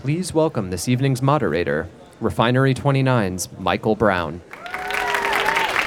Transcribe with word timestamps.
please 0.00 0.32
welcome 0.32 0.70
this 0.70 0.88
evening's 0.88 1.20
moderator, 1.20 1.86
Refinery 2.22 2.72
29's 2.72 3.50
Michael 3.58 3.94
Brown. 3.94 4.40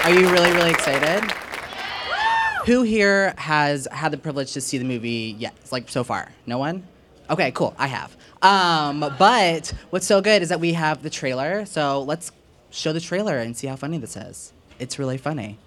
Are 0.03 0.11
you 0.11 0.29
really, 0.29 0.51
really 0.51 0.69
excited? 0.69 1.23
Who 2.67 2.83
here 2.83 3.33
has 3.39 3.87
had 3.91 4.11
the 4.11 4.19
privilege 4.19 4.53
to 4.53 4.61
see 4.61 4.77
the 4.77 4.85
movie 4.85 5.35
yet? 5.39 5.55
Like 5.71 5.89
so 5.89 6.03
far? 6.03 6.31
No 6.45 6.59
one? 6.59 6.85
Okay, 7.27 7.51
cool. 7.53 7.73
I 7.79 7.87
have. 7.87 8.15
Um, 8.43 8.99
but 9.17 9.73
what's 9.89 10.05
so 10.05 10.21
good 10.21 10.43
is 10.43 10.49
that 10.49 10.59
we 10.59 10.73
have 10.73 11.01
the 11.01 11.09
trailer. 11.09 11.65
So 11.65 12.03
let's 12.03 12.31
show 12.69 12.93
the 12.93 13.01
trailer 13.01 13.39
and 13.39 13.57
see 13.57 13.65
how 13.65 13.75
funny 13.75 13.97
this 13.97 14.15
is. 14.15 14.53
It's 14.77 14.99
really 14.99 15.17
funny. 15.17 15.57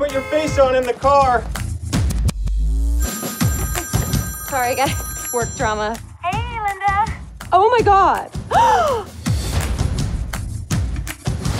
Put 0.00 0.12
your 0.12 0.22
face 0.22 0.58
on 0.58 0.74
in 0.74 0.82
the 0.84 0.94
car. 0.94 1.44
Sorry, 4.48 4.74
guys. 4.74 4.94
Work 5.34 5.54
drama. 5.58 5.94
Hey, 6.24 6.58
Linda. 6.58 7.12
Oh 7.52 7.68
my 7.68 7.82
god. 7.84 8.30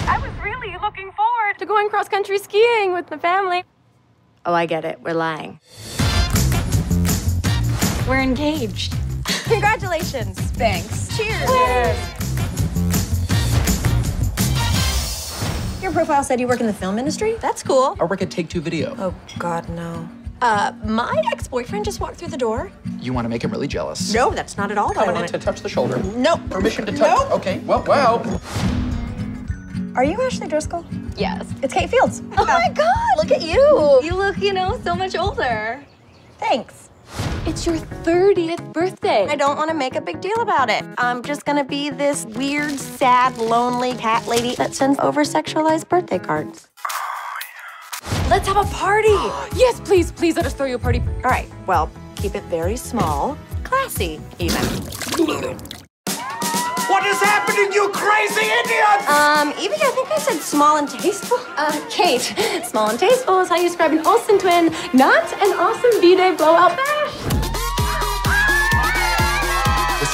I 0.09 0.19
was 0.23 0.33
really 0.43 0.75
looking 0.80 1.13
forward 1.13 1.59
to 1.59 1.66
going 1.66 1.91
cross 1.91 2.09
country 2.09 2.39
skiing 2.39 2.95
with 2.95 3.09
the 3.09 3.19
family. 3.19 3.63
Oh, 4.47 4.55
I 4.55 4.65
get 4.65 4.87
it. 4.87 5.02
We're 5.02 5.13
lying. 5.13 5.61
We're 8.09 8.23
engaged. 8.23 8.95
Congratulations. 9.49 10.41
Thanks. 10.52 11.15
Cheers. 11.15 12.20
Your 15.83 15.93
profile 15.93 16.23
said 16.23 16.39
you 16.41 16.47
work 16.47 16.61
in 16.61 16.66
the 16.66 16.75
film 16.75 16.98
industry? 16.98 17.37
That's 17.41 17.62
cool. 17.62 17.97
I 17.98 18.05
work 18.05 18.21
at 18.21 18.30
Take 18.30 18.49
Two 18.51 18.60
Video. 18.60 18.95
Oh, 18.99 19.15
God, 19.38 19.68
no. 19.71 20.09
Uh, 20.43 20.73
my 20.85 21.23
ex 21.32 21.49
boyfriend 21.49 21.85
just 21.85 22.01
walked 22.01 22.16
through 22.16 22.29
the 22.29 22.37
door. 22.37 22.71
You 23.01 23.13
want 23.15 23.24
to 23.24 23.29
make 23.30 23.43
him 23.43 23.51
really 23.51 23.66
jealous? 23.66 24.13
No, 24.13 24.30
that's 24.30 24.57
not 24.59 24.71
at 24.71 24.77
all 24.79 24.88
what 24.88 24.99
I 24.99 25.05
Coming 25.07 25.16
in 25.16 25.23
wanted. 25.23 25.32
to 25.32 25.45
touch 25.45 25.60
the 25.63 25.68
shoulder. 25.68 25.99
No. 26.15 26.37
Permission 26.51 26.85
to 26.87 26.93
touch. 26.93 27.01
Nope. 27.18 27.30
Okay. 27.32 27.59
Well, 27.60 27.82
well. 27.87 28.40
Are 29.96 30.05
you 30.05 30.21
Ashley 30.21 30.49
Driscoll? 30.49 30.85
Yes. 31.16 31.46
It's 31.63 31.73
Kate 31.74 31.88
Fields. 31.90 32.23
Oh 32.37 32.45
my 32.46 32.71
god, 32.74 33.16
look 33.16 33.30
at 33.33 33.43
you. 33.43 34.01
You 34.02 34.15
look, 34.15 34.38
you 34.38 34.52
know, 34.52 34.79
so 34.85 34.95
much 34.95 35.16
older. 35.16 35.83
Thanks. 36.38 36.90
It's 37.51 37.66
your 37.66 37.79
30th 37.79 38.73
birthday. 38.73 39.26
I 39.29 39.34
don't 39.34 39.56
want 39.56 39.70
to 39.70 39.74
make 39.74 39.96
a 39.96 40.01
big 40.01 40.20
deal 40.20 40.40
about 40.40 40.70
it. 40.70 40.84
I'm 40.98 41.20
just 41.20 41.45
gonna 41.45 41.65
be 41.65 41.90
this 41.90 42.24
weird, 42.24 42.79
sad, 42.79 43.37
lonely 43.38 43.93
cat 43.95 44.29
lady 44.29 44.54
that 44.54 44.73
sends 44.73 45.01
over 45.01 45.23
sexualized 45.23 45.88
birthday 45.88 46.21
cards. 46.21 46.68
Let's 48.28 48.46
have 48.46 48.56
a 48.56 48.62
party. 48.73 49.09
yes, 49.56 49.80
please, 49.80 50.12
please 50.12 50.37
let 50.37 50.46
us 50.46 50.54
throw 50.54 50.66
you 50.66 50.76
a 50.76 50.78
party. 50.78 51.02
All 51.24 51.30
right, 51.30 51.48
well, 51.66 51.90
keep 52.15 52.37
it 52.37 52.45
very 52.45 52.76
small, 52.76 53.37
classy, 53.65 54.21
even. 54.38 54.62
What 56.87 57.04
is 57.04 57.18
happening, 57.18 57.73
you 57.73 57.90
crazy 57.93 58.46
idiots? 58.46 59.09
Um, 59.09 59.48
Evie, 59.59 59.74
I 59.74 59.90
think 59.96 60.09
I 60.12 60.18
said 60.18 60.38
small 60.38 60.76
and 60.76 60.88
tasteful. 60.88 61.38
Uh, 61.56 61.84
Kate, 61.90 62.21
small 62.65 62.90
and 62.90 62.98
tasteful 62.98 63.40
is 63.40 63.48
how 63.48 63.56
you 63.56 63.65
describe 63.65 63.90
an 63.90 64.06
Olsen 64.06 64.38
twin, 64.38 64.72
not 64.94 65.32
an 65.43 65.59
awesome 65.59 66.00
B-Day 66.00 66.37
blowout 66.37 66.76
bash. 66.76 67.40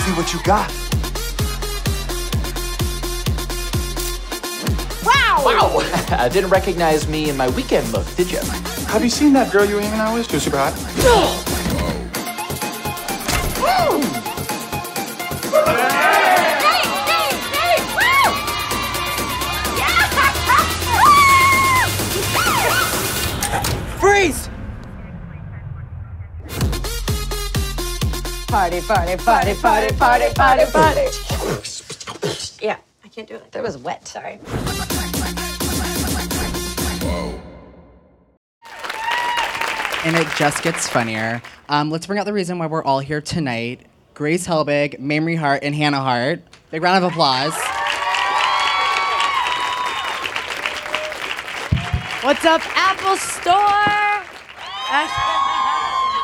Let's 0.06 0.14
see 0.14 0.22
what 0.22 0.32
you 0.34 0.40
got. 0.44 0.70
Wow. 5.04 5.42
Wow! 5.44 6.16
I 6.16 6.28
didn't 6.28 6.50
recognize 6.50 7.08
me 7.08 7.28
in 7.28 7.36
my 7.36 7.48
weekend 7.50 7.92
look, 7.92 8.06
did 8.14 8.30
you? 8.30 8.38
Have 8.88 9.02
you 9.02 9.10
seen 9.10 9.32
that 9.32 9.50
girl 9.50 9.64
you 9.64 9.74
were 9.74 9.80
hanging 9.80 9.98
out 9.98 10.14
with? 10.14 10.28
She 10.28 10.36
was 10.36 10.44
super 10.44 10.58
hot. 10.58 10.74
Freeze! 15.56 16.35
Party, 28.56 28.80
party, 28.80 29.16
party, 29.18 29.54
party, 29.54 29.94
party, 29.96 30.34
party, 30.34 30.64
party. 30.72 31.02
Yeah, 32.58 32.78
I 33.04 33.08
can't 33.08 33.28
do 33.28 33.34
it. 33.34 33.52
That 33.52 33.62
was 33.62 33.76
wet. 33.76 34.08
Sorry. 34.08 34.40
And 40.06 40.16
it 40.16 40.26
just 40.38 40.62
gets 40.62 40.88
funnier. 40.88 41.42
Um, 41.68 41.90
let's 41.90 42.06
bring 42.06 42.18
out 42.18 42.24
the 42.24 42.32
reason 42.32 42.58
why 42.58 42.64
we're 42.64 42.82
all 42.82 43.00
here 43.00 43.20
tonight. 43.20 43.82
Grace 44.14 44.46
Helbig, 44.46 45.00
Mamrie 45.00 45.36
Hart, 45.36 45.62
and 45.62 45.74
Hannah 45.74 46.00
Hart. 46.00 46.40
Big 46.70 46.82
round 46.82 47.04
of 47.04 47.12
applause. 47.12 47.52
What's 52.24 52.46
up, 52.46 52.62
Apple 52.74 53.16
Store? 53.18 53.96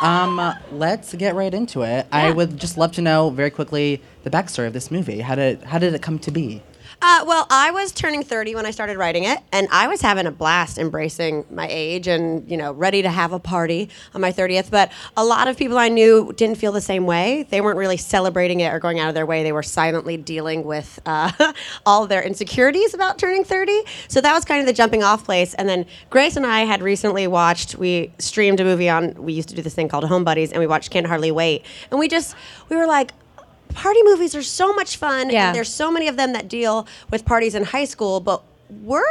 Um, 0.03 0.55
let's 0.73 1.15
get 1.15 1.37
right 1.37 1.55
into 1.55 1.83
it. 1.83 2.09
I 2.11 2.33
would 2.33 2.59
just 2.59 2.77
love 2.77 2.91
to 2.93 3.03
know 3.03 3.31
very 3.31 3.51
quickly 3.51 4.03
the 4.25 4.31
backstory 4.31 4.67
of 4.67 4.73
this 4.73 4.91
movie. 4.91 5.21
How 5.21 5.37
did 5.37 5.63
how 5.63 5.79
did 5.79 5.95
it 5.95 6.03
come 6.03 6.19
to 6.21 6.33
be? 6.33 6.61
Uh, 7.05 7.25
well, 7.27 7.49
I 7.51 7.73
was 7.73 7.91
turning 7.91 8.23
30 8.23 8.55
when 8.55 8.65
I 8.65 8.71
started 8.71 8.97
writing 8.97 9.25
it, 9.25 9.41
and 9.51 9.67
I 9.73 9.89
was 9.89 10.01
having 10.01 10.25
a 10.27 10.31
blast 10.31 10.79
embracing 10.79 11.45
my 11.51 11.67
age 11.69 12.07
and, 12.07 12.49
you 12.49 12.57
know, 12.57 12.71
ready 12.71 13.03
to 13.03 13.11
have 13.11 13.33
a 13.33 13.41
party 13.41 13.89
on 14.15 14.21
my 14.21 14.31
30th. 14.31 14.71
But 14.71 14.93
a 15.17 15.25
lot 15.25 15.49
of 15.49 15.57
people 15.57 15.79
I 15.79 15.89
knew 15.89 16.33
didn't 16.37 16.59
feel 16.59 16.71
the 16.71 16.81
same 16.81 17.05
way. 17.05 17.45
They 17.51 17.61
weren't 17.61 17.77
really 17.77 17.97
celebrating 17.97 18.61
it 18.61 18.73
or 18.73 18.79
going 18.79 19.01
out 19.01 19.09
of 19.09 19.17
their 19.17 19.27
way. 19.27 19.43
They 19.43 19.51
were 19.51 19.65
silently 19.65 20.17
dealing 20.17 20.63
with 20.63 21.01
uh, 21.05 21.33
all 21.87 22.07
their 22.07 22.23
insecurities 22.23 22.95
about 22.95 23.19
turning 23.19 23.43
30. 23.43 23.83
So 24.07 24.21
that 24.21 24.33
was 24.33 24.45
kind 24.45 24.61
of 24.61 24.67
the 24.67 24.73
jumping 24.73 25.03
off 25.03 25.25
place. 25.25 25.55
And 25.55 25.69
then 25.69 25.87
Grace 26.09 26.37
and 26.37 26.47
I 26.47 26.61
had 26.61 26.83
recently 26.83 27.27
watched, 27.27 27.75
we 27.75 28.13
streamed 28.21 28.61
a 28.61 28.65
movie 28.65 28.89
on, 28.89 29.15
we 29.15 29.33
used 29.33 29.49
to 29.49 29.57
do 29.57 29.63
this 29.63 29.75
thing 29.75 29.89
called 29.89 30.05
Home 30.05 30.23
Buddies, 30.23 30.53
and 30.53 30.61
we 30.61 30.69
watched 30.69 30.93
Can't 30.93 31.09
Hardly 31.09 31.33
Wait. 31.33 31.65
And 31.91 31.99
we 31.99 32.07
just, 32.07 32.37
we 32.69 32.77
were 32.77 32.87
like, 32.87 33.11
party 33.75 34.01
movies 34.05 34.35
are 34.35 34.43
so 34.43 34.73
much 34.75 34.97
fun 34.97 35.31
Yeah. 35.31 35.49
and 35.49 35.57
there's 35.57 35.73
so 35.73 35.91
many 35.91 36.09
of 36.09 36.17
them 36.17 36.33
that 36.33 36.49
deal 36.49 36.87
with 37.11 37.25
parties 37.25 37.55
in 37.55 37.65
high 37.65 37.85
school 37.85 38.21
but 38.21 38.43
we're 38.83 39.05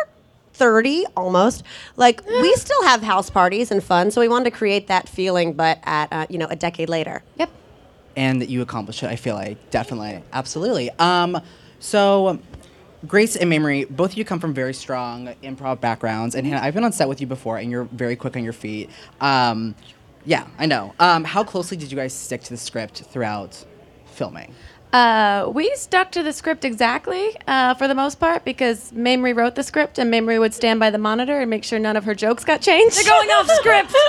30 0.54 1.06
almost 1.16 1.64
like 1.96 2.26
we 2.28 2.54
still 2.56 2.84
have 2.84 3.02
house 3.02 3.30
parties 3.30 3.72
and 3.72 3.84
fun 3.84 4.12
so 4.12 4.22
we 4.22 4.28
wanted 4.28 4.46
to 4.46 4.52
create 4.52 4.88
that 4.88 5.08
feeling 5.10 5.54
but 5.54 5.80
at 5.84 6.12
uh, 6.12 6.26
you 6.30 6.38
know 6.38 6.48
a 6.50 6.56
decade 6.56 6.90
later 6.90 7.24
Yep. 7.38 7.50
And 8.18 8.42
that 8.42 8.50
you 8.50 8.62
accomplished 8.62 9.04
it. 9.04 9.08
I 9.10 9.16
feel 9.16 9.36
like 9.36 9.70
definitely, 9.72 10.22
absolutely. 10.34 10.90
Um, 11.00 11.40
so. 11.80 12.40
Grace 13.08 13.36
and 13.38 13.52
Mamrie, 13.52 13.90
both 13.90 14.12
of 14.12 14.18
you 14.18 14.24
come 14.26 14.40
from 14.40 14.54
very 14.54 14.74
strong 14.76 15.34
improv 15.42 15.80
backgrounds, 15.82 16.36
and 16.36 16.46
Hannah, 16.46 16.62
I've 16.64 16.76
been 16.76 16.84
on 16.84 16.92
set 16.92 17.08
with 17.10 17.20
you 17.20 17.26
before, 17.26 17.58
and 17.58 17.72
you're 17.72 17.86
very 17.86 18.16
quick 18.16 18.36
on 18.36 18.44
your 18.44 18.54
feet. 18.54 18.92
Um, 19.22 19.74
yeah, 20.24 20.46
I 20.60 20.68
know. 20.68 20.94
Um, 21.00 21.24
how 21.24 21.44
closely 21.44 21.78
did 21.78 21.90
you 21.90 21.96
guys 21.98 22.14
stick 22.14 22.44
to 22.44 22.50
the 22.52 22.58
script 22.58 23.04
throughout 23.10 23.66
filming? 24.22 24.54
Uh, 24.94 25.50
we 25.54 25.74
stuck 25.76 26.12
to 26.12 26.22
the 26.22 26.34
script 26.34 26.66
exactly 26.66 27.36
uh, 27.48 27.74
for 27.76 27.88
the 27.88 27.96
most 27.96 28.20
part 28.20 28.44
because 28.44 28.92
Mamrie 28.92 29.34
wrote 29.34 29.56
the 29.56 29.64
script 29.64 29.98
and 29.98 30.14
Mamrie 30.14 30.38
would 30.38 30.54
stand 30.54 30.80
by 30.80 30.90
the 30.90 30.98
monitor 30.98 31.40
and 31.40 31.50
make 31.50 31.64
sure 31.64 31.80
none 31.80 31.96
of 31.96 32.04
her 32.04 32.14
jokes 32.14 32.44
got 32.44 32.62
changed. 32.62 32.98
They're 32.98 33.06
going 33.06 33.30
off 33.30 33.48
script. 33.48 33.96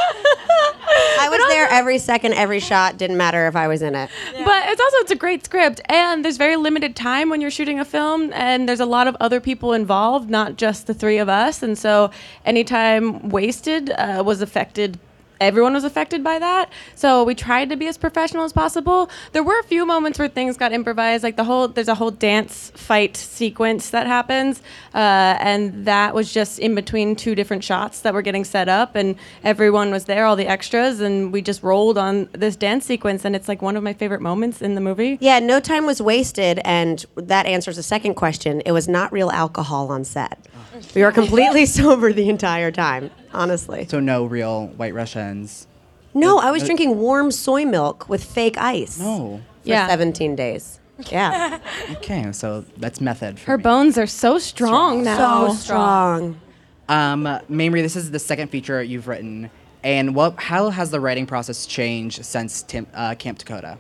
i 1.20 1.28
was 1.30 1.38
there 1.48 1.68
every 1.70 1.96
second 1.98 2.34
every 2.34 2.60
shot 2.60 2.98
didn't 2.98 3.16
matter 3.16 3.46
if 3.46 3.56
i 3.56 3.66
was 3.66 3.80
in 3.80 3.94
it 3.94 4.10
But 4.44 4.68
it's 4.68 4.80
also 4.80 4.96
it's 4.98 5.10
a 5.10 5.16
great 5.16 5.44
script 5.44 5.80
and 5.88 6.22
there's 6.24 6.36
very 6.36 6.56
limited 6.56 6.94
time 6.96 7.30
when 7.30 7.40
you're 7.40 7.50
shooting 7.50 7.78
a 7.80 7.84
film 7.84 8.32
and 8.34 8.68
there's 8.68 8.80
a 8.80 8.86
lot 8.86 9.06
of 9.06 9.16
other 9.20 9.40
people 9.40 9.72
involved, 9.72 10.28
not 10.28 10.56
just 10.56 10.86
the 10.86 10.94
three 10.94 11.18
of 11.18 11.28
us. 11.28 11.62
And 11.62 11.78
so 11.78 12.10
any 12.44 12.64
time 12.64 13.28
wasted 13.30 13.90
uh, 13.90 14.22
was 14.26 14.42
affected 14.42 14.98
everyone 15.42 15.74
was 15.74 15.84
affected 15.84 16.22
by 16.24 16.38
that. 16.38 16.70
So 16.94 17.24
we 17.24 17.34
tried 17.34 17.68
to 17.70 17.76
be 17.76 17.86
as 17.88 17.98
professional 17.98 18.44
as 18.44 18.52
possible. 18.52 19.10
There 19.32 19.42
were 19.42 19.58
a 19.58 19.64
few 19.64 19.84
moments 19.84 20.18
where 20.18 20.28
things 20.28 20.56
got 20.56 20.72
improvised, 20.72 21.22
like 21.24 21.36
the 21.36 21.44
whole 21.44 21.68
there's 21.68 21.88
a 21.88 21.94
whole 21.94 22.10
dance 22.10 22.70
fight 22.74 23.16
sequence 23.16 23.90
that 23.90 24.06
happens, 24.06 24.60
uh, 24.94 24.98
and 25.40 25.84
that 25.86 26.14
was 26.14 26.32
just 26.32 26.58
in 26.58 26.74
between 26.74 27.16
two 27.16 27.34
different 27.34 27.64
shots 27.64 28.00
that 28.00 28.14
were 28.14 28.22
getting 28.22 28.44
set 28.44 28.68
up, 28.68 28.94
and 28.94 29.16
everyone 29.44 29.90
was 29.90 30.04
there, 30.04 30.24
all 30.24 30.36
the 30.36 30.46
extras, 30.46 31.00
and 31.00 31.32
we 31.32 31.42
just 31.42 31.62
rolled 31.62 31.98
on 31.98 32.28
this 32.32 32.56
dance 32.56 32.84
sequence, 32.86 33.24
and 33.24 33.34
it's 33.36 33.48
like 33.48 33.62
one 33.62 33.76
of 33.76 33.82
my 33.82 33.92
favorite 33.92 34.20
moments 34.20 34.62
in 34.62 34.74
the 34.74 34.80
movie. 34.80 35.18
yeah 35.20 35.38
no 35.38 35.58
time 35.60 35.86
was 35.86 36.00
wasted 36.00 36.60
and 36.64 37.04
that 37.16 37.46
answers 37.46 37.76
the 37.76 37.82
second 37.82 38.14
question 38.14 38.60
it 38.64 38.72
was 38.72 38.86
not 38.88 39.12
real 39.12 39.30
alcohol 39.30 39.90
on 39.90 40.04
set 40.04 40.46
we 40.94 41.02
were 41.02 41.12
completely 41.12 41.66
sober 41.78 42.12
the 42.12 42.28
entire 42.28 42.70
time 42.70 43.10
honestly 43.32 43.86
So 43.88 43.98
no 44.00 44.24
real 44.24 44.68
White 44.68 44.94
Russians. 45.40 45.66
no 46.14 46.38
i 46.38 46.50
was 46.50 46.62
drinking 46.64 46.98
warm 46.98 47.30
soy 47.30 47.64
milk 47.64 48.08
with 48.08 48.22
fake 48.24 48.56
ice 48.58 48.98
No. 48.98 49.40
for 49.62 49.68
Yeah. 49.68 49.86
17 49.88 50.36
days 50.36 50.78
Yeah. 51.10 51.58
Okay, 51.96 52.30
so 52.32 52.64
that's 52.76 53.00
method. 53.00 53.38
For 53.40 53.52
Her 53.52 53.56
me. 53.58 53.62
bones 53.64 53.98
are 53.98 54.06
so 54.06 54.38
strong 54.38 55.02
now. 55.02 55.48
So 55.48 55.54
strong. 55.54 56.40
Um, 56.88 57.24
Mamrie, 57.50 57.82
this 57.82 57.96
is 57.96 58.10
the 58.10 58.18
second 58.18 58.48
feature 58.48 58.82
you've 58.82 59.08
written, 59.08 59.50
and 59.82 60.14
what? 60.14 60.38
How 60.38 60.70
has 60.70 60.90
the 60.90 61.00
writing 61.00 61.26
process 61.26 61.66
changed 61.66 62.24
since 62.24 62.62
Tim, 62.62 62.86
uh, 62.94 63.14
Camp 63.16 63.38
Dakota? 63.38 63.78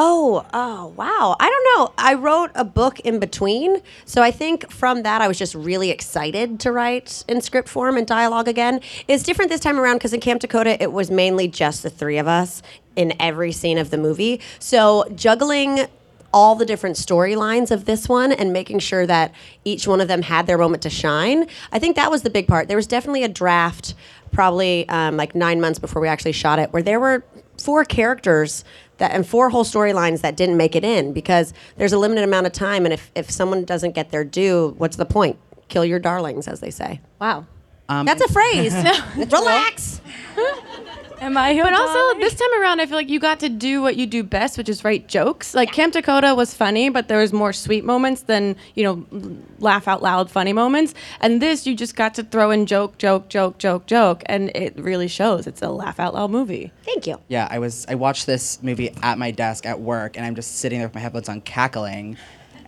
Oh, 0.00 0.46
oh, 0.54 0.94
wow. 0.96 1.34
I 1.40 1.48
don't 1.50 1.76
know. 1.76 1.92
I 1.98 2.14
wrote 2.14 2.52
a 2.54 2.64
book 2.64 3.00
in 3.00 3.18
between. 3.18 3.82
So 4.04 4.22
I 4.22 4.30
think 4.30 4.70
from 4.70 5.02
that, 5.02 5.20
I 5.20 5.26
was 5.26 5.36
just 5.36 5.56
really 5.56 5.90
excited 5.90 6.60
to 6.60 6.70
write 6.70 7.24
in 7.26 7.40
script 7.40 7.68
form 7.68 7.96
and 7.96 8.06
dialogue 8.06 8.46
again. 8.46 8.80
It's 9.08 9.24
different 9.24 9.50
this 9.50 9.60
time 9.60 9.76
around 9.76 9.96
because 9.96 10.12
in 10.12 10.20
Camp 10.20 10.40
Dakota, 10.40 10.80
it 10.80 10.92
was 10.92 11.10
mainly 11.10 11.48
just 11.48 11.82
the 11.82 11.90
three 11.90 12.16
of 12.16 12.28
us 12.28 12.62
in 12.94 13.12
every 13.18 13.50
scene 13.50 13.76
of 13.76 13.90
the 13.90 13.98
movie. 13.98 14.40
So 14.60 15.04
juggling 15.16 15.88
all 16.32 16.54
the 16.54 16.66
different 16.66 16.94
storylines 16.94 17.72
of 17.72 17.84
this 17.84 18.08
one 18.08 18.30
and 18.30 18.52
making 18.52 18.78
sure 18.78 19.04
that 19.04 19.34
each 19.64 19.88
one 19.88 20.00
of 20.00 20.06
them 20.06 20.22
had 20.22 20.46
their 20.46 20.58
moment 20.58 20.84
to 20.84 20.90
shine. 20.90 21.48
I 21.72 21.80
think 21.80 21.96
that 21.96 22.08
was 22.08 22.22
the 22.22 22.30
big 22.30 22.46
part. 22.46 22.68
There 22.68 22.76
was 22.76 22.86
definitely 22.86 23.24
a 23.24 23.28
draft, 23.28 23.94
probably 24.30 24.88
um, 24.90 25.16
like 25.16 25.34
nine 25.34 25.60
months 25.60 25.80
before 25.80 26.00
we 26.00 26.06
actually 26.06 26.32
shot 26.32 26.60
it, 26.60 26.72
where 26.72 26.82
there 26.82 27.00
were 27.00 27.24
four 27.58 27.84
characters 27.84 28.64
that 28.98 29.12
and 29.12 29.26
four 29.26 29.50
whole 29.50 29.64
storylines 29.64 30.20
that 30.22 30.36
didn't 30.36 30.56
make 30.56 30.74
it 30.76 30.84
in 30.84 31.12
because 31.12 31.52
there's 31.76 31.92
a 31.92 31.98
limited 31.98 32.24
amount 32.24 32.46
of 32.46 32.52
time, 32.52 32.84
and 32.84 32.92
if 32.92 33.10
if 33.14 33.30
someone 33.30 33.64
doesn't 33.64 33.94
get 33.94 34.10
their 34.10 34.24
due, 34.24 34.74
what's 34.78 34.96
the 34.96 35.06
point? 35.06 35.38
Kill 35.68 35.84
your 35.84 35.98
darlings, 35.98 36.48
as 36.48 36.60
they 36.60 36.70
say. 36.70 37.00
Wow. 37.20 37.46
Um, 37.88 38.04
That's 38.06 38.22
a 38.22 38.32
phrase. 38.32 38.74
Relax. 39.16 40.00
Am 41.20 41.36
I? 41.36 41.60
But 41.60 41.74
also 41.74 42.18
this 42.18 42.34
time 42.34 42.60
around, 42.60 42.80
I 42.80 42.86
feel 42.86 42.96
like 42.96 43.08
you 43.08 43.18
got 43.18 43.40
to 43.40 43.48
do 43.48 43.82
what 43.82 43.96
you 43.96 44.06
do 44.06 44.22
best, 44.22 44.56
which 44.56 44.68
is 44.68 44.84
write 44.84 45.08
jokes. 45.08 45.54
Like 45.54 45.72
Camp 45.72 45.92
Dakota 45.92 46.34
was 46.34 46.54
funny, 46.54 46.88
but 46.88 47.08
there 47.08 47.18
was 47.18 47.32
more 47.32 47.52
sweet 47.52 47.84
moments 47.84 48.22
than 48.22 48.56
you 48.74 48.84
know, 48.84 49.36
laugh 49.58 49.88
out 49.88 50.02
loud 50.02 50.30
funny 50.30 50.52
moments. 50.52 50.94
And 51.20 51.42
this, 51.42 51.66
you 51.66 51.74
just 51.74 51.96
got 51.96 52.14
to 52.14 52.22
throw 52.22 52.50
in 52.50 52.66
joke, 52.66 52.98
joke, 52.98 53.28
joke, 53.28 53.58
joke, 53.58 53.86
joke, 53.86 54.22
and 54.26 54.50
it 54.54 54.76
really 54.76 55.08
shows. 55.08 55.46
It's 55.46 55.62
a 55.62 55.68
laugh 55.68 55.98
out 55.98 56.14
loud 56.14 56.30
movie. 56.30 56.72
Thank 56.84 57.06
you. 57.06 57.20
Yeah, 57.28 57.48
I 57.50 57.58
was. 57.58 57.84
I 57.88 57.94
watched 57.94 58.26
this 58.26 58.62
movie 58.62 58.90
at 59.02 59.18
my 59.18 59.30
desk 59.30 59.66
at 59.66 59.80
work, 59.80 60.16
and 60.16 60.24
I'm 60.24 60.34
just 60.34 60.56
sitting 60.56 60.78
there 60.78 60.88
with 60.88 60.94
my 60.94 61.00
headphones 61.00 61.28
on, 61.28 61.40
cackling, 61.40 62.16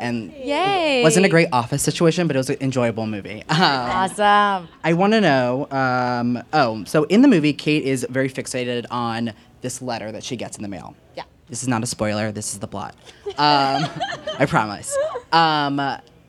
and 0.00 0.32
Yay! 0.32 1.00
it 1.00 1.02
wasn't 1.04 1.26
a 1.26 1.28
great 1.28 1.48
office 1.52 1.82
situation, 1.82 2.26
but 2.26 2.34
it 2.34 2.38
was 2.38 2.50
an 2.50 2.56
enjoyable 2.60 3.06
movie. 3.06 3.42
Um, 3.48 3.60
Awesome. 3.60 4.68
I 4.82 4.92
want 4.94 5.12
to 5.12 5.20
know. 5.20 5.68
Um, 5.70 6.42
oh, 6.52 6.84
so 6.84 7.04
in 7.04 7.22
the 7.22 7.28
movie, 7.28 7.52
Kate 7.52 7.84
is 7.84 8.06
very 8.10 8.28
fixated 8.28 8.86
on 8.90 9.32
this 9.60 9.82
letter 9.82 10.10
that 10.12 10.24
she 10.24 10.36
gets 10.36 10.56
in 10.56 10.62
the 10.62 10.68
mail. 10.68 10.96
Yeah. 11.16 11.24
This 11.48 11.62
is 11.62 11.68
not 11.68 11.82
a 11.82 11.86
spoiler. 11.86 12.32
This 12.32 12.52
is 12.52 12.60
the 12.60 12.68
plot. 12.68 12.94
Um, 13.26 13.34
I 14.38 14.46
promise. 14.48 14.96
Um, 15.32 15.78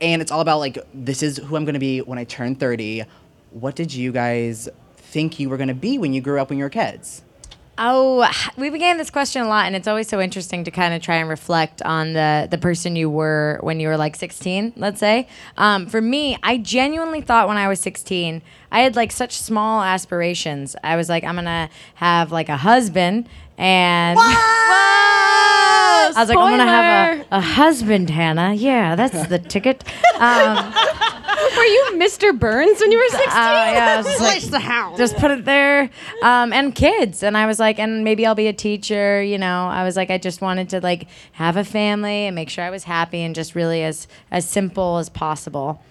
and 0.01 0.21
it's 0.21 0.31
all 0.31 0.41
about 0.41 0.59
like 0.59 0.77
this 0.93 1.23
is 1.23 1.37
who 1.37 1.55
I'm 1.55 1.63
going 1.63 1.73
to 1.73 1.79
be 1.79 1.99
when 2.01 2.17
I 2.17 2.23
turn 2.25 2.55
30. 2.55 3.03
What 3.51 3.75
did 3.75 3.93
you 3.93 4.11
guys 4.11 4.67
think 4.95 5.39
you 5.39 5.49
were 5.49 5.57
going 5.57 5.67
to 5.67 5.73
be 5.73 5.97
when 5.97 6.13
you 6.13 6.21
grew 6.21 6.39
up 6.41 6.49
when 6.49 6.57
you 6.57 6.65
were 6.65 6.69
kids? 6.69 7.23
Oh, 7.77 8.29
we 8.57 8.69
began 8.69 8.97
this 8.97 9.09
question 9.09 9.41
a 9.41 9.47
lot, 9.47 9.65
and 9.65 9.75
it's 9.75 9.87
always 9.87 10.07
so 10.07 10.19
interesting 10.19 10.65
to 10.65 10.71
kind 10.71 10.93
of 10.93 11.01
try 11.01 11.15
and 11.15 11.29
reflect 11.29 11.81
on 11.81 12.13
the 12.13 12.47
the 12.51 12.57
person 12.57 12.95
you 12.95 13.09
were 13.09 13.59
when 13.61 13.79
you 13.79 13.87
were 13.87 13.97
like 13.97 14.15
16, 14.15 14.73
let's 14.75 14.99
say. 14.99 15.27
Um, 15.57 15.87
for 15.87 16.01
me, 16.01 16.37
I 16.43 16.57
genuinely 16.57 17.21
thought 17.21 17.47
when 17.47 17.57
I 17.57 17.67
was 17.67 17.79
16, 17.79 18.41
I 18.71 18.81
had 18.81 18.95
like 18.95 19.11
such 19.11 19.33
small 19.33 19.81
aspirations. 19.81 20.75
I 20.83 20.95
was 20.95 21.09
like, 21.09 21.23
I'm 21.23 21.35
gonna 21.35 21.69
have 21.95 22.31
like 22.31 22.49
a 22.49 22.57
husband, 22.57 23.27
and 23.57 24.17
I 26.17 26.21
was 26.21 26.29
like, 26.29 26.37
I'm 26.37 26.51
gonna 26.51 26.65
have 26.65 27.19
a, 27.31 27.37
a 27.37 27.41
husband, 27.41 28.09
Hannah. 28.09 28.53
Yeah, 28.53 28.95
that's 28.95 29.27
the 29.27 29.39
ticket. 29.55 29.83
Um, 30.19 30.73
Were 31.57 31.63
you 31.65 31.89
Mr. 31.95 32.37
Burns 32.37 32.79
when 32.79 32.91
you 32.91 32.97
were 32.97 33.09
16? 33.09 33.29
uh, 33.29 33.33
yeah, 33.33 33.93
I 33.93 33.97
was 33.97 34.05
just 34.05 34.19
like, 34.21 34.31
Place 34.31 34.47
the 34.49 34.59
house. 34.59 34.97
just 34.97 35.17
put 35.17 35.31
it 35.31 35.45
there 35.45 35.89
um, 36.23 36.53
and 36.53 36.73
kids 36.73 37.23
and 37.23 37.37
i 37.37 37.45
was 37.45 37.59
like 37.59 37.77
and 37.79 38.03
maybe 38.03 38.25
i'll 38.25 38.35
be 38.35 38.47
a 38.47 38.53
teacher 38.53 39.21
you 39.21 39.37
know 39.37 39.67
i 39.67 39.83
was 39.83 39.95
like 39.97 40.09
i 40.09 40.17
just 40.17 40.41
wanted 40.41 40.69
to 40.69 40.79
like 40.81 41.07
have 41.33 41.57
a 41.57 41.63
family 41.63 42.25
and 42.27 42.35
make 42.35 42.49
sure 42.49 42.63
i 42.63 42.69
was 42.69 42.83
happy 42.85 43.21
and 43.21 43.35
just 43.35 43.53
really 43.55 43.83
as 43.83 44.07
as 44.31 44.47
simple 44.47 44.97
as 44.97 45.09
possible 45.09 45.81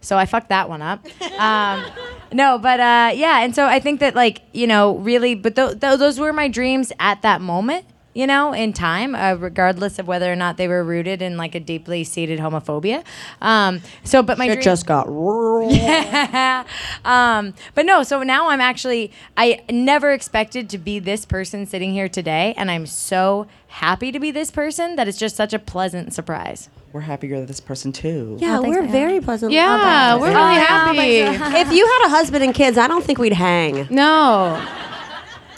so 0.00 0.16
i 0.16 0.24
fucked 0.26 0.48
that 0.48 0.68
one 0.68 0.80
up 0.82 1.04
um, 1.38 1.84
no 2.32 2.58
but 2.58 2.80
uh, 2.80 3.10
yeah 3.14 3.40
and 3.42 3.54
so 3.54 3.66
i 3.66 3.78
think 3.80 4.00
that 4.00 4.14
like 4.14 4.42
you 4.52 4.66
know 4.66 4.96
really 4.98 5.34
but 5.34 5.54
th- 5.56 5.78
th- 5.80 5.98
those 5.98 6.18
were 6.18 6.32
my 6.32 6.48
dreams 6.48 6.92
at 7.00 7.20
that 7.22 7.40
moment 7.40 7.84
you 8.12 8.26
know, 8.26 8.52
in 8.52 8.72
time, 8.72 9.14
uh, 9.14 9.34
regardless 9.34 9.98
of 10.00 10.08
whether 10.08 10.32
or 10.32 10.36
not 10.36 10.56
they 10.56 10.66
were 10.66 10.82
rooted 10.82 11.22
in 11.22 11.36
like 11.36 11.54
a 11.54 11.60
deeply 11.60 12.02
seated 12.02 12.40
homophobia. 12.40 13.04
Um, 13.40 13.82
so, 14.04 14.22
but 14.22 14.36
my 14.38 14.46
It 14.46 14.54
dream- 14.54 14.62
just 14.62 14.86
got 14.86 15.08
rural. 15.08 15.70
yeah. 15.72 16.64
Um, 17.04 17.54
but 17.74 17.86
no, 17.86 18.02
so 18.02 18.22
now 18.22 18.48
I'm 18.50 18.60
actually, 18.60 19.10
I 19.36 19.62
never 19.70 20.10
expected 20.12 20.68
to 20.70 20.78
be 20.78 20.98
this 20.98 21.24
person 21.24 21.66
sitting 21.66 21.92
here 21.92 22.08
today. 22.08 22.52
And 22.56 22.70
I'm 22.70 22.84
so 22.86 23.46
happy 23.68 24.12
to 24.12 24.20
be 24.20 24.30
this 24.30 24.50
person 24.50 24.96
that 24.96 25.08
it's 25.08 25.16
just 25.18 25.36
such 25.36 25.52
a 25.54 25.58
pleasant 25.58 26.12
surprise. 26.12 26.68
We're 26.92 27.00
happy 27.02 27.28
you're 27.28 27.46
this 27.46 27.60
person 27.60 27.92
too. 27.92 28.36
Yeah, 28.40 28.58
Oh, 28.58 28.62
we're 28.68 28.82
Anna. 28.82 28.92
very 28.92 29.20
pleasant. 29.20 29.52
Yeah, 29.52 30.16
we're 30.16 30.28
really 30.34 30.54
happy. 30.54 31.18
if 31.58 31.72
you 31.72 31.86
had 31.86 32.06
a 32.06 32.10
husband 32.10 32.42
and 32.44 32.54
kids, 32.54 32.76
I 32.76 32.86
don't 32.88 33.04
think 33.04 33.18
we'd 33.18 33.32
hang. 33.32 33.86
No. 33.90 34.60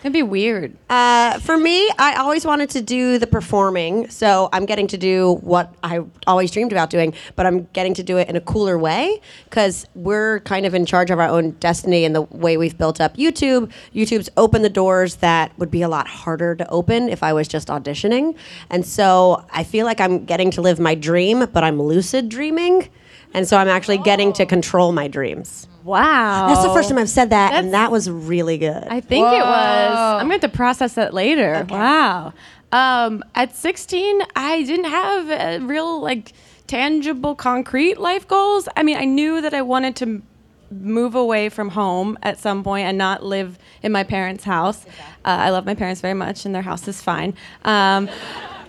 It'd 0.02 0.12
be 0.12 0.24
weird. 0.24 0.76
Uh, 0.90 1.38
for 1.38 1.56
me, 1.56 1.88
I 1.96 2.16
always 2.16 2.44
wanted 2.44 2.70
to 2.70 2.80
do 2.80 3.18
the 3.18 3.26
performing, 3.28 4.10
so 4.10 4.48
I'm 4.52 4.66
getting 4.66 4.88
to 4.88 4.98
do 4.98 5.34
what 5.42 5.72
I 5.84 6.00
always 6.26 6.50
dreamed 6.50 6.72
about 6.72 6.90
doing, 6.90 7.14
but 7.36 7.46
I'm 7.46 7.68
getting 7.72 7.94
to 7.94 8.02
do 8.02 8.18
it 8.18 8.28
in 8.28 8.34
a 8.34 8.40
cooler 8.40 8.76
way 8.76 9.20
because 9.44 9.86
we're 9.94 10.40
kind 10.40 10.66
of 10.66 10.74
in 10.74 10.86
charge 10.86 11.12
of 11.12 11.20
our 11.20 11.28
own 11.28 11.52
destiny 11.52 12.04
and 12.04 12.16
the 12.16 12.22
way 12.22 12.56
we've 12.56 12.76
built 12.76 13.00
up 13.00 13.16
YouTube. 13.16 13.70
YouTube's 13.94 14.28
opened 14.36 14.64
the 14.64 14.70
doors 14.70 15.16
that 15.16 15.56
would 15.56 15.70
be 15.70 15.82
a 15.82 15.88
lot 15.88 16.08
harder 16.08 16.56
to 16.56 16.68
open 16.68 17.08
if 17.08 17.22
I 17.22 17.32
was 17.32 17.46
just 17.46 17.68
auditioning, 17.68 18.36
and 18.70 18.84
so 18.84 19.46
I 19.52 19.62
feel 19.62 19.86
like 19.86 20.00
I'm 20.00 20.24
getting 20.24 20.50
to 20.52 20.62
live 20.62 20.80
my 20.80 20.96
dream, 20.96 21.46
but 21.52 21.62
I'm 21.62 21.80
lucid 21.80 22.28
dreaming, 22.28 22.88
and 23.34 23.46
so 23.46 23.56
I'm 23.56 23.68
actually 23.68 23.98
getting 23.98 24.32
to 24.32 24.46
control 24.46 24.90
my 24.90 25.06
dreams. 25.06 25.68
Wow. 25.84 26.48
That's 26.48 26.62
the 26.62 26.72
first 26.72 26.88
time 26.88 26.98
I've 26.98 27.08
said 27.08 27.30
that, 27.30 27.54
and 27.54 27.74
that 27.74 27.90
was 27.90 28.08
really 28.10 28.58
good. 28.58 28.84
I 28.88 29.00
think 29.00 29.26
it 29.26 29.40
was. 29.40 29.98
I'm 29.98 30.28
going 30.28 30.38
to 30.40 30.44
have 30.46 30.52
to 30.52 30.56
process 30.56 30.94
that 30.94 31.12
later. 31.14 31.66
Wow. 31.68 32.32
Um, 32.72 33.22
at 33.34 33.54
16, 33.54 34.22
I 34.34 34.62
didn't 34.62 34.86
have 34.86 35.30
uh, 35.62 35.64
real, 35.66 36.00
like, 36.00 36.32
tangible, 36.66 37.34
concrete 37.34 37.98
life 37.98 38.26
goals. 38.26 38.68
I 38.76 38.82
mean, 38.82 38.96
I 38.96 39.04
knew 39.04 39.40
that 39.42 39.52
I 39.52 39.62
wanted 39.62 39.96
to 39.96 40.04
m- 40.04 40.22
move 40.70 41.14
away 41.14 41.50
from 41.50 41.68
home 41.70 42.18
at 42.22 42.38
some 42.38 42.64
point 42.64 42.86
and 42.86 42.96
not 42.96 43.22
live 43.22 43.58
in 43.82 43.92
my 43.92 44.04
parents' 44.04 44.44
house. 44.44 44.86
Uh, 45.24 45.28
I 45.28 45.50
love 45.50 45.66
my 45.66 45.74
parents 45.74 46.00
very 46.00 46.14
much, 46.14 46.46
and 46.46 46.54
their 46.54 46.62
house 46.62 46.88
is 46.88 47.02
fine. 47.02 47.34
Um, 47.64 48.08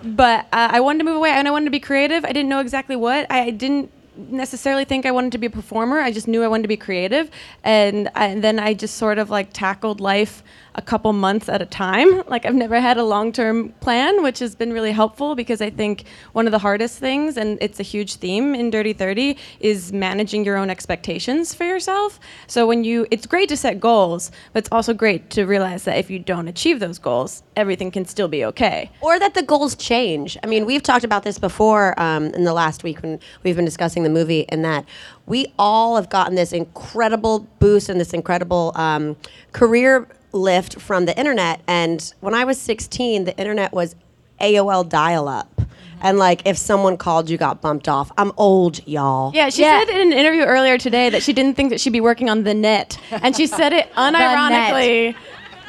but 0.02 0.40
uh, 0.52 0.68
I 0.72 0.80
wanted 0.80 0.98
to 0.98 1.04
move 1.04 1.16
away, 1.16 1.30
and 1.30 1.48
I 1.48 1.50
wanted 1.50 1.64
to 1.66 1.70
be 1.70 1.80
creative. 1.80 2.24
I 2.26 2.32
didn't 2.32 2.50
know 2.50 2.60
exactly 2.60 2.96
what. 2.96 3.26
I 3.30 3.48
didn't 3.50 3.90
necessarily 4.16 4.84
think 4.84 5.06
I 5.06 5.10
wanted 5.10 5.32
to 5.32 5.38
be 5.38 5.46
a 5.46 5.50
performer. 5.50 6.00
I 6.00 6.12
just 6.12 6.28
knew 6.28 6.42
I 6.42 6.48
wanted 6.48 6.62
to 6.62 6.68
be 6.68 6.76
creative, 6.76 7.30
and, 7.62 8.10
and 8.14 8.42
then 8.42 8.58
I 8.58 8.74
just 8.74 8.96
sort 8.96 9.18
of 9.18 9.30
like 9.30 9.52
tackled 9.52 10.00
life 10.00 10.42
a 10.76 10.82
couple 10.82 11.12
months 11.12 11.48
at 11.48 11.62
a 11.62 11.66
time. 11.66 12.22
Like 12.26 12.46
I've 12.46 12.54
never 12.54 12.80
had 12.80 12.96
a 12.96 13.04
long-term 13.04 13.70
plan, 13.80 14.22
which 14.22 14.38
has 14.40 14.54
been 14.54 14.72
really 14.72 14.92
helpful 14.92 15.34
because 15.34 15.60
I 15.60 15.70
think 15.70 16.04
one 16.32 16.46
of 16.46 16.52
the 16.52 16.58
hardest 16.58 16.98
things, 16.98 17.36
and 17.36 17.58
it's 17.60 17.80
a 17.80 17.82
huge 17.82 18.16
theme 18.16 18.54
in 18.54 18.70
Dirty 18.70 18.92
Thirty, 18.92 19.36
is 19.60 19.92
managing 19.92 20.44
your 20.44 20.56
own 20.56 20.70
expectations 20.70 21.54
for 21.54 21.64
yourself. 21.64 22.18
So 22.46 22.66
when 22.66 22.84
you, 22.84 23.06
it's 23.10 23.26
great 23.26 23.48
to 23.50 23.56
set 23.56 23.78
goals, 23.80 24.30
but 24.52 24.60
it's 24.60 24.68
also 24.72 24.94
great 24.94 25.30
to 25.30 25.44
realize 25.44 25.84
that 25.84 25.98
if 25.98 26.10
you 26.10 26.18
don't 26.18 26.48
achieve 26.48 26.80
those 26.80 26.98
goals, 26.98 27.42
everything 27.56 27.90
can 27.90 28.04
still 28.04 28.28
be 28.28 28.44
okay. 28.44 28.90
or 29.00 29.18
that 29.18 29.34
the 29.34 29.42
goals 29.42 29.76
change. 29.76 30.36
I 30.42 30.46
mean, 30.46 30.66
we've 30.66 30.82
talked 30.82 31.04
about 31.04 31.22
this 31.22 31.38
before 31.38 31.98
um, 32.00 32.26
in 32.26 32.44
the 32.44 32.52
last 32.52 32.82
week 32.82 33.02
when 33.02 33.20
we've 33.42 33.56
been 33.56 33.64
discussing 33.64 34.02
the 34.02 34.10
movie, 34.10 34.48
and 34.48 34.64
that 34.64 34.84
we 35.26 35.52
all 35.58 35.96
have 35.96 36.08
gotten 36.10 36.34
this 36.34 36.52
incredible 36.52 37.40
boost 37.58 37.88
and 37.88 38.00
this 38.00 38.12
incredible 38.12 38.72
um, 38.74 39.16
career 39.52 40.08
lift 40.34 40.80
from 40.80 41.06
the 41.06 41.16
internet. 41.18 41.60
And 41.66 42.12
when 42.20 42.34
I 42.34 42.44
was 42.44 42.60
16, 42.60 43.24
the 43.24 43.36
internet 43.38 43.72
was 43.72 43.94
AOL 44.40 44.88
dial 44.88 45.28
up. 45.28 45.62
And 46.02 46.18
like, 46.18 46.42
if 46.44 46.58
someone 46.58 46.98
called, 46.98 47.30
you 47.30 47.38
got 47.38 47.62
bumped 47.62 47.88
off. 47.88 48.12
I'm 48.18 48.32
old, 48.36 48.86
y'all. 48.86 49.32
Yeah, 49.34 49.48
she 49.48 49.62
said 49.62 49.84
in 49.88 50.12
an 50.12 50.18
interview 50.18 50.42
earlier 50.42 50.76
today 50.76 51.08
that 51.08 51.22
she 51.22 51.32
didn't 51.32 51.54
think 51.54 51.70
that 51.70 51.80
she'd 51.80 51.94
be 51.94 52.00
working 52.00 52.28
on 52.28 52.42
the 52.42 52.52
net, 52.52 52.98
and 53.10 53.34
she 53.34 53.46
said 53.46 53.72
it 53.72 53.90
unironically. 53.96 55.14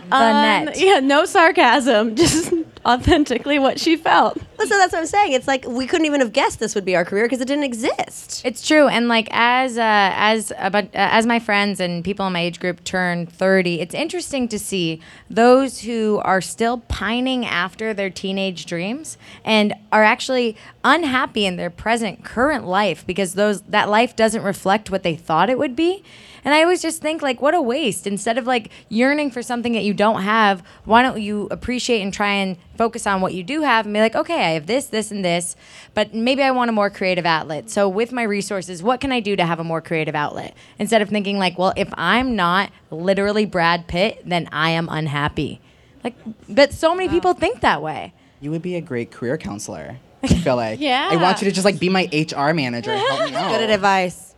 The 0.09 0.31
net. 0.65 0.77
Yeah, 0.77 0.99
no 0.99 1.23
sarcasm, 1.25 2.15
just 2.17 2.51
authentically 2.85 3.59
what 3.59 3.79
she 3.79 3.95
felt. 3.95 4.37
Well, 4.57 4.67
so 4.67 4.77
that's 4.77 4.93
what 4.93 4.99
I'm 4.99 5.05
saying. 5.05 5.33
It's 5.33 5.47
like 5.47 5.65
we 5.67 5.85
couldn't 5.85 6.05
even 6.05 6.21
have 6.21 6.31
guessed 6.31 6.59
this 6.59 6.75
would 6.75 6.85
be 6.85 6.95
our 6.95 7.03
career 7.03 7.25
because 7.25 7.41
it 7.41 7.47
didn't 7.47 7.65
exist. 7.65 8.41
It's 8.45 8.65
true, 8.65 8.87
and 8.87 9.07
like 9.07 9.27
as 9.31 9.77
uh, 9.77 9.81
as 10.15 10.53
about, 10.57 10.85
uh, 10.85 10.89
as 10.93 11.25
my 11.25 11.39
friends 11.39 11.79
and 11.79 12.03
people 12.03 12.25
in 12.27 12.33
my 12.33 12.39
age 12.41 12.59
group 12.59 12.83
turn 12.83 13.25
thirty, 13.25 13.81
it's 13.81 13.93
interesting 13.93 14.47
to 14.47 14.59
see 14.59 15.01
those 15.29 15.81
who 15.81 16.21
are 16.23 16.41
still 16.41 16.79
pining 16.87 17.45
after 17.45 17.93
their 17.93 18.09
teenage 18.09 18.65
dreams 18.65 19.17
and 19.43 19.73
are 19.91 20.03
actually 20.03 20.55
unhappy 20.83 21.45
in 21.45 21.57
their 21.57 21.69
present 21.69 22.23
current 22.23 22.65
life 22.65 23.05
because 23.05 23.33
those 23.33 23.61
that 23.63 23.89
life 23.89 24.15
doesn't 24.15 24.43
reflect 24.43 24.89
what 24.89 25.03
they 25.03 25.15
thought 25.15 25.49
it 25.49 25.57
would 25.57 25.75
be. 25.75 26.03
And 26.45 26.53
I 26.53 26.61
always 26.61 26.83
just 26.83 27.01
think 27.01 27.23
like, 27.23 27.41
what 27.41 27.55
a 27.55 27.61
waste. 27.61 28.05
Instead 28.05 28.37
of 28.37 28.45
like 28.45 28.71
yearning 28.87 29.31
for 29.31 29.41
something 29.41 29.73
that 29.73 29.83
you 29.83 29.95
don't 29.95 30.21
have, 30.21 30.63
why 30.83 31.01
don't 31.01 31.19
you 31.19 31.47
appreciate 31.49 32.01
and 32.01 32.13
try 32.13 32.33
and 32.33 32.55
focus 32.77 33.07
on 33.07 33.19
what 33.19 33.33
you 33.33 33.41
do 33.41 33.61
have 33.61 33.87
and 33.87 33.93
be 33.93 33.99
like, 33.99 34.15
okay, 34.15 34.54
I 34.54 34.54
have 34.55 34.65
this, 34.65 34.87
this, 34.87 35.11
and 35.11 35.23
this, 35.23 35.55
but 35.93 36.13
maybe 36.13 36.43
I 36.43 36.51
want 36.51 36.69
a 36.69 36.73
more 36.73 36.89
creative 36.89 37.25
outlet. 37.25 37.69
So 37.69 37.87
with 37.87 38.11
my 38.11 38.23
resources, 38.23 38.81
what 38.81 38.99
can 38.99 39.11
I 39.11 39.19
do 39.19 39.35
to 39.35 39.45
have 39.45 39.59
a 39.59 39.63
more 39.63 39.81
creative 39.81 40.15
outlet? 40.15 40.55
Instead 40.79 41.01
of 41.01 41.09
thinking 41.09 41.37
like, 41.37 41.57
well, 41.57 41.73
if 41.77 41.89
I'm 41.93 42.35
not 42.35 42.71
literally 42.91 43.45
Brad 43.45 43.87
Pitt, 43.87 44.21
then 44.25 44.49
I 44.51 44.71
am 44.71 44.89
unhappy. 44.89 45.61
Like, 46.03 46.15
but 46.49 46.73
so 46.73 46.95
many 46.95 47.09
people 47.09 47.33
think 47.33 47.61
that 47.61 47.81
way. 47.81 48.13
You 48.41 48.51
would 48.51 48.61
be 48.61 48.75
a 48.75 48.81
great 48.81 49.11
career 49.11 49.37
counselor. 49.37 49.97
I 50.23 50.27
feel 50.43 50.55
like. 50.55 50.79
Yeah. 50.79 51.07
I 51.11 51.15
want 51.15 51.41
you 51.41 51.45
to 51.49 51.51
just 51.51 51.65
like 51.65 51.79
be 51.79 51.89
my 51.89 52.09
HR 52.11 52.53
manager. 52.53 52.95
Help 52.95 53.29
me 53.29 53.35
out. 53.35 53.57
Good 53.57 53.69
advice. 53.69 54.35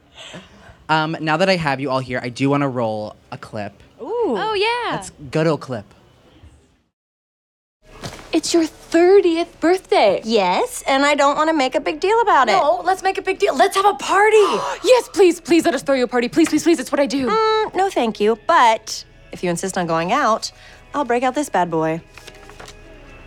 Um, 0.89 1.17
now 1.19 1.37
that 1.37 1.49
I 1.49 1.57
have 1.57 1.79
you 1.79 1.89
all 1.89 1.99
here, 1.99 2.19
I 2.21 2.29
do 2.29 2.49
want 2.49 2.61
to 2.61 2.67
roll 2.67 3.15
a 3.31 3.37
clip. 3.37 3.73
Ooh. 4.01 4.35
Oh 4.37 4.53
yeah. 4.53 4.95
Let's 4.95 5.11
go 5.31 5.43
to 5.43 5.53
a 5.53 5.57
clip. 5.57 5.85
It's 8.37 8.53
your 8.53 8.65
30th 8.65 9.59
birthday. 9.59 10.21
Yes, 10.23 10.83
and 10.85 11.03
I 11.03 11.15
don't 11.15 11.35
want 11.35 11.49
to 11.49 11.55
make 11.55 11.73
a 11.73 11.79
big 11.79 11.99
deal 11.99 12.21
about 12.21 12.47
it. 12.47 12.51
No, 12.51 12.83
let's 12.85 13.01
make 13.01 13.17
a 13.17 13.23
big 13.23 13.39
deal. 13.39 13.55
Let's 13.55 13.75
have 13.75 13.85
a 13.85 13.95
party. 13.95 14.37
yes, 14.83 15.09
please, 15.09 15.41
please 15.41 15.65
let 15.65 15.73
us 15.73 15.81
throw 15.81 15.95
you 15.95 16.03
a 16.03 16.07
party. 16.07 16.29
Please, 16.29 16.47
please, 16.47 16.61
please. 16.61 16.79
It's 16.79 16.91
what 16.91 16.99
I 16.99 17.07
do. 17.07 17.29
Mm, 17.29 17.73
no, 17.73 17.89
thank 17.89 18.19
you. 18.19 18.37
But 18.45 19.03
if 19.31 19.43
you 19.43 19.49
insist 19.49 19.75
on 19.75 19.87
going 19.87 20.11
out, 20.11 20.51
I'll 20.93 21.03
break 21.03 21.23
out 21.23 21.33
this 21.33 21.49
bad 21.49 21.71
boy. 21.71 21.99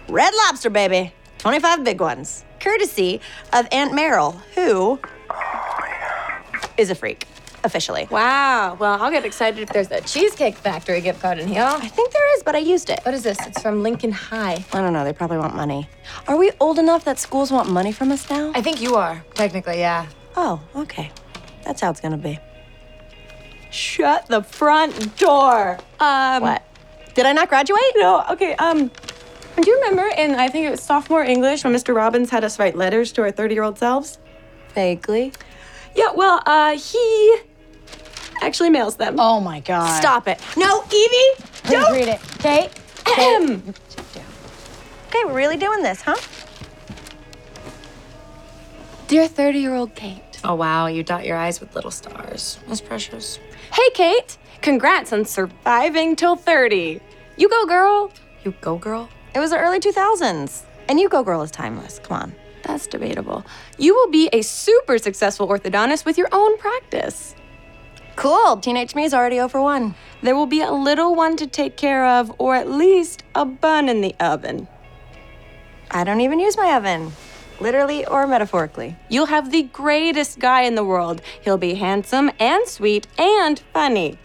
Red 0.08 0.32
Lobster, 0.44 0.70
baby. 0.70 1.12
25 1.38 1.82
big 1.82 2.00
ones. 2.00 2.44
Courtesy 2.60 3.20
of 3.52 3.66
Aunt 3.72 3.90
Meryl, 3.90 4.40
who 4.54 5.00
is 6.78 6.88
a 6.88 6.94
freak, 6.94 7.26
officially. 7.64 8.06
Wow. 8.10 8.76
Well, 8.78 9.02
I'll 9.02 9.10
get 9.10 9.24
excited 9.24 9.60
if 9.60 9.68
there's 9.70 9.90
a 9.90 10.00
Cheesecake 10.00 10.56
Factory 10.56 11.00
gift 11.00 11.20
card 11.20 11.38
in 11.38 11.48
here. 11.48 11.62
I 11.64 11.88
think 11.88 12.12
there 12.12 12.36
is, 12.36 12.42
but 12.42 12.54
I 12.54 12.58
used 12.58 12.90
it. 12.90 13.00
What 13.04 13.14
is 13.14 13.22
this? 13.22 13.38
It's 13.46 13.60
from 13.62 13.82
Lincoln 13.82 14.12
High. 14.12 14.64
I 14.72 14.80
don't 14.80 14.92
know, 14.92 15.04
they 15.04 15.12
probably 15.12 15.38
want 15.38 15.54
money. 15.54 15.88
Are 16.28 16.36
we 16.36 16.52
old 16.60 16.78
enough 16.78 17.04
that 17.04 17.18
schools 17.18 17.50
want 17.52 17.68
money 17.70 17.92
from 17.92 18.10
us 18.12 18.28
now? 18.30 18.52
I 18.54 18.62
think 18.62 18.80
you 18.80 18.94
are, 18.96 19.24
technically, 19.34 19.78
yeah. 19.78 20.06
Oh, 20.36 20.60
okay. 20.76 21.10
That's 21.64 21.80
how 21.80 21.90
it's 21.90 22.00
gonna 22.00 22.16
be. 22.16 22.38
Shut 23.70 24.26
the 24.26 24.42
front 24.42 25.16
door. 25.18 25.78
Um, 26.00 26.42
What? 26.42 26.62
Did 27.14 27.26
I 27.26 27.32
not 27.32 27.48
graduate? 27.48 27.80
No, 27.96 28.24
okay, 28.30 28.54
um, 28.56 28.90
do 29.60 29.70
you 29.70 29.74
remember 29.80 30.08
in, 30.16 30.34
I 30.36 30.48
think 30.48 30.66
it 30.66 30.70
was 30.70 30.82
sophomore 30.82 31.22
English, 31.22 31.64
when 31.64 31.72
Mr. 31.74 31.94
Robbins 31.94 32.30
had 32.30 32.44
us 32.44 32.58
write 32.58 32.76
letters 32.76 33.12
to 33.12 33.22
our 33.22 33.30
30 33.30 33.54
year 33.54 33.62
old 33.64 33.78
selves? 33.78 34.18
Vaguely. 34.74 35.32
Yeah, 35.94 36.12
well, 36.14 36.40
uh, 36.46 36.76
he 36.78 37.36
actually 38.40 38.70
mails 38.70 38.96
them. 38.96 39.16
Oh 39.18 39.40
my 39.40 39.60
god. 39.60 39.98
Stop 40.00 40.28
it. 40.28 40.40
No, 40.56 40.82
Evie! 40.92 41.42
Please 41.62 41.70
don't. 41.72 41.92
read 41.92 42.08
it. 42.08 42.20
Kate? 42.38 42.70
Ahem. 43.06 43.74
Okay, 45.08 45.24
we're 45.24 45.34
really 45.34 45.56
doing 45.56 45.82
this, 45.82 46.02
huh? 46.02 46.16
Dear 49.08 49.26
30 49.26 49.58
year 49.58 49.74
old 49.74 49.94
Kate. 49.94 50.22
Oh, 50.44 50.54
wow. 50.54 50.86
You 50.86 51.02
dot 51.02 51.26
your 51.26 51.36
eyes 51.36 51.60
with 51.60 51.74
little 51.74 51.90
stars. 51.90 52.58
That's 52.68 52.80
precious. 52.80 53.38
Hey, 53.72 53.90
Kate! 53.94 54.38
Congrats 54.62 55.12
on 55.12 55.24
surviving 55.24 56.16
till 56.16 56.36
30. 56.36 57.00
You 57.36 57.48
go, 57.48 57.66
girl. 57.66 58.12
You 58.44 58.54
go, 58.60 58.76
girl? 58.78 59.08
It 59.34 59.38
was 59.38 59.50
the 59.50 59.58
early 59.58 59.80
2000s. 59.80 60.62
And 60.88 60.98
you 60.98 61.08
go 61.08 61.22
girl 61.22 61.42
is 61.42 61.50
timeless. 61.50 61.98
Come 62.00 62.16
on. 62.16 62.34
That's 62.62 62.86
debatable. 62.86 63.44
You 63.78 63.94
will 63.94 64.10
be 64.10 64.28
a 64.32 64.42
super 64.42 64.98
successful 64.98 65.48
orthodontist 65.48 66.04
with 66.04 66.18
your 66.18 66.28
own 66.32 66.58
practice. 66.58 67.34
Cool. 68.20 68.58
Teenage 68.58 68.94
me 68.94 69.04
is 69.04 69.14
already 69.14 69.40
over 69.40 69.62
one. 69.62 69.94
There 70.22 70.36
will 70.36 70.44
be 70.44 70.60
a 70.60 70.70
little 70.70 71.14
one 71.14 71.38
to 71.38 71.46
take 71.46 71.78
care 71.78 72.04
of, 72.04 72.30
or 72.36 72.54
at 72.54 72.68
least 72.68 73.22
a 73.34 73.46
bun 73.46 73.88
in 73.88 74.02
the 74.02 74.14
oven. 74.20 74.68
I 75.90 76.04
don't 76.04 76.20
even 76.20 76.38
use 76.38 76.54
my 76.54 76.76
oven, 76.76 77.12
literally 77.60 78.04
or 78.04 78.26
metaphorically. 78.26 78.94
You'll 79.08 79.24
have 79.24 79.50
the 79.50 79.62
greatest 79.62 80.38
guy 80.38 80.64
in 80.64 80.74
the 80.74 80.84
world. 80.84 81.22
He'll 81.40 81.56
be 81.56 81.76
handsome 81.76 82.30
and 82.38 82.68
sweet 82.68 83.06
and 83.16 83.58
funny. 83.72 84.18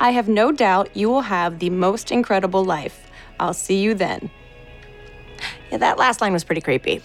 I 0.00 0.12
have 0.12 0.26
no 0.26 0.50
doubt 0.50 0.96
you 0.96 1.10
will 1.10 1.20
have 1.20 1.58
the 1.58 1.68
most 1.68 2.10
incredible 2.10 2.64
life. 2.64 3.10
I'll 3.38 3.52
see 3.52 3.82
you 3.82 3.92
then. 3.92 4.30
Yeah, 5.70 5.76
that 5.76 5.98
last 5.98 6.22
line 6.22 6.32
was 6.32 6.44
pretty 6.44 6.62
creepy. 6.62 7.02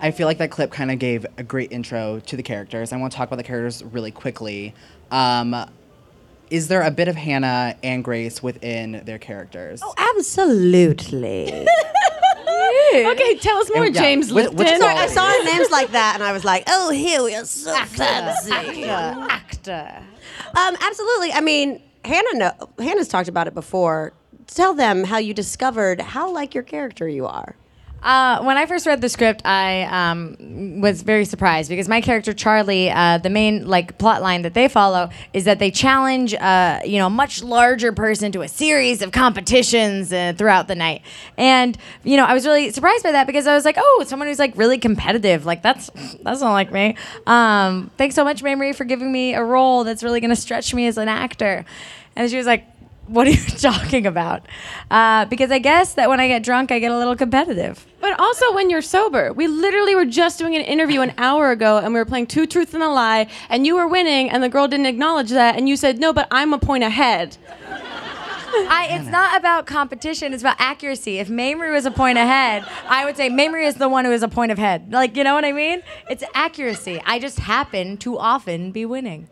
I 0.00 0.10
feel 0.10 0.26
like 0.26 0.38
that 0.38 0.50
clip 0.50 0.70
kind 0.70 0.90
of 0.90 0.98
gave 0.98 1.26
a 1.36 1.42
great 1.42 1.72
intro 1.72 2.20
to 2.20 2.36
the 2.36 2.42
characters. 2.42 2.92
I 2.92 2.96
want 2.96 3.12
to 3.12 3.16
talk 3.18 3.28
about 3.28 3.36
the 3.36 3.42
characters 3.42 3.82
really 3.82 4.10
quickly. 4.10 4.74
Um, 5.10 5.56
is 6.50 6.68
there 6.68 6.82
a 6.82 6.90
bit 6.90 7.08
of 7.08 7.16
Hannah 7.16 7.76
and 7.82 8.02
Grace 8.04 8.42
within 8.42 9.02
their 9.04 9.18
characters? 9.18 9.80
Oh, 9.82 9.94
absolutely. 9.98 11.52
okay, 12.94 13.36
tell 13.38 13.58
us 13.58 13.70
more, 13.74 13.84
And- 13.86 13.94
yeah, 13.94 14.00
James 14.00 14.32
which- 14.32 14.46
Lipton. 14.46 14.56
which 14.58 14.68
Sorry, 14.68 14.94
I 14.94 15.08
quality? 15.08 15.14
saw 15.46 15.52
names 15.56 15.70
like 15.70 15.90
that 15.92 16.12
and 16.14 16.22
I 16.22 16.32
was 16.32 16.44
like, 16.44 16.64
oh, 16.68 16.90
here 16.90 17.22
we 17.22 17.34
are 17.34 17.44
so 17.44 17.74
fancy. 17.86 18.84
Actor. 18.84 20.02
Um, 20.56 20.76
absolutely. 20.80 21.32
I 21.32 21.40
mean, 21.40 21.82
Hannah, 22.04 22.34
know, 22.34 22.52
Hannah's 22.78 23.08
talked 23.08 23.28
about 23.28 23.46
it 23.48 23.54
before. 23.54 24.12
Tell 24.46 24.72
them 24.72 25.04
how 25.04 25.18
you 25.18 25.34
discovered 25.34 26.00
how 26.00 26.30
like 26.32 26.54
your 26.54 26.64
character 26.64 27.06
you 27.08 27.26
are. 27.26 27.54
Uh, 28.02 28.42
when 28.42 28.56
I 28.56 28.66
first 28.66 28.86
read 28.86 29.00
the 29.00 29.08
script, 29.08 29.42
I 29.44 29.82
um, 29.82 30.80
was 30.80 31.02
very 31.02 31.24
surprised 31.24 31.68
because 31.68 31.88
my 31.88 32.00
character 32.00 32.32
Charlie, 32.32 32.90
uh, 32.90 33.18
the 33.18 33.30
main 33.30 33.66
like 33.66 33.98
plot 33.98 34.22
line 34.22 34.42
that 34.42 34.54
they 34.54 34.68
follow 34.68 35.10
is 35.32 35.44
that 35.44 35.58
they 35.58 35.70
challenge, 35.70 36.32
uh, 36.34 36.80
you 36.84 36.98
know, 36.98 37.06
a 37.08 37.10
much 37.10 37.42
larger 37.42 37.92
person 37.92 38.30
to 38.32 38.42
a 38.42 38.48
series 38.48 39.02
of 39.02 39.10
competitions 39.10 40.12
uh, 40.12 40.32
throughout 40.36 40.68
the 40.68 40.76
night, 40.76 41.02
and 41.36 41.76
you 42.04 42.16
know, 42.16 42.24
I 42.24 42.34
was 42.34 42.46
really 42.46 42.70
surprised 42.70 43.02
by 43.02 43.12
that 43.12 43.26
because 43.26 43.48
I 43.48 43.54
was 43.54 43.64
like, 43.64 43.76
oh, 43.78 44.04
someone 44.06 44.28
who's 44.28 44.38
like 44.38 44.56
really 44.56 44.78
competitive, 44.78 45.44
like 45.44 45.62
that's 45.62 45.90
that's 46.22 46.40
not 46.40 46.52
like 46.52 46.70
me. 46.70 46.96
Um, 47.26 47.90
thanks 47.98 48.14
so 48.14 48.22
much, 48.22 48.42
Mamrie, 48.42 48.74
for 48.76 48.84
giving 48.84 49.10
me 49.10 49.34
a 49.34 49.42
role 49.42 49.82
that's 49.82 50.04
really 50.04 50.20
gonna 50.20 50.36
stretch 50.36 50.72
me 50.72 50.86
as 50.86 50.98
an 50.98 51.08
actor, 51.08 51.64
and 52.14 52.30
she 52.30 52.36
was 52.36 52.46
like. 52.46 52.64
What 53.08 53.26
are 53.26 53.30
you 53.30 53.44
talking 53.58 54.06
about? 54.06 54.42
Uh, 54.90 55.24
because 55.24 55.50
I 55.50 55.58
guess 55.58 55.94
that 55.94 56.08
when 56.08 56.20
I 56.20 56.28
get 56.28 56.42
drunk, 56.42 56.70
I 56.70 56.78
get 56.78 56.92
a 56.92 56.98
little 56.98 57.16
competitive. 57.16 57.86
But 58.00 58.18
also 58.20 58.54
when 58.54 58.70
you're 58.70 58.82
sober. 58.82 59.32
We 59.32 59.48
literally 59.48 59.94
were 59.94 60.04
just 60.04 60.38
doing 60.38 60.54
an 60.54 60.62
interview 60.62 61.00
an 61.00 61.14
hour 61.18 61.50
ago 61.50 61.78
and 61.78 61.92
we 61.94 62.00
were 62.00 62.04
playing 62.04 62.26
Two 62.26 62.46
Truths 62.46 62.74
and 62.74 62.82
a 62.82 62.88
Lie 62.88 63.28
and 63.48 63.66
you 63.66 63.74
were 63.74 63.88
winning 63.88 64.30
and 64.30 64.42
the 64.42 64.48
girl 64.48 64.68
didn't 64.68 64.86
acknowledge 64.86 65.30
that 65.30 65.56
and 65.56 65.68
you 65.68 65.76
said, 65.76 65.98
no, 65.98 66.12
but 66.12 66.28
I'm 66.30 66.52
a 66.52 66.58
point 66.58 66.84
ahead. 66.84 67.36
I, 68.50 68.88
it's 68.92 69.08
not 69.08 69.38
about 69.38 69.66
competition. 69.66 70.32
It's 70.32 70.42
about 70.42 70.56
accuracy. 70.58 71.18
If 71.18 71.28
Mamrie 71.28 71.72
was 71.72 71.86
a 71.86 71.90
point 71.90 72.18
ahead, 72.18 72.66
I 72.88 73.04
would 73.04 73.16
say 73.16 73.28
Mamrie 73.30 73.66
is 73.66 73.76
the 73.76 73.88
one 73.88 74.04
who 74.04 74.12
is 74.12 74.22
a 74.22 74.28
point 74.28 74.52
ahead. 74.52 74.92
Like, 74.92 75.16
you 75.16 75.24
know 75.24 75.34
what 75.34 75.44
I 75.44 75.52
mean? 75.52 75.82
It's 76.10 76.24
accuracy. 76.34 77.00
I 77.04 77.18
just 77.18 77.38
happen 77.38 77.96
to 77.98 78.18
often 78.18 78.72
be 78.72 78.84
winning. 78.86 79.28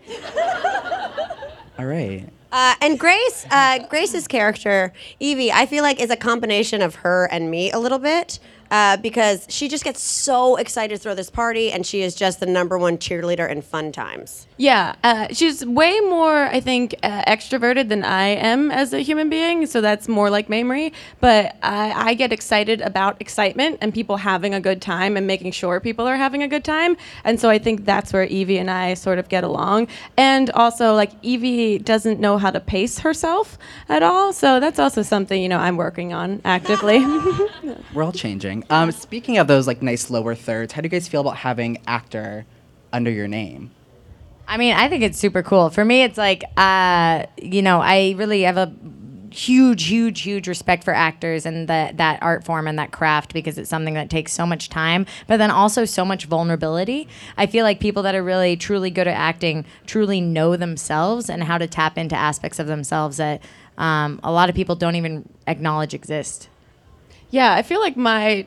All 1.78 1.86
right. 1.86 2.28
Uh, 2.56 2.74
and 2.80 2.98
Grace, 2.98 3.44
uh, 3.50 3.80
Grace's 3.90 4.26
character, 4.26 4.90
Evie, 5.20 5.52
I 5.52 5.66
feel 5.66 5.82
like 5.82 6.00
is 6.00 6.10
a 6.10 6.16
combination 6.16 6.80
of 6.80 6.94
her 6.94 7.28
and 7.30 7.50
me 7.50 7.70
a 7.70 7.78
little 7.78 7.98
bit. 7.98 8.38
Uh, 8.70 8.96
because 8.96 9.46
she 9.48 9.68
just 9.68 9.84
gets 9.84 10.02
so 10.02 10.56
excited 10.56 10.96
to 10.96 11.00
throw 11.00 11.14
this 11.14 11.30
party, 11.30 11.70
and 11.70 11.86
she 11.86 12.02
is 12.02 12.14
just 12.14 12.40
the 12.40 12.46
number 12.46 12.78
one 12.78 12.98
cheerleader 12.98 13.48
in 13.48 13.62
fun 13.62 13.92
times. 13.92 14.46
Yeah, 14.56 14.94
uh, 15.02 15.28
she's 15.32 15.64
way 15.64 16.00
more, 16.00 16.46
I 16.46 16.60
think, 16.60 16.94
uh, 17.02 17.22
extroverted 17.24 17.88
than 17.88 18.04
I 18.04 18.28
am 18.28 18.70
as 18.70 18.94
a 18.94 19.00
human 19.00 19.28
being. 19.28 19.66
So 19.66 19.80
that's 19.80 20.08
more 20.08 20.30
like 20.30 20.48
Mamrie. 20.48 20.92
But 21.20 21.56
I, 21.62 22.10
I 22.10 22.14
get 22.14 22.32
excited 22.32 22.80
about 22.80 23.20
excitement 23.20 23.78
and 23.82 23.92
people 23.92 24.16
having 24.16 24.54
a 24.54 24.60
good 24.60 24.80
time 24.80 25.16
and 25.16 25.26
making 25.26 25.52
sure 25.52 25.78
people 25.80 26.06
are 26.06 26.16
having 26.16 26.42
a 26.42 26.48
good 26.48 26.64
time. 26.64 26.96
And 27.24 27.38
so 27.38 27.50
I 27.50 27.58
think 27.58 27.84
that's 27.84 28.12
where 28.12 28.24
Evie 28.24 28.58
and 28.58 28.70
I 28.70 28.94
sort 28.94 29.18
of 29.18 29.28
get 29.28 29.44
along. 29.44 29.88
And 30.16 30.50
also, 30.50 30.94
like, 30.94 31.12
Evie 31.22 31.78
doesn't 31.78 32.18
know 32.18 32.38
how 32.38 32.50
to 32.50 32.60
pace 32.60 33.00
herself 33.00 33.58
at 33.88 34.02
all. 34.02 34.32
So 34.32 34.58
that's 34.58 34.78
also 34.78 35.02
something, 35.02 35.40
you 35.40 35.48
know, 35.48 35.58
I'm 35.58 35.76
working 35.76 36.14
on 36.14 36.40
actively. 36.44 37.04
We're 37.94 38.02
all 38.02 38.12
changing. 38.12 38.55
Um, 38.70 38.92
speaking 38.92 39.38
of 39.38 39.46
those 39.46 39.66
like 39.66 39.82
nice 39.82 40.10
lower 40.10 40.34
thirds, 40.34 40.72
how 40.72 40.82
do 40.82 40.86
you 40.86 40.90
guys 40.90 41.08
feel 41.08 41.20
about 41.20 41.38
having 41.38 41.78
actor 41.86 42.46
under 42.92 43.10
your 43.10 43.28
name? 43.28 43.70
I 44.48 44.56
mean, 44.56 44.74
I 44.74 44.88
think 44.88 45.02
it's 45.02 45.18
super 45.18 45.42
cool. 45.42 45.70
For 45.70 45.84
me, 45.84 46.02
it's 46.02 46.18
like, 46.18 46.44
uh, 46.56 47.26
you 47.36 47.62
know, 47.62 47.80
I 47.80 48.14
really 48.16 48.42
have 48.42 48.56
a 48.56 48.72
huge, 49.36 49.84
huge, 49.84 50.22
huge 50.22 50.48
respect 50.48 50.82
for 50.82 50.94
actors 50.94 51.44
and 51.44 51.68
that 51.68 51.98
that 51.98 52.22
art 52.22 52.44
form 52.44 52.66
and 52.66 52.78
that 52.78 52.90
craft 52.90 53.34
because 53.34 53.58
it's 53.58 53.68
something 53.68 53.94
that 53.94 54.08
takes 54.08 54.32
so 54.32 54.46
much 54.46 54.68
time, 54.68 55.04
but 55.26 55.36
then 55.36 55.50
also 55.50 55.84
so 55.84 56.04
much 56.04 56.26
vulnerability. 56.26 57.08
I 57.36 57.46
feel 57.46 57.64
like 57.64 57.80
people 57.80 58.02
that 58.04 58.14
are 58.14 58.22
really 58.22 58.56
truly 58.56 58.90
good 58.90 59.06
at 59.06 59.16
acting 59.16 59.64
truly 59.84 60.20
know 60.20 60.56
themselves 60.56 61.28
and 61.28 61.44
how 61.44 61.58
to 61.58 61.66
tap 61.66 61.98
into 61.98 62.16
aspects 62.16 62.58
of 62.58 62.66
themselves 62.66 63.18
that 63.18 63.42
um, 63.78 64.20
a 64.22 64.32
lot 64.32 64.48
of 64.48 64.54
people 64.54 64.74
don't 64.74 64.96
even 64.96 65.28
acknowledge 65.46 65.92
exist. 65.92 66.48
Yeah, 67.30 67.52
I 67.54 67.62
feel 67.62 67.80
like 67.80 67.96
my 67.96 68.46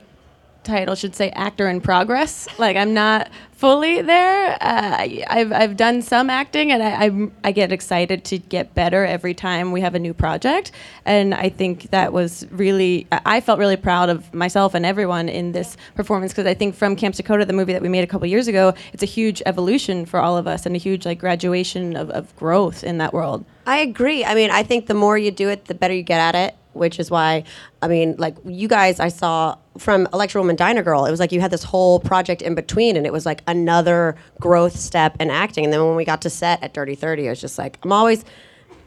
title 0.63 0.93
should 0.93 1.15
say 1.15 1.29
actor 1.31 1.67
in 1.69 1.81
progress. 1.81 2.47
Like 2.59 2.75
I'm 2.75 2.93
not 2.93 3.29
fully 3.53 4.01
there. 4.01 4.51
Uh, 4.53 4.57
I- 4.99 5.25
I've 5.29 5.51
I've 5.53 5.77
done 5.77 6.01
some 6.01 6.29
acting, 6.29 6.71
and 6.73 6.83
I 6.83 7.05
I'm, 7.05 7.31
I 7.43 7.51
get 7.53 7.71
excited 7.71 8.23
to 8.25 8.37
get 8.37 8.75
better 8.75 9.05
every 9.05 9.33
time 9.33 9.71
we 9.71 9.79
have 9.81 9.95
a 9.95 9.99
new 9.99 10.13
project. 10.13 10.71
And 11.05 11.33
I 11.33 11.47
think 11.49 11.89
that 11.91 12.11
was 12.11 12.45
really 12.51 13.07
I 13.13 13.21
I 13.37 13.41
felt 13.41 13.59
really 13.59 13.77
proud 13.77 14.09
of 14.09 14.33
myself 14.33 14.73
and 14.73 14.85
everyone 14.85 15.29
in 15.29 15.53
this 15.53 15.77
performance 15.95 16.33
because 16.33 16.45
I 16.47 16.53
think 16.53 16.75
from 16.75 16.95
Camp 16.97 17.15
Dakota, 17.15 17.45
the 17.45 17.53
movie 17.53 17.71
that 17.73 17.81
we 17.81 17.89
made 17.89 18.03
a 18.03 18.07
couple 18.07 18.27
years 18.27 18.47
ago, 18.49 18.73
it's 18.93 19.03
a 19.03 19.07
huge 19.17 19.41
evolution 19.45 20.05
for 20.05 20.19
all 20.19 20.37
of 20.37 20.45
us 20.47 20.65
and 20.65 20.75
a 20.75 20.79
huge 20.79 21.05
like 21.05 21.19
graduation 21.19 21.95
of, 21.95 22.09
of 22.11 22.35
growth 22.35 22.83
in 22.83 22.97
that 22.97 23.13
world. 23.13 23.45
I 23.65 23.77
agree. 23.79 24.25
I 24.25 24.35
mean, 24.35 24.51
I 24.51 24.63
think 24.63 24.87
the 24.87 24.93
more 24.93 25.17
you 25.17 25.31
do 25.31 25.47
it, 25.49 25.65
the 25.65 25.75
better 25.75 25.93
you 25.93 26.03
get 26.03 26.19
at 26.19 26.35
it, 26.35 26.55
which 26.73 26.99
is 26.99 27.09
why, 27.11 27.43
I 27.81 27.87
mean, 27.87 28.15
like 28.17 28.35
you 28.45 28.67
guys, 28.67 28.99
I 28.99 29.09
saw 29.09 29.57
from 29.77 30.07
Electra 30.13 30.41
Woman 30.41 30.55
Dyna 30.55 30.83
Girl, 30.83 31.05
it 31.05 31.11
was 31.11 31.19
like 31.19 31.31
you 31.31 31.41
had 31.41 31.51
this 31.51 31.63
whole 31.63 31.99
project 31.99 32.41
in 32.41 32.55
between, 32.55 32.95
and 32.97 33.05
it 33.05 33.13
was 33.13 33.25
like 33.25 33.41
another 33.47 34.15
growth 34.39 34.75
step 34.75 35.15
in 35.19 35.29
acting. 35.29 35.63
And 35.65 35.73
then 35.73 35.85
when 35.85 35.95
we 35.95 36.05
got 36.05 36.21
to 36.23 36.29
set 36.29 36.61
at 36.63 36.73
Dirty 36.73 36.95
30, 36.95 37.27
I 37.27 37.31
was 37.31 37.41
just 37.41 37.57
like, 37.57 37.79
I'm 37.83 37.91
always. 37.91 38.23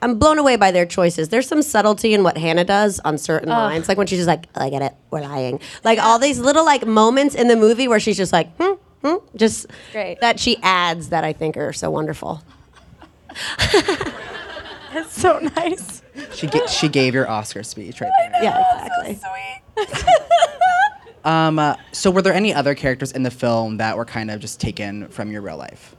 I'm 0.04 0.18
blown 0.18 0.36
away 0.40 0.56
by 0.56 0.72
their 0.72 0.84
choices. 0.84 1.28
There's 1.28 1.46
some 1.46 1.62
subtlety 1.62 2.12
in 2.12 2.24
what 2.24 2.36
Hannah 2.36 2.64
does 2.64 2.98
on 3.04 3.16
certain 3.18 3.50
Ugh. 3.50 3.56
lines, 3.56 3.86
like 3.88 3.96
when 3.96 4.08
she's 4.08 4.18
just 4.18 4.26
like, 4.26 4.46
"I 4.56 4.68
get 4.68 4.82
it, 4.82 4.92
we're 5.12 5.20
lying." 5.20 5.60
Like 5.84 6.00
all 6.00 6.18
these 6.18 6.40
little 6.40 6.64
like 6.64 6.84
moments 6.84 7.36
in 7.36 7.46
the 7.46 7.54
movie 7.54 7.86
where 7.86 8.00
she's 8.00 8.16
just 8.16 8.32
like, 8.32 8.48
"Hmm, 8.56 8.72
hmm," 9.04 9.14
just 9.36 9.66
Great. 9.92 10.20
that 10.20 10.40
she 10.40 10.56
adds 10.60 11.10
that 11.10 11.22
I 11.22 11.32
think 11.32 11.56
are 11.56 11.72
so 11.72 11.88
wonderful. 11.88 12.42
That's 14.92 15.12
so 15.20 15.38
nice. 15.56 16.02
She 16.34 16.46
ga- 16.46 16.66
she 16.66 16.88
gave 16.88 17.14
your 17.14 17.28
Oscar 17.28 17.62
speech 17.62 18.00
right 18.00 18.10
there. 18.32 18.42
Yeah, 18.42 19.06
exactly. 19.06 19.22
Um, 21.24 21.58
uh, 21.60 21.76
so 21.92 22.10
were 22.10 22.20
there 22.22 22.32
any 22.32 22.52
other 22.52 22.74
characters 22.74 23.12
in 23.12 23.22
the 23.22 23.30
film 23.30 23.76
that 23.76 23.96
were 23.96 24.04
kind 24.04 24.28
of 24.28 24.40
just 24.40 24.60
taken 24.60 25.06
from 25.08 25.30
your 25.30 25.40
real 25.40 25.56
life? 25.56 25.94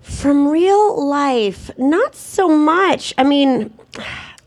From 0.00 0.46
real 0.48 1.04
life, 1.04 1.70
not 1.76 2.14
so 2.14 2.48
much. 2.48 3.12
I 3.18 3.24
mean, 3.24 3.76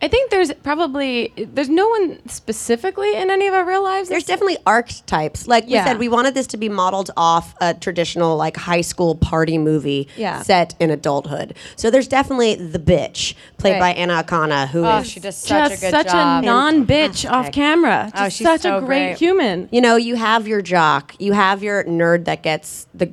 I 0.03 0.09
think 0.09 0.31
there's 0.31 0.51
probably 0.63 1.31
there's 1.37 1.69
no 1.69 1.87
one 1.87 2.19
specifically 2.27 3.15
in 3.15 3.29
any 3.29 3.47
of 3.47 3.53
our 3.53 3.63
real 3.65 3.81
lives. 3.81 4.09
there's 4.09 4.25
definitely 4.25 4.57
archetypes. 4.65 5.47
Like 5.47 5.63
Yeah. 5.65 5.83
we 5.83 5.87
said, 5.87 5.97
we 5.97 6.09
wanted 6.09 6.33
this 6.33 6.45
to 6.47 6.57
be 6.57 6.67
modeled 6.67 7.09
off 7.15 7.55
a 7.61 7.73
traditional 7.73 8.35
like 8.35 8.57
high 8.57 8.81
school 8.81 9.15
party 9.15 9.57
movie 9.57 10.09
Yeah. 10.17 10.41
set 10.41 10.75
in 10.81 10.91
adulthood. 10.91 11.53
So 11.77 11.89
there's 11.89 12.09
definitely 12.09 12.55
the 12.55 12.79
bitch 12.79 13.33
played 13.57 13.79
Right. 13.79 13.79
by 13.79 13.93
Anna 13.93 14.21
Akana, 14.21 14.67
who 14.67 14.83
oh, 14.85 14.97
is 14.97 15.01
Oh, 15.01 15.03
she 15.03 15.19
does 15.21 15.37
such 15.37 15.69
just 15.71 15.81
a 15.83 15.85
good 15.85 15.91
such 15.91 16.07
job. 16.07 16.43
a 16.43 16.45
non-bitch 16.45 17.31
off 17.31 17.53
camera. 17.53 18.11
Oh, 18.13 18.25
Just 18.25 18.37
she's 18.37 18.45
such 18.47 18.61
so 18.63 18.79
a 18.79 18.81
great, 18.81 19.05
great. 19.11 19.17
human. 19.19 19.69
You 19.71 19.79
know, 19.79 19.95
you 19.95 20.17
have 20.17 20.49
your 20.49 20.61
jock, 20.61 21.15
you 21.17 21.31
have 21.31 21.63
your 21.63 21.85
nerd 21.85 22.25
that 22.25 22.43
gets 22.43 22.87
the 22.93 23.05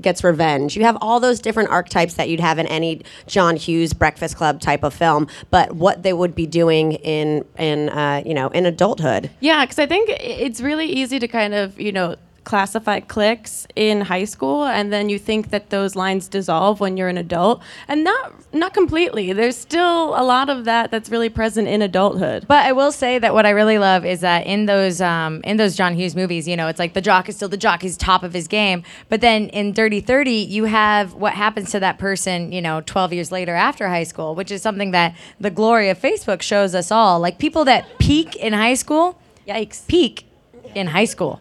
gets 0.00 0.22
revenge. 0.22 0.76
You 0.76 0.84
have 0.84 0.98
all 1.00 1.20
those 1.20 1.40
different 1.40 1.70
archetypes 1.70 2.14
that 2.14 2.28
you'd 2.28 2.40
have 2.40 2.58
in 2.58 2.66
any 2.66 3.02
John 3.26 3.56
Hughes 3.56 3.92
Breakfast 3.92 4.36
Club 4.36 4.60
type 4.60 4.82
of 4.82 4.94
film, 4.94 5.28
but 5.50 5.72
what 5.72 6.02
they 6.02 6.12
would 6.12 6.34
be 6.34 6.46
doing 6.46 6.92
in 6.92 7.44
in 7.58 7.88
uh, 7.88 8.22
you 8.24 8.34
know 8.34 8.48
in 8.48 8.66
adulthood. 8.66 9.30
Yeah, 9.40 9.64
because 9.64 9.78
I 9.78 9.86
think 9.86 10.10
it's 10.10 10.60
really 10.60 10.86
easy 10.86 11.18
to 11.18 11.28
kind 11.28 11.54
of 11.54 11.80
you 11.80 11.92
know 11.92 12.16
classify 12.44 13.00
cliques 13.00 13.66
in 13.74 14.02
high 14.02 14.24
school, 14.24 14.64
and 14.64 14.92
then 14.92 15.08
you 15.08 15.18
think 15.18 15.50
that 15.50 15.70
those 15.70 15.96
lines 15.96 16.28
dissolve 16.28 16.80
when 16.80 16.96
you're 16.96 17.08
an 17.08 17.18
adult, 17.18 17.62
and 17.88 18.04
not 18.04 18.32
not 18.54 18.72
completely. 18.72 19.32
There's 19.32 19.56
still 19.56 20.14
a 20.14 20.22
lot 20.22 20.48
of 20.48 20.64
that 20.66 20.90
that's 20.90 21.10
really 21.10 21.28
present 21.28 21.66
in 21.66 21.82
adulthood. 21.82 22.46
But 22.46 22.64
I 22.66 22.72
will 22.72 22.92
say 22.92 23.18
that 23.18 23.34
what 23.34 23.46
I 23.46 23.50
really 23.50 23.78
love 23.78 24.04
is 24.04 24.20
that 24.20 24.46
in 24.46 24.66
those 24.66 25.00
um, 25.00 25.40
in 25.44 25.56
those 25.56 25.74
John 25.74 25.94
Hughes 25.94 26.14
movies, 26.14 26.46
you 26.46 26.56
know, 26.56 26.68
it's 26.68 26.78
like 26.78 26.94
the 26.94 27.00
jock 27.00 27.28
is 27.28 27.36
still 27.36 27.48
the 27.48 27.56
jock, 27.56 27.82
he's 27.82 27.96
top 27.96 28.22
of 28.22 28.32
his 28.32 28.46
game. 28.46 28.82
But 29.08 29.20
then 29.20 29.48
in 29.48 29.72
Dirty 29.72 30.00
Thirty, 30.00 30.36
you 30.36 30.64
have 30.64 31.14
what 31.14 31.32
happens 31.32 31.70
to 31.72 31.80
that 31.80 31.98
person, 31.98 32.52
you 32.52 32.62
know, 32.62 32.80
12 32.82 33.12
years 33.12 33.32
later 33.32 33.54
after 33.54 33.88
high 33.88 34.04
school, 34.04 34.34
which 34.34 34.50
is 34.50 34.62
something 34.62 34.90
that 34.92 35.16
the 35.40 35.50
glory 35.50 35.88
of 35.88 35.98
Facebook 35.98 36.42
shows 36.42 36.74
us 36.74 36.90
all. 36.90 37.18
Like 37.20 37.38
people 37.38 37.64
that 37.64 37.98
peak 37.98 38.36
in 38.36 38.52
high 38.52 38.74
school, 38.74 39.18
yikes, 39.46 39.86
peak 39.86 40.26
in 40.74 40.88
high 40.88 41.04
school. 41.04 41.40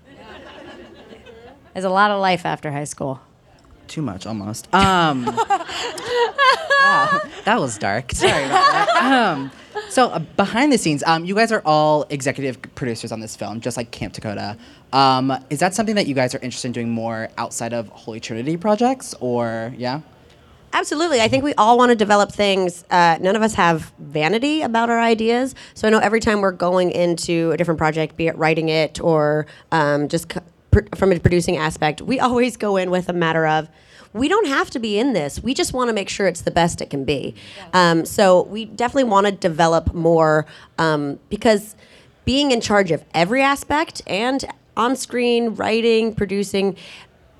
There's 1.73 1.85
a 1.85 1.89
lot 1.89 2.11
of 2.11 2.21
life 2.21 2.45
after 2.45 2.71
high 2.71 2.83
school. 2.83 3.19
Too 3.87 4.01
much, 4.01 4.25
almost. 4.25 4.73
Um, 4.73 5.25
wow, 5.25 7.19
that 7.45 7.59
was 7.59 7.77
dark. 7.77 8.11
Sorry 8.11 8.45
about 8.45 8.71
that. 8.71 8.89
Um, 9.03 9.51
so 9.89 10.07
uh, 10.07 10.19
behind 10.19 10.71
the 10.71 10.77
scenes, 10.77 11.03
um, 11.03 11.25
you 11.25 11.35
guys 11.35 11.51
are 11.51 11.61
all 11.65 12.05
executive 12.09 12.61
producers 12.75 13.11
on 13.11 13.19
this 13.19 13.35
film, 13.35 13.59
just 13.61 13.75
like 13.77 13.91
Camp 13.91 14.13
Dakota. 14.13 14.57
Um, 14.91 15.33
is 15.49 15.59
that 15.59 15.73
something 15.73 15.95
that 15.95 16.07
you 16.07 16.15
guys 16.15 16.33
are 16.33 16.39
interested 16.39 16.67
in 16.67 16.71
doing 16.71 16.89
more 16.89 17.29
outside 17.37 17.73
of 17.73 17.87
Holy 17.89 18.19
Trinity 18.19 18.57
projects, 18.57 19.13
or 19.19 19.73
yeah? 19.77 20.01
Absolutely. 20.75 21.21
I 21.21 21.27
think 21.27 21.43
we 21.43 21.53
all 21.53 21.77
want 21.77 21.91
to 21.91 21.95
develop 21.95 22.31
things. 22.31 22.83
Uh, 22.89 23.17
none 23.21 23.35
of 23.35 23.43
us 23.43 23.53
have 23.53 23.93
vanity 23.99 24.63
about 24.63 24.89
our 24.89 24.99
ideas. 24.99 25.53
So 25.75 25.87
I 25.87 25.91
know 25.91 25.99
every 25.99 26.19
time 26.19 26.41
we're 26.41 26.51
going 26.51 26.89
into 26.89 27.51
a 27.51 27.57
different 27.57 27.77
project, 27.77 28.17
be 28.17 28.25
it 28.25 28.35
writing 28.37 28.69
it 28.69 28.99
or 28.99 29.45
um, 29.71 30.07
just 30.07 30.33
c- 30.33 30.39
pr- 30.39 30.43
from 30.95 31.11
a 31.11 31.19
producing 31.19 31.57
aspect, 31.57 32.01
we 32.01 32.19
always 32.19 32.57
go 32.57 32.77
in 32.77 32.91
with 32.91 33.09
a 33.09 33.13
matter 33.13 33.45
of, 33.47 33.69
we 34.13 34.27
don't 34.27 34.47
have 34.47 34.69
to 34.71 34.79
be 34.79 34.99
in 34.99 35.13
this. 35.13 35.41
We 35.41 35.53
just 35.53 35.73
want 35.73 35.89
to 35.89 35.93
make 35.93 36.09
sure 36.09 36.27
it's 36.27 36.41
the 36.41 36.51
best 36.51 36.81
it 36.81 36.89
can 36.89 37.03
be. 37.03 37.35
Um, 37.73 38.05
so 38.05 38.43
we 38.43 38.65
definitely 38.65 39.09
want 39.09 39.25
to 39.25 39.31
develop 39.31 39.93
more 39.93 40.45
um, 40.77 41.19
because 41.29 41.75
being 42.25 42.51
in 42.51 42.61
charge 42.61 42.91
of 42.91 43.03
every 43.13 43.41
aspect 43.41 44.01
and 44.07 44.45
on 44.77 44.95
screen, 44.95 45.55
writing, 45.55 46.13
producing, 46.13 46.77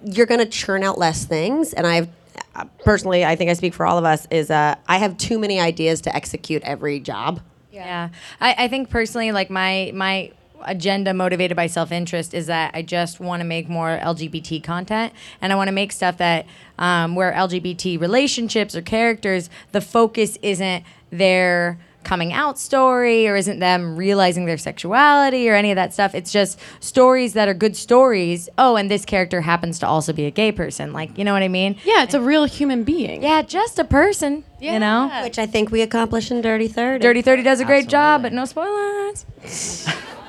you're 0.04 0.26
going 0.26 0.39
to 0.39 0.48
churn 0.48 0.84
out 0.84 0.98
less 0.98 1.26
things. 1.26 1.74
And 1.74 1.86
I've 1.86 2.10
uh, 2.56 2.65
personally, 2.84 3.26
I 3.26 3.36
think 3.36 3.50
I 3.50 3.54
speak 3.54 3.74
for 3.74 3.86
all 3.86 3.98
of 3.98 4.06
us, 4.06 4.28
is 4.30 4.52
uh, 4.52 4.76
I 4.88 4.98
have 4.98 5.17
too 5.17 5.39
many 5.39 5.60
ideas 5.60 6.02
to 6.02 6.15
execute 6.15 6.62
every 6.63 7.00
job. 7.00 7.41
Yeah, 7.72 8.10
I, 8.39 8.56
I 8.58 8.67
think 8.67 8.89
personally, 8.89 9.32
like 9.32 9.50
my 9.50 9.91
my 9.93 10.32
agenda 10.65 11.13
motivated 11.13 11.56
by 11.56 11.67
self 11.67 11.91
interest 11.91 12.34
is 12.34 12.47
that 12.47 12.71
I 12.73 12.82
just 12.82 13.19
want 13.19 13.41
to 13.41 13.45
make 13.45 13.69
more 13.69 13.99
LGBT 14.02 14.63
content, 14.63 15.13
and 15.41 15.52
I 15.52 15.56
want 15.56 15.67
to 15.67 15.73
make 15.73 15.91
stuff 15.91 16.17
that 16.17 16.45
um, 16.78 17.15
where 17.15 17.32
LGBT 17.34 17.99
relationships 17.99 18.76
or 18.76 18.82
characters, 18.82 19.49
the 19.71 19.82
focus 19.82 20.38
isn't 20.41 20.84
their 21.12 21.78
coming 22.04 22.34
out 22.34 22.60
story 22.60 23.28
or 23.28 23.36
isn't 23.36 23.60
them 23.60 23.95
realizing 23.95 24.45
their 24.45 24.58
sexuality 24.58 25.49
or 25.49 25.56
any 25.56 25.71
of 25.71 25.76
that 25.76 25.93
stuff. 25.93 26.13
It's 26.13 26.32
just 26.32 26.60
stories 26.80 27.34
that 27.34 27.47
are 27.47 27.54
good 27.54 27.76
stories. 27.76 28.49
Oh, 28.58 28.76
and 28.76 28.91
this 28.91 29.06
character 29.06 29.41
happens 29.41 29.80
to 29.80 29.88
also 29.88 30.13
be 30.13 30.26
a 30.26 30.32
gay 30.32 30.52
person. 30.52 30.93
Like, 30.93 31.17
you 31.17 31.23
know 31.23 31.34
what 31.34 31.43
I 31.43 31.47
mean? 31.47 31.78
Yeah, 31.84 32.04
it's 32.04 32.13
a 32.13 32.21
real 32.21 32.45
human 32.45 32.84
being. 32.84 33.23
Yeah, 33.23 33.41
just 33.41 33.80
a 33.80 33.84
person. 33.84 34.43
Yeah. 34.60 34.73
You 34.73 34.80
know? 34.80 35.21
Which 35.23 35.39
I 35.39 35.45
think 35.45 35.71
we 35.71 35.82
accomplished 35.82 36.32
in 36.32 36.41
Dirty 36.41 36.67
30. 36.67 37.02
Dirty 37.02 37.21
30 37.21 37.43
does 37.43 37.60
a 37.60 37.65
great 37.65 37.88
job, 37.88 38.21
but 38.21 38.34
no 38.34 38.45
spoilers. 38.45 39.26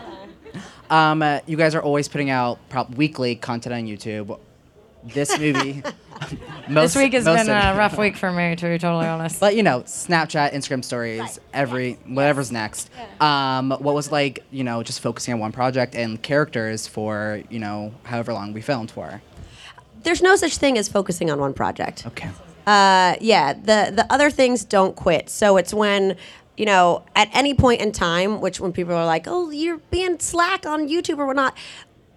Um, 0.90 1.23
uh, 1.23 1.40
you 1.47 1.57
guys 1.57 1.75
are 1.75 1.83
always 1.83 2.09
putting 2.09 2.31
out 2.31 2.59
prob- 2.68 2.94
weekly 2.94 3.35
content 3.37 3.75
on 3.75 3.85
YouTube. 3.85 4.38
This 5.05 5.38
movie. 5.38 5.83
this 6.68 6.97
week 6.97 7.12
has 7.12 7.25
most 7.27 7.47
been 7.47 7.57
of- 7.57 7.75
a 7.75 7.79
rough 7.79 7.99
week 7.99 8.16
for 8.16 8.33
me, 8.33 8.57
to 8.57 8.68
be 8.68 8.79
totally 8.79 9.07
honest. 9.07 9.38
But 9.40 9.55
you 9.55 9.62
know, 9.62 9.81
Snapchat, 9.83 10.53
Instagram 10.55 10.83
stories, 10.85 11.38
every 11.53 11.94
whatever's 12.07 12.51
next. 12.51 12.90
Um, 13.20 13.70
what 13.70 13.94
was 13.94 14.11
like, 14.11 14.44
you 14.51 14.64
know, 14.64 14.83
just 14.83 15.01
focusing 15.01 15.35
on 15.35 15.40
one 15.40 15.53
project 15.53 15.94
and 15.94 16.23
characters 16.23 16.87
for 16.87 17.42
you 17.51 17.59
know 17.59 17.92
however 18.05 18.33
long 18.33 18.53
we 18.55 18.62
filmed 18.62 18.90
for. 18.90 19.20
There's 20.05 20.23
no 20.23 20.37
such 20.37 20.57
thing 20.59 20.79
as 20.79 20.88
focusing 20.88 21.31
on 21.31 21.38
one 21.38 21.53
project. 21.55 22.07
Okay. 22.07 22.31
Uh, 22.66 23.16
yeah, 23.20 23.53
the 23.53 23.92
the 23.94 24.07
other 24.11 24.31
things 24.31 24.64
don't 24.64 24.97
quit. 24.97 25.29
So 25.29 25.59
it's 25.59 25.75
when 25.75 26.16
you 26.57 26.67
know 26.67 27.05
at 27.14 27.29
any 27.33 27.55
point 27.55 27.81
in 27.81 27.93
time, 27.93 28.40
which 28.40 28.61
when 28.61 28.73
people 28.73 28.95
are 28.95 29.07
like, 29.07 29.27
"Oh, 29.27 29.51
you're 29.51 29.79
being 29.90 30.19
slack 30.19 30.67
on 30.67 30.88
YouTube 30.88 31.19
or 31.19 31.27
whatnot," 31.27 31.57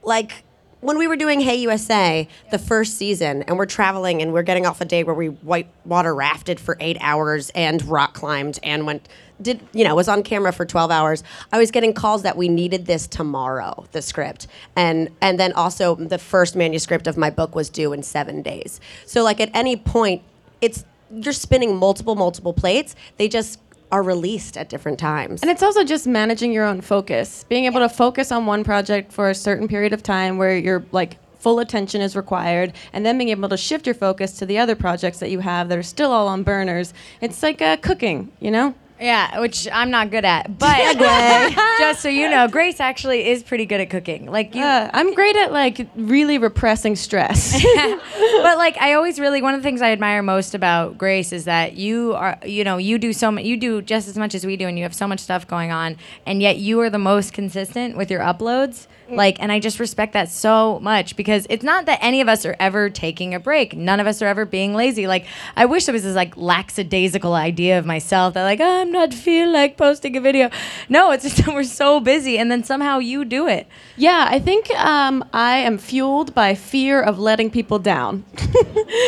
like 0.04 0.44
when 0.80 0.98
we 0.98 1.08
were 1.08 1.16
doing 1.16 1.40
Hey 1.40 1.56
USA 1.56 2.28
the 2.52 2.60
first 2.60 2.98
season, 2.98 3.44
and 3.44 3.58
we're 3.58 3.66
traveling 3.66 4.22
and 4.22 4.32
we're 4.32 4.44
getting 4.44 4.66
off 4.66 4.80
a 4.82 4.86
day 4.86 5.04
where 5.04 5.16
we 5.16 5.28
white 5.28 5.68
water 5.86 6.14
rafted 6.14 6.60
for 6.60 6.78
eight 6.80 6.98
hours 7.02 7.50
and 7.56 7.84
rock 7.86 8.14
climbed 8.14 8.60
and 8.64 8.86
went 8.86 9.08
did 9.42 9.60
you 9.74 9.84
know 9.84 9.96
was 9.96 10.08
on 10.08 10.24
camera 10.24 10.52
for 10.52 10.66
12 10.66 10.90
hours 10.90 11.24
i 11.52 11.60
was 11.60 11.70
getting 11.70 11.94
calls 11.94 12.24
that 12.24 12.36
we 12.36 12.50
needed 12.50 12.88
this 12.88 13.06
tomorrow 13.06 13.86
the 13.92 14.02
script. 14.02 14.48
And 14.76 15.10
and 15.22 15.40
then 15.40 15.54
also 15.54 15.96
the 15.96 16.18
first 16.18 16.56
manuscript 16.56 17.08
of 17.08 17.18
my 17.18 17.30
book 17.30 17.56
was 17.56 17.70
due 17.70 17.94
in 17.94 18.04
seven 18.04 18.42
days. 18.42 18.80
So 19.06 19.24
like 19.24 19.40
at 19.40 19.50
any 19.54 19.76
point 19.76 20.22
it's 20.62 20.86
you're 21.12 21.34
spinning 21.34 21.76
multiple 21.78 22.16
multiple 22.16 22.54
plates. 22.54 22.96
They 23.18 23.28
just 23.28 23.60
are 23.92 24.04
released 24.04 24.58
at 24.58 24.70
different 24.70 25.00
times. 25.00 25.42
And 25.42 25.50
it's 25.50 25.64
also 25.64 25.84
just 25.84 26.08
managing 26.08 26.52
your 26.52 26.66
own 26.66 26.82
focus, 26.82 27.46
being 27.48 27.66
able 27.66 27.80
to 27.80 27.90
focus 27.90 28.32
on 28.32 28.46
one 28.46 28.64
project 28.64 29.12
for 29.12 29.30
a 29.30 29.36
certain 29.36 29.68
period 29.68 29.94
of 29.94 30.04
time 30.04 30.38
where 30.38 30.58
your 30.58 30.86
like 30.92 31.18
full 31.40 31.60
attention 31.60 32.02
is 32.02 32.16
required, 32.16 32.74
and 32.94 33.06
then 33.06 33.18
being 33.18 33.30
able 33.30 33.48
to 33.50 33.58
shift 33.58 33.86
your 33.86 33.96
focus 33.96 34.34
to 34.40 34.46
the 34.46 34.58
other 34.58 34.76
projects 34.76 35.20
that 35.20 35.30
you 35.30 35.40
have 35.40 35.70
that 35.70 35.78
are 35.78 35.84
still 35.84 36.12
all 36.12 36.28
on 36.28 36.44
burners. 36.44 36.94
It's 37.22 37.42
like 37.42 37.62
uh, 37.62 37.78
cooking, 37.78 38.32
you 38.40 38.52
know. 38.52 38.76
Yeah, 39.00 39.40
which 39.40 39.68
I'm 39.72 39.92
not 39.92 40.10
good 40.12 40.26
at. 40.26 40.58
But 40.58 40.98
just 41.80 42.02
so 42.02 42.10
you 42.10 42.30
know, 42.30 42.48
Grace 42.48 42.80
actually 42.80 43.28
is 43.30 43.44
pretty 43.44 43.66
good 43.66 43.82
at 43.82 43.90
cooking. 43.90 44.26
Like 44.26 44.56
you, 44.56 44.62
Yeah, 44.62 44.90
I'm 44.94 45.14
great 45.14 45.36
at 45.36 45.52
like 45.52 45.88
really 45.96 46.38
repressing 46.38 46.96
stress. 46.96 47.54
but 47.74 48.58
like 48.58 48.78
I 48.78 48.94
always 48.94 49.20
really 49.20 49.42
one 49.42 49.54
of 49.54 49.62
the 49.62 49.64
things 49.64 49.82
I 49.82 49.92
admire 49.92 50.24
most 50.24 50.56
about 50.56 50.98
Grace 50.98 51.32
is 51.32 51.46
that 51.46 51.76
you 51.76 52.14
are 52.14 52.40
you 52.46 52.64
know 52.64 52.78
you 52.78 52.98
do 52.98 53.14
so 53.14 53.32
much 53.32 53.44
you 53.46 53.58
do 53.58 53.82
just 53.82 54.08
as 54.08 54.18
much 54.18 54.34
as 54.36 54.46
we 54.46 54.58
do 54.58 54.68
and 54.68 54.78
you 54.78 54.84
have 54.84 54.96
so 54.96 55.08
much 55.08 55.20
stuff 55.20 55.48
going 55.48 55.72
on 55.72 55.98
and 56.26 56.42
yet 56.42 56.58
you 56.58 56.80
are 56.82 56.90
the 56.90 57.00
most 57.00 57.34
consistent 57.34 57.96
with 57.98 58.10
your 58.10 58.22
uploads 58.22 58.88
like 59.10 59.42
and 59.42 59.52
I 59.52 59.60
just 59.60 59.80
respect 59.80 60.14
that 60.14 60.30
so 60.30 60.80
much 60.80 61.16
because 61.16 61.48
it's 61.50 61.64
not 61.64 61.86
that 61.86 62.00
any 62.02 62.22
of 62.22 62.28
us 62.28 62.46
are 62.46 62.56
ever 62.60 62.90
taking 62.90 63.34
a 63.34 63.40
break. 63.40 63.76
None 63.76 64.00
of 64.00 64.08
us 64.08 64.22
are 64.22 64.28
ever 64.28 64.46
being 64.46 64.74
lazy. 64.74 65.08
Like 65.08 65.26
I 65.56 65.66
wish 65.66 65.86
there 65.86 65.94
was 65.94 66.04
this 66.04 66.16
like 66.16 66.36
lackadaisical 66.38 67.34
idea 67.34 67.80
of 67.80 67.86
myself 67.86 68.34
that 68.34 68.44
like 68.44 68.60
oh, 68.60 68.82
I'm 68.82 68.92
not 68.92 69.14
feel 69.14 69.52
like 69.52 69.78
posting 69.78 70.16
a 70.18 70.22
video. 70.22 70.50
No 70.90 71.12
it's 71.12 71.24
just 71.24 71.38
that 71.46 71.54
we're 71.54 71.64
so 71.64 72.00
busy 72.00 72.38
and 72.38 72.52
then 72.52 72.64
somehow 72.64 73.00
you 73.00 73.26
do 73.26 73.48
it. 73.48 73.68
Yeah, 73.96 74.28
I 74.30 74.40
think 74.40 74.70
um, 74.72 75.24
I 75.34 75.58
am 75.58 75.78
fueled 75.78 76.34
by 76.34 76.56
fear 76.56 77.02
of 77.02 77.20
letting 77.20 77.50
people 77.50 77.80
down. 77.80 78.26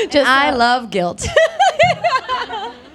just 0.10 0.28
I 0.28 0.52
love 0.52 0.90
guilt 0.90 1.26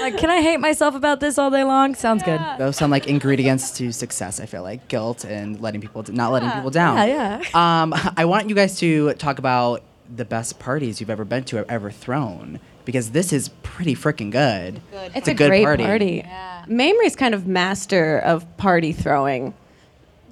like, 0.00 0.16
can 0.18 0.30
I 0.30 0.40
hate 0.40 0.58
myself 0.58 0.94
about 0.94 1.20
this 1.20 1.38
all 1.38 1.50
day 1.50 1.64
long? 1.64 1.94
Sounds 1.94 2.22
good. 2.22 2.40
Those 2.58 2.76
sound 2.76 2.90
like 2.90 3.06
ingredients 3.06 3.70
to 3.78 3.92
success. 3.92 4.40
I 4.40 4.46
feel 4.46 4.62
like 4.62 4.88
guilt 4.88 5.24
and 5.24 5.60
letting 5.60 5.80
people, 5.80 6.04
not 6.08 6.32
letting 6.32 6.50
people 6.50 6.70
down. 6.70 7.08
Yeah, 7.08 7.42
Um, 7.54 7.94
I 8.16 8.24
want 8.24 8.48
you 8.48 8.54
guys 8.54 8.78
to 8.80 9.12
talk 9.14 9.38
about 9.38 9.82
the 10.14 10.24
best 10.24 10.58
parties 10.58 11.00
you've 11.00 11.10
ever 11.10 11.24
been 11.24 11.44
to 11.44 11.58
or 11.58 11.66
ever 11.68 11.90
thrown 11.90 12.60
because 12.84 13.10
this 13.10 13.32
is 13.32 13.50
pretty 13.62 13.94
freaking 13.94 14.30
good. 14.30 14.80
It's 15.14 15.28
a, 15.28 15.32
a, 15.32 15.34
good 15.34 15.48
great 15.48 15.64
party. 15.64 15.84
party. 15.84 16.24
Mamrie's 16.66 17.16
kind 17.16 17.34
of 17.34 17.46
master 17.46 18.18
of 18.18 18.56
party 18.56 18.92
throwing. 18.92 19.52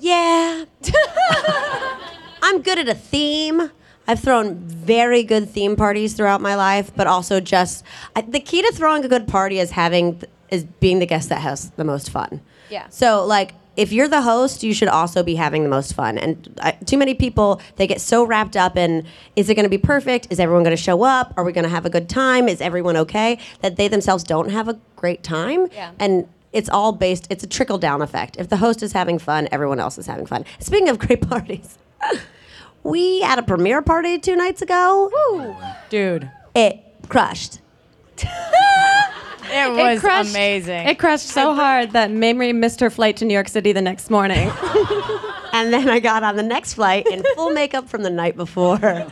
Yeah. 0.00 0.64
I'm 2.42 2.62
good 2.62 2.78
at 2.78 2.88
a 2.88 2.94
theme. 2.94 3.70
I've 4.06 4.20
thrown 4.20 4.56
very 4.56 5.22
good 5.22 5.48
theme 5.50 5.76
parties 5.76 6.14
throughout 6.14 6.40
my 6.40 6.54
life, 6.54 6.90
but 6.94 7.06
also 7.06 7.40
just 7.40 7.84
I, 8.14 8.22
the 8.22 8.40
key 8.40 8.62
to 8.62 8.72
throwing 8.72 9.04
a 9.04 9.08
good 9.08 9.26
party 9.28 9.58
is 9.58 9.72
having 9.72 10.22
is 10.50 10.64
being 10.64 11.00
the 11.00 11.06
guest 11.06 11.28
that 11.28 11.40
has 11.40 11.70
the 11.70 11.84
most 11.84 12.10
fun. 12.10 12.40
Yeah. 12.70 12.88
So 12.88 13.24
like 13.24 13.54
if 13.76 13.92
you're 13.92 14.08
the 14.08 14.22
host, 14.22 14.62
you 14.62 14.72
should 14.72 14.88
also 14.88 15.22
be 15.22 15.34
having 15.34 15.62
the 15.62 15.68
most 15.68 15.92
fun. 15.92 16.16
And 16.18 16.58
uh, 16.58 16.72
too 16.86 16.96
many 16.96 17.14
people 17.14 17.60
they 17.76 17.86
get 17.86 18.00
so 18.00 18.24
wrapped 18.24 18.56
up 18.56 18.76
in 18.76 19.06
is 19.34 19.48
it 19.48 19.54
going 19.54 19.64
to 19.64 19.70
be 19.70 19.78
perfect? 19.78 20.28
Is 20.30 20.40
everyone 20.40 20.62
going 20.62 20.76
to 20.76 20.82
show 20.82 21.02
up? 21.02 21.34
Are 21.36 21.44
we 21.44 21.52
going 21.52 21.64
to 21.64 21.70
have 21.70 21.84
a 21.84 21.90
good 21.90 22.08
time? 22.08 22.48
Is 22.48 22.60
everyone 22.60 22.96
okay? 22.96 23.38
That 23.60 23.76
they 23.76 23.88
themselves 23.88 24.24
don't 24.24 24.50
have 24.50 24.68
a 24.68 24.78
great 24.96 25.22
time. 25.22 25.68
Yeah. 25.72 25.92
And 25.98 26.28
it's 26.52 26.70
all 26.70 26.92
based. 26.92 27.26
It's 27.28 27.44
a 27.44 27.46
trickle 27.46 27.76
down 27.76 28.00
effect. 28.00 28.36
If 28.38 28.48
the 28.48 28.56
host 28.56 28.82
is 28.82 28.92
having 28.92 29.18
fun, 29.18 29.48
everyone 29.52 29.78
else 29.78 29.98
is 29.98 30.06
having 30.06 30.26
fun. 30.26 30.44
Speaking 30.58 30.88
of 30.88 30.98
great 30.98 31.20
parties. 31.28 31.76
We 32.86 33.20
had 33.20 33.38
a 33.38 33.42
premiere 33.42 33.82
party 33.82 34.18
two 34.18 34.36
nights 34.36 34.62
ago. 34.62 35.10
Woo. 35.12 35.56
Dude. 35.90 36.30
It 36.54 36.80
crushed. 37.08 37.60
It 38.18 39.72
was 39.72 40.00
crushed- 40.00 40.30
amazing. 40.30 40.86
It 40.86 40.98
crushed 40.98 41.26
so 41.28 41.54
hard 41.54 41.92
that 41.92 42.10
Mamrie 42.10 42.54
missed 42.54 42.80
her 42.80 42.90
flight 42.90 43.16
to 43.18 43.24
New 43.24 43.34
York 43.34 43.48
City 43.48 43.72
the 43.72 43.82
next 43.82 44.10
morning. 44.10 44.50
And 45.52 45.72
then 45.72 45.88
I 45.88 46.00
got 46.00 46.22
on 46.22 46.36
the 46.36 46.42
next 46.42 46.74
flight 46.74 47.06
in 47.06 47.22
full 47.34 47.48
makeup 47.48 47.88
from 47.88 48.02
the 48.02 48.10
night 48.10 48.36
before. 48.36 49.06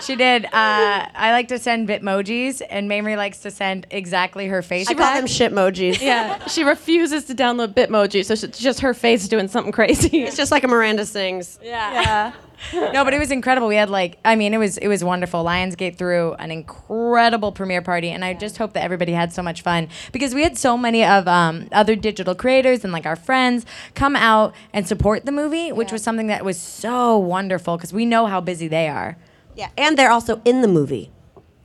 She 0.00 0.16
did. 0.16 0.44
Uh, 0.46 0.50
I 0.52 1.32
like 1.32 1.48
to 1.48 1.58
send 1.58 1.88
Bitmojis, 1.88 2.62
and 2.68 2.90
Mamrie 2.90 3.16
likes 3.16 3.38
to 3.40 3.50
send 3.50 3.86
exactly 3.90 4.46
her 4.46 4.62
face. 4.62 4.88
I 4.88 4.94
call 4.94 5.14
them 5.14 5.26
shit 5.26 5.52
emojis. 5.52 6.00
yeah, 6.00 6.46
she 6.46 6.64
refuses 6.64 7.24
to 7.26 7.34
download 7.34 7.74
Bitmoji, 7.74 8.24
so 8.24 8.34
it's 8.34 8.58
just 8.58 8.80
her 8.80 8.94
face 8.94 9.28
doing 9.28 9.48
something 9.48 9.72
crazy. 9.72 10.22
It's 10.22 10.36
just 10.36 10.50
like 10.52 10.64
a 10.64 10.68
Miranda 10.68 11.04
sings. 11.06 11.58
Yeah. 11.62 12.32
yeah. 12.72 12.90
no, 12.92 13.04
but 13.04 13.14
it 13.14 13.18
was 13.18 13.30
incredible. 13.30 13.68
We 13.68 13.76
had 13.76 13.88
like, 13.88 14.18
I 14.24 14.34
mean, 14.34 14.52
it 14.52 14.58
was 14.58 14.78
it 14.78 14.88
was 14.88 15.04
wonderful. 15.04 15.44
Lionsgate 15.44 15.96
threw 15.96 16.34
an 16.34 16.50
incredible 16.50 17.52
premiere 17.52 17.82
party, 17.82 18.10
and 18.10 18.24
I 18.24 18.34
just 18.34 18.56
hope 18.58 18.72
that 18.72 18.82
everybody 18.82 19.12
had 19.12 19.32
so 19.32 19.42
much 19.42 19.62
fun 19.62 19.88
because 20.12 20.34
we 20.34 20.42
had 20.42 20.58
so 20.58 20.76
many 20.76 21.04
of 21.04 21.28
um, 21.28 21.68
other 21.72 21.94
digital 21.94 22.34
creators 22.34 22.82
and 22.84 22.92
like 22.92 23.06
our 23.06 23.16
friends 23.16 23.64
come 23.94 24.16
out 24.16 24.54
and 24.72 24.88
support 24.88 25.24
the 25.24 25.32
movie, 25.32 25.70
which 25.72 25.92
was 25.92 26.02
something 26.02 26.26
that 26.28 26.44
was 26.44 26.58
so 26.58 27.16
wonderful 27.16 27.76
because 27.76 27.92
we 27.92 28.04
know 28.04 28.26
how 28.26 28.40
busy 28.40 28.66
they 28.68 28.88
are. 28.88 29.16
Yeah, 29.58 29.70
and 29.76 29.98
they're 29.98 30.10
also 30.12 30.40
in 30.44 30.62
the 30.62 30.68
movie. 30.68 31.10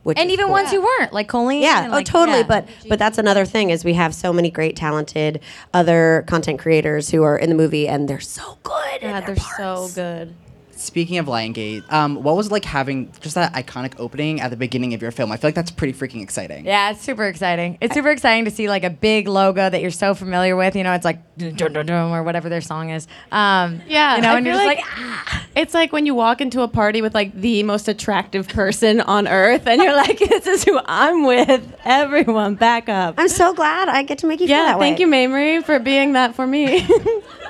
Which 0.02 0.18
And 0.18 0.30
even 0.30 0.46
cool. 0.46 0.52
ones 0.52 0.70
who 0.70 0.82
weren't, 0.82 1.14
like 1.14 1.28
Colleen. 1.28 1.62
Yeah, 1.62 1.84
and, 1.84 1.92
oh 1.92 1.96
like, 1.96 2.04
totally. 2.06 2.38
yeah. 2.40 2.46
But 2.46 2.68
but 2.90 2.98
that's 2.98 3.16
another 3.16 3.46
thing 3.46 3.70
is 3.70 3.84
we 3.86 3.94
have 3.94 4.14
so 4.14 4.34
many 4.34 4.50
great 4.50 4.76
talented 4.76 5.40
other 5.72 6.24
content 6.26 6.58
creators 6.58 7.08
who 7.08 7.22
are 7.22 7.38
in 7.38 7.48
the 7.48 7.54
movie 7.54 7.88
and 7.88 8.06
they're 8.06 8.20
so 8.20 8.58
good. 8.64 9.00
in 9.00 9.10
God, 9.10 9.24
their 9.24 9.34
they're 9.34 9.44
so 9.56 9.88
good. 9.94 10.34
Speaking 10.78 11.18
of 11.18 11.26
Lionsgate, 11.26 11.90
um, 11.92 12.22
what 12.22 12.36
was 12.36 12.46
it 12.46 12.52
like 12.52 12.64
having 12.64 13.12
just 13.20 13.34
that 13.34 13.52
iconic 13.54 13.94
opening 13.98 14.40
at 14.40 14.50
the 14.50 14.56
beginning 14.56 14.94
of 14.94 15.02
your 15.02 15.10
film? 15.10 15.30
I 15.32 15.36
feel 15.36 15.48
like 15.48 15.54
that's 15.54 15.70
pretty 15.70 15.92
freaking 15.92 16.22
exciting. 16.22 16.64
Yeah, 16.64 16.90
it's 16.90 17.00
super 17.00 17.24
exciting. 17.26 17.78
It's 17.80 17.94
super 17.94 18.10
exciting 18.10 18.44
to 18.46 18.50
see 18.50 18.68
like 18.68 18.84
a 18.84 18.90
big 18.90 19.28
logo 19.28 19.68
that 19.70 19.80
you're 19.80 19.90
so 19.90 20.14
familiar 20.14 20.56
with. 20.56 20.76
You 20.76 20.82
know, 20.84 20.92
it's 20.92 21.04
like 21.04 21.18
dun, 21.36 21.54
dun, 21.54 21.86
dun, 21.86 21.90
or 22.12 22.22
whatever 22.22 22.48
their 22.48 22.60
song 22.60 22.90
is. 22.90 23.06
Um, 23.32 23.80
Yeah, 23.86 24.16
you 24.16 24.22
know, 24.22 24.30
I 24.32 24.36
and 24.36 24.46
you're 24.46 24.56
feel 24.56 24.64
just 24.68 24.86
like, 24.88 25.32
like, 25.32 25.42
it's 25.56 25.74
like 25.74 25.92
when 25.92 26.06
you 26.06 26.14
walk 26.14 26.40
into 26.40 26.62
a 26.62 26.68
party 26.68 27.02
with 27.02 27.14
like 27.14 27.32
the 27.34 27.62
most 27.62 27.88
attractive 27.88 28.48
person 28.48 29.00
on 29.00 29.28
earth, 29.28 29.66
and 29.66 29.80
you're 29.82 29.96
like, 29.96 30.18
"This 30.28 30.46
is 30.46 30.64
who 30.64 30.80
I'm 30.84 31.24
with." 31.24 31.62
Everyone, 31.84 32.54
back 32.54 32.88
up. 32.88 33.14
I'm 33.18 33.28
so 33.28 33.52
glad 33.54 33.88
I 33.88 34.02
get 34.02 34.18
to 34.18 34.26
make 34.26 34.40
you 34.40 34.46
feel 34.46 34.56
that 34.56 34.78
way. 34.78 34.86
Yeah, 34.86 34.90
thank 34.90 35.00
you, 35.00 35.06
Mamrie, 35.06 35.64
for 35.64 35.78
being 35.78 36.12
that 36.14 36.34
for 36.34 36.46
me. 36.46 36.86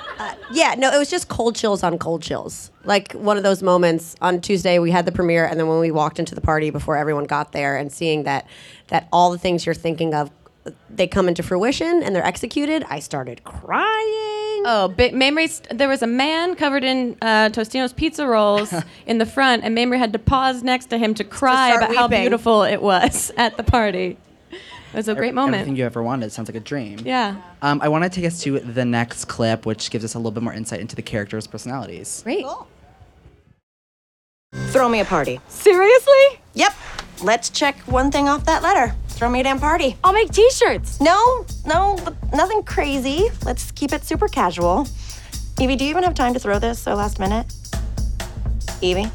Yeah, 0.53 0.75
no, 0.77 0.93
it 0.93 0.99
was 0.99 1.11
just 1.11 1.29
cold 1.29 1.57
chills 1.57 1.83
on 1.83 1.99
cold 1.99 2.23
chills. 2.23 2.71
Like 2.85 3.13
one 3.13 3.37
of 3.37 3.43
those 3.43 3.63
moments 3.63 4.15
on 4.21 4.41
Tuesday 4.41 4.79
we 4.79 4.91
had 4.91 5.07
the 5.07 5.13
premiere 5.13 5.47
and 5.47 5.59
then 5.59 5.69
when 5.69 5.81
we 5.81 5.91
walked 5.91 6.19
into 6.19 6.35
the 6.35 6.41
party 6.41 6.71
before 6.71 6.97
everyone 6.97 7.25
got 7.25 7.53
there 7.53 7.77
and 7.77 7.93
seeing 7.93 8.25
that 8.25 8.47
that 8.89 9.09
all 9.13 9.31
the 9.31 9.39
things 9.39 9.65
you're 9.67 9.75
thinking 9.75 10.15
of 10.15 10.31
they 10.91 11.07
come 11.07 11.29
into 11.29 11.43
fruition 11.43 12.03
and 12.03 12.15
they're 12.15 12.25
executed, 12.25 12.85
I 12.89 13.01
started 13.01 13.45
crying. 13.45 14.63
Oh, 14.67 14.93
but 14.97 15.13
Mamrie, 15.13 15.63
there 15.77 15.89
was 15.89 16.03
a 16.03 16.07
man 16.07 16.55
covered 16.55 16.85
in 16.85 17.17
uh, 17.21 17.51
Totino's 17.51 17.93
pizza 17.93 18.27
rolls 18.27 18.73
in 19.07 19.19
the 19.19 19.27
front, 19.27 19.63
and 19.63 19.77
Mamrie 19.77 19.99
had 19.99 20.13
to 20.15 20.19
pause 20.19 20.63
next 20.63 20.87
to 20.87 20.99
him 20.99 21.13
to 21.15 21.25
cry 21.25 21.75
about 21.75 21.95
how 21.95 22.07
weeping. 22.07 22.23
beautiful 22.23 22.63
it 22.63 22.81
was 22.81 23.31
at 23.37 23.57
the 23.57 23.63
party. 23.63 24.17
It 24.95 24.99
was 24.99 25.09
a 25.09 25.15
great 25.17 25.35
moment. 25.35 25.57
Everything 25.57 25.75
you 25.75 25.85
ever 25.85 26.05
wanted 26.05 26.31
sounds 26.31 26.49
like 26.49 26.55
a 26.55 26.61
dream. 26.61 27.01
Yeah. 27.05 27.43
Um, 27.63 27.81
I 27.83 27.89
want 27.89 28.05
to 28.05 28.11
take 28.11 28.25
us 28.25 28.41
to 28.43 28.61
the 28.61 28.85
next 28.85 29.25
clip, 29.25 29.67
which 29.67 29.91
gives 29.91 30.05
us 30.05 30.15
a 30.15 30.19
little 30.19 30.31
bit 30.31 30.45
more 30.45 30.53
insight 30.53 30.79
into 30.79 30.95
the 30.95 31.03
characters' 31.03 31.49
personalities. 31.49 32.23
Great. 32.23 32.47
Throw 34.69 34.89
me 34.89 35.01
a 35.01 35.05
party. 35.05 35.41
Seriously? 35.49 36.41
Yep. 36.55 36.73
Let's 37.25 37.51
check 37.51 37.77
one 37.81 38.13
thing 38.13 38.29
off 38.29 38.45
that 38.45 38.63
letter. 38.63 38.95
Throw 39.09 39.29
me 39.29 39.41
a 39.41 39.43
damn 39.43 39.59
party. 39.59 39.97
I'll 40.05 40.13
make 40.13 40.31
t-shirts. 40.31 41.01
No, 41.01 41.45
no, 41.67 41.99
nothing 42.33 42.63
crazy. 42.63 43.31
Let's 43.45 43.73
keep 43.73 43.93
it 43.93 44.05
super 44.05 44.29
casual. 44.29 44.87
Evie, 45.61 45.75
do 45.75 45.83
you 45.85 45.91
even 45.91 46.05
have 46.05 46.15
time 46.15 46.35
to 46.35 46.39
throw 46.39 46.61
this 46.61 46.79
so 46.79 46.95
last 46.95 47.19
minute? 47.19 47.53
Evie? 48.81 49.11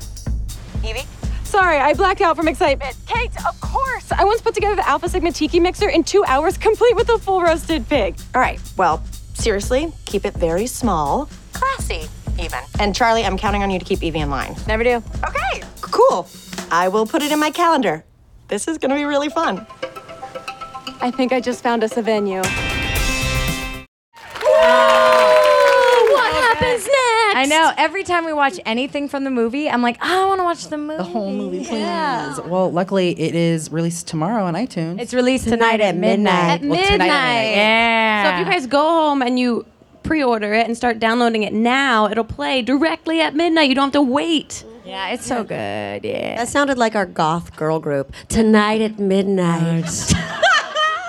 Evie? 0.86 1.06
Sorry, 1.50 1.78
I 1.78 1.96
blacked 1.96 2.22
out 2.22 2.36
from 2.36 2.48
excitement. 2.48 2.96
Kate, 3.08 3.36
of 3.48 3.60
course. 3.60 4.12
I 4.12 4.24
once 4.24 4.40
put 4.40 4.54
together 4.54 4.76
the 4.76 4.88
Alpha 4.88 5.10
Sigma 5.10 5.32
Tiki 5.32 5.60
mixer 5.60 5.90
in 5.90 6.04
two 6.04 6.24
hours, 6.28 6.60
complete 6.60 6.96
with 6.96 7.10
a 7.10 7.18
full 7.18 7.42
roasted 7.42 7.90
pig. 7.90 8.20
All 8.36 8.42
right, 8.42 8.62
well, 8.78 9.04
seriously, 9.34 9.92
keep 10.06 10.26
it 10.26 10.36
very 10.36 10.68
small, 10.68 11.28
classy, 11.52 12.08
even. 12.40 12.60
And 12.80 12.96
Charlie, 12.96 13.26
I'm 13.26 13.36
counting 13.36 13.64
on 13.64 13.72
you 13.72 13.80
to 13.80 13.84
keep 13.84 14.04
Evie 14.04 14.20
in 14.20 14.30
line. 14.30 14.56
Never 14.68 14.84
do. 14.84 14.98
Okay, 15.28 15.64
cool. 15.82 16.28
I 16.70 16.88
will 16.88 17.08
put 17.08 17.24
it 17.24 17.32
in 17.32 17.40
my 17.40 17.50
calendar. 17.50 18.06
This 18.48 18.68
is 18.68 18.78
gonna 18.78 18.94
be 18.94 19.06
really 19.06 19.30
fun. 19.30 19.66
I 21.02 21.10
think 21.10 21.34
I 21.34 21.40
just 21.40 21.64
found 21.64 21.84
us 21.84 21.98
a 21.98 22.04
venue. 22.04 22.44
what 24.44 24.60
happens 24.62 25.10
next? 25.10 25.18
I 27.39 27.45
know. 27.45 27.71
Every 27.78 28.04
time 28.04 28.25
we 28.25 28.34
watch 28.34 28.60
anything 28.65 29.08
from 29.08 29.23
the 29.23 29.30
movie, 29.32 29.69
I'm 29.69 29.82
like, 29.82 29.97
oh, 30.02 30.23
I 30.23 30.25
want 30.28 30.39
to 30.39 30.43
watch 30.43 30.67
the 30.67 30.78
movie. 30.78 30.97
The 30.97 31.04
whole 31.04 31.32
movie, 31.32 31.60
please. 31.65 32.39
Well, 32.45 32.71
luckily, 32.71 33.19
it 33.19 33.36
is 33.36 33.71
released 33.71 34.08
tomorrow 34.08 34.43
on 34.45 34.54
iTunes. 34.56 34.99
It's 34.99 35.13
released 35.13 35.47
tonight, 35.47 35.80
at 35.82 35.95
midnight. 35.95 36.34
At 36.34 36.62
Well, 36.62 36.75
tonight 36.78 36.89
midnight. 36.91 36.99
at 36.99 36.99
midnight. 36.99 37.56
Yeah. 37.56 38.23
So 38.23 38.41
if 38.41 38.47
you 38.47 38.54
guys 38.54 38.67
go 38.67 38.80
home 38.82 39.21
and 39.21 39.39
you 39.39 39.65
pre-order 40.04 40.54
it 40.54 40.65
and 40.65 40.75
start 40.75 40.99
downloading 40.99 41.43
it 41.43 41.54
now, 41.54 42.08
it'll 42.10 42.23
play 42.23 42.62
directly 42.62 43.21
at 43.21 43.36
midnight. 43.36 43.69
You 43.69 43.75
don't 43.75 43.86
have 43.86 43.93
to 43.93 44.02
wait. 44.02 44.65
yeah, 44.86 45.10
it's 45.10 45.25
so 45.25 45.43
good. 45.43 46.04
Yeah. 46.04 46.38
That 46.38 46.47
sounded 46.47 46.78
like 46.78 46.95
our 46.95 47.06
goth 47.06 47.56
girl 47.56 47.80
group. 47.80 48.12
Tonight 48.28 48.82
at 48.82 48.99
midnight. 48.99 49.86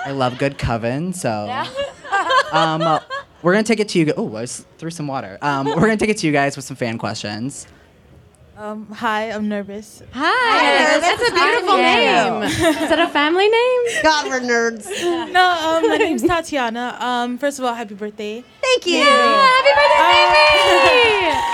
I 0.05 0.11
love 0.13 0.37
good 0.37 0.57
coven, 0.57 1.13
so. 1.13 1.29
um, 2.51 2.81
uh, 2.81 2.99
we're 3.41 3.53
gonna 3.53 3.63
take 3.63 3.79
it 3.79 3.89
to 3.89 3.99
you. 3.99 4.13
Oh, 4.17 4.27
I 4.27 4.41
was 4.41 4.65
threw 4.77 4.89
some 4.91 5.07
water. 5.07 5.37
Um, 5.41 5.67
we're 5.67 5.75
gonna 5.81 5.97
take 5.97 6.09
it 6.09 6.17
to 6.17 6.27
you 6.27 6.33
guys 6.33 6.55
with 6.55 6.65
some 6.65 6.77
fan 6.77 6.97
questions. 6.97 7.67
Um, 8.57 8.85
hi, 8.91 9.31
I'm 9.31 9.49
nervous. 9.49 10.03
Hi, 10.13 10.99
that's 10.99 11.29
a 11.29 11.33
beautiful 11.33 11.77
name. 11.77 12.43
Is 12.43 12.89
that 12.89 12.99
a 12.99 13.09
family 13.09 13.49
name? 13.49 14.03
God, 14.03 14.27
we're 14.27 14.39
nerds. 14.39 14.87
no, 15.31 15.43
um, 15.43 15.89
my 15.89 15.97
name's 15.97 16.21
Tatiana. 16.21 16.95
Um, 16.99 17.39
first 17.39 17.57
of 17.57 17.65
all, 17.65 17.73
happy 17.73 17.95
birthday. 17.95 18.43
Thank 18.61 18.85
you. 18.85 19.01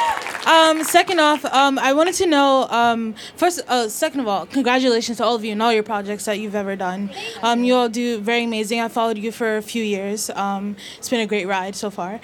Um, 0.47 0.81
second 0.85 1.19
off, 1.19 1.43
um, 1.43 1.77
I 1.77 1.91
wanted 1.91 2.15
to 2.15 2.25
know, 2.25 2.67
um, 2.69 3.15
first, 3.35 3.59
uh, 3.67 3.89
second 3.89 4.21
of 4.21 4.27
all, 4.29 4.45
congratulations 4.45 5.17
to 5.17 5.25
all 5.25 5.35
of 5.35 5.43
you 5.43 5.51
and 5.51 5.61
all 5.61 5.73
your 5.73 5.83
projects 5.83 6.23
that 6.23 6.39
you've 6.39 6.55
ever 6.55 6.77
done. 6.77 7.09
Um, 7.43 7.65
you 7.65 7.75
all 7.75 7.89
do 7.89 8.19
very 8.21 8.45
amazing. 8.45 8.79
I 8.79 8.87
followed 8.87 9.17
you 9.17 9.33
for 9.33 9.57
a 9.57 9.61
few 9.61 9.83
years. 9.83 10.29
Um, 10.29 10.77
it's 10.97 11.09
been 11.09 11.19
a 11.19 11.27
great 11.27 11.47
ride 11.47 11.75
so 11.75 11.89
far. 11.89 12.21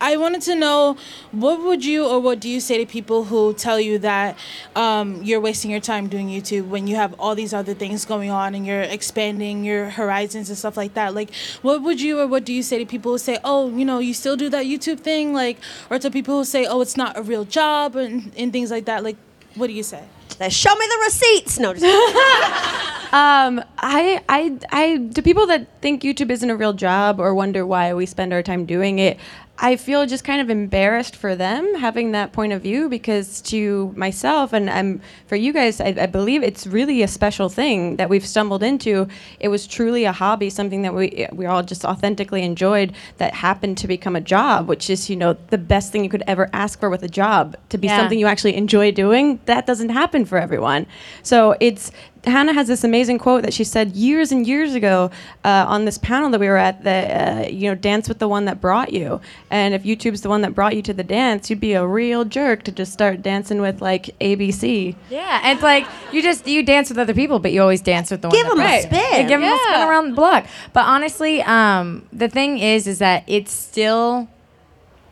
I 0.00 0.16
wanted 0.16 0.42
to 0.42 0.54
know, 0.54 0.96
what 1.32 1.62
would 1.62 1.84
you 1.84 2.06
or 2.06 2.20
what 2.20 2.40
do 2.40 2.48
you 2.48 2.60
say 2.60 2.78
to 2.78 2.86
people 2.86 3.24
who 3.24 3.54
tell 3.54 3.80
you 3.80 3.98
that 4.00 4.36
um, 4.76 5.22
you're 5.22 5.40
wasting 5.40 5.70
your 5.70 5.80
time 5.80 6.08
doing 6.08 6.28
YouTube 6.28 6.66
when 6.68 6.86
you 6.86 6.96
have 6.96 7.14
all 7.18 7.34
these 7.34 7.54
other 7.54 7.74
things 7.74 8.04
going 8.04 8.30
on 8.30 8.54
and 8.54 8.66
you're 8.66 8.82
expanding 8.82 9.64
your 9.64 9.90
horizons 9.90 10.48
and 10.48 10.58
stuff 10.58 10.76
like 10.76 10.94
that? 10.94 11.14
Like, 11.14 11.34
what 11.62 11.82
would 11.82 12.00
you 12.00 12.20
or 12.20 12.26
what 12.26 12.44
do 12.44 12.52
you 12.52 12.62
say 12.62 12.78
to 12.78 12.86
people 12.86 13.12
who 13.12 13.18
say, 13.18 13.38
oh, 13.44 13.70
you 13.70 13.84
know, 13.84 13.98
you 13.98 14.14
still 14.14 14.36
do 14.36 14.48
that 14.50 14.66
YouTube 14.66 15.00
thing? 15.00 15.32
Like, 15.32 15.58
or 15.90 15.98
to 15.98 16.10
people 16.10 16.38
who 16.38 16.44
say, 16.44 16.66
oh, 16.66 16.80
it's 16.80 16.96
not 16.96 17.16
a 17.16 17.22
real 17.22 17.44
job 17.44 17.96
and, 17.96 18.32
and 18.36 18.52
things 18.52 18.70
like 18.70 18.84
that? 18.86 19.04
Like, 19.04 19.16
what 19.54 19.68
do 19.68 19.72
you 19.72 19.82
say? 19.82 20.04
Show 20.48 20.74
me 20.74 20.86
the 20.86 20.98
receipts. 21.04 21.58
No, 21.60 21.74
just 21.74 21.84
Um, 23.14 23.62
I, 23.78 24.24
I, 24.28 24.58
I, 24.72 25.08
to 25.14 25.22
people 25.22 25.46
that 25.46 25.68
think 25.80 26.02
YouTube 26.02 26.30
isn't 26.30 26.50
a 26.50 26.56
real 26.56 26.72
job 26.72 27.20
or 27.20 27.32
wonder 27.32 27.64
why 27.64 27.94
we 27.94 28.06
spend 28.06 28.32
our 28.32 28.42
time 28.42 28.66
doing 28.66 28.98
it, 28.98 29.20
I 29.56 29.76
feel 29.76 30.04
just 30.04 30.24
kind 30.24 30.40
of 30.40 30.50
embarrassed 30.50 31.14
for 31.14 31.36
them 31.36 31.76
having 31.76 32.10
that 32.10 32.32
point 32.32 32.52
of 32.52 32.60
view 32.62 32.88
because 32.88 33.40
to 33.42 33.92
myself 33.96 34.52
and 34.52 34.68
um, 34.68 35.00
for 35.28 35.36
you 35.36 35.52
guys, 35.52 35.80
I, 35.80 35.94
I 35.96 36.06
believe 36.06 36.42
it's 36.42 36.66
really 36.66 37.02
a 37.02 37.08
special 37.08 37.48
thing 37.48 37.94
that 37.96 38.10
we've 38.10 38.26
stumbled 38.26 38.64
into. 38.64 39.06
It 39.38 39.48
was 39.48 39.68
truly 39.68 40.04
a 40.04 40.12
hobby, 40.12 40.50
something 40.50 40.82
that 40.82 40.92
we 40.92 41.28
we 41.32 41.46
all 41.46 41.62
just 41.62 41.84
authentically 41.84 42.42
enjoyed 42.42 42.94
that 43.18 43.32
happened 43.32 43.78
to 43.78 43.86
become 43.86 44.16
a 44.16 44.20
job, 44.20 44.66
which 44.66 44.90
is 44.90 45.08
you 45.08 45.14
know 45.14 45.36
the 45.50 45.58
best 45.58 45.92
thing 45.92 46.02
you 46.02 46.10
could 46.10 46.24
ever 46.26 46.50
ask 46.52 46.80
for 46.80 46.90
with 46.90 47.04
a 47.04 47.08
job 47.08 47.56
to 47.68 47.78
be 47.78 47.86
Yeah. 47.86 47.96
something 47.98 48.18
you 48.18 48.26
actually 48.26 48.56
enjoy 48.56 48.90
doing. 48.90 49.38
That 49.44 49.66
doesn't 49.66 49.90
happen 49.90 50.24
for 50.24 50.36
everyone. 50.36 50.86
So 51.22 51.56
it's 51.60 51.92
Hannah 52.26 52.52
has 52.54 52.66
this 52.68 52.84
amazing 52.84 53.18
quote 53.18 53.42
that 53.42 53.52
she 53.54 53.64
said 53.64 53.94
years 53.94 54.32
and 54.32 54.46
years 54.46 54.74
ago 54.74 55.10
uh, 55.44 55.64
on 55.68 55.84
this 55.84 55.98
panel 55.98 56.30
that 56.30 56.40
we 56.40 56.48
were 56.48 56.56
at. 56.56 56.82
That 56.84 57.46
uh, 57.46 57.48
you 57.48 57.68
know, 57.68 57.74
dance 57.74 58.08
with 58.08 58.18
the 58.18 58.28
one 58.28 58.44
that 58.46 58.60
brought 58.60 58.92
you. 58.92 59.20
And 59.50 59.74
if 59.74 59.82
YouTube's 59.84 60.22
the 60.22 60.28
one 60.28 60.40
that 60.42 60.54
brought 60.54 60.74
you 60.76 60.82
to 60.82 60.94
the 60.94 61.04
dance, 61.04 61.50
you'd 61.50 61.60
be 61.60 61.74
a 61.74 61.86
real 61.86 62.24
jerk 62.24 62.62
to 62.64 62.72
just 62.72 62.92
start 62.92 63.22
dancing 63.22 63.60
with 63.60 63.80
like 63.82 64.16
ABC. 64.20 64.96
Yeah, 65.10 65.40
and 65.44 65.52
it's 65.56 65.62
like 65.62 65.86
you 66.12 66.22
just 66.22 66.46
you 66.46 66.62
dance 66.62 66.88
with 66.88 66.98
other 66.98 67.14
people, 67.14 67.38
but 67.38 67.52
you 67.52 67.60
always 67.60 67.80
dance 67.82 68.10
with 68.10 68.22
the 68.22 68.28
one. 68.28 68.36
Give 68.36 68.46
one. 68.48 68.60
'em 68.60 68.66
a 68.66 68.68
that 68.68 68.82
spin. 68.82 69.00
Yeah, 69.12 69.22
give 69.22 69.42
'em 69.42 69.52
a 69.52 69.56
spin 69.58 69.72
Yeah. 69.72 69.88
around 69.88 70.10
the 70.10 70.14
block. 70.16 70.46
But 70.72 70.84
honestly, 70.86 71.42
um, 71.42 72.06
the 72.12 72.28
thing 72.28 72.58
is, 72.58 72.86
is 72.86 72.98
that 73.00 73.24
it's 73.26 73.52
still 73.52 74.28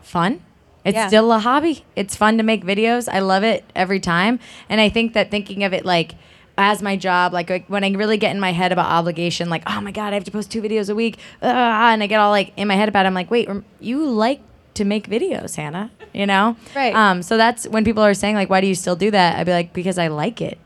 fun. 0.01 0.41
It's 0.85 0.95
Yeah. 0.95 1.07
still 1.07 1.31
a 1.31 1.39
hobby. 1.39 1.85
It's 1.95 2.15
fun 2.15 2.37
to 2.37 2.43
make 2.43 2.65
videos. 2.65 3.07
I 3.11 3.19
love 3.19 3.43
it 3.43 3.63
every 3.75 3.99
time, 4.01 4.39
and 4.69 4.81
I 4.81 4.89
think 4.89 5.13
that 5.13 5.31
thinking 5.31 5.63
of 5.63 5.73
it 5.73 5.85
like 5.85 6.15
as 6.57 6.81
my 6.81 6.95
job, 6.95 7.33
like, 7.33 7.49
like 7.49 7.67
when 7.67 7.83
I 7.83 7.91
really 7.91 8.17
get 8.17 8.31
in 8.33 8.39
my 8.39 8.51
head 8.51 8.71
about 8.71 8.85
obligation, 8.87 9.49
like 9.49 9.63
oh 9.67 9.81
my 9.81 9.91
god, 9.91 10.13
I 10.13 10.15
have 10.15 10.23
to 10.25 10.31
post 10.31 10.51
two 10.51 10.61
videos 10.61 10.89
a 10.89 10.95
week, 10.95 11.17
ah, 11.41 11.91
and 11.91 12.03
I 12.03 12.07
get 12.07 12.19
all 12.19 12.29
like 12.29 12.53
in 12.57 12.67
my 12.67 12.75
head 12.75 12.89
about 12.89 13.05
it. 13.05 13.07
I'm 13.07 13.13
like, 13.13 13.31
wait, 13.31 13.49
you 13.79 14.05
like 14.05 14.41
to 14.75 14.85
make 14.85 15.07
videos, 15.07 15.55
Hannah? 15.55 15.91
You 16.13 16.27
know? 16.27 16.55
Right. 16.75 16.93
Um, 16.95 17.23
so 17.23 17.37
that's 17.37 17.67
when 17.67 17.83
people 17.83 18.03
are 18.03 18.13
saying 18.13 18.35
like, 18.35 18.49
why 18.49 18.61
do 18.61 18.67
you 18.67 18.75
still 18.75 18.95
do 18.95 19.11
that? 19.11 19.37
I'd 19.37 19.45
be 19.45 19.51
like, 19.51 19.73
because 19.73 19.97
I 19.97 20.07
like 20.07 20.41
it. 20.41 20.59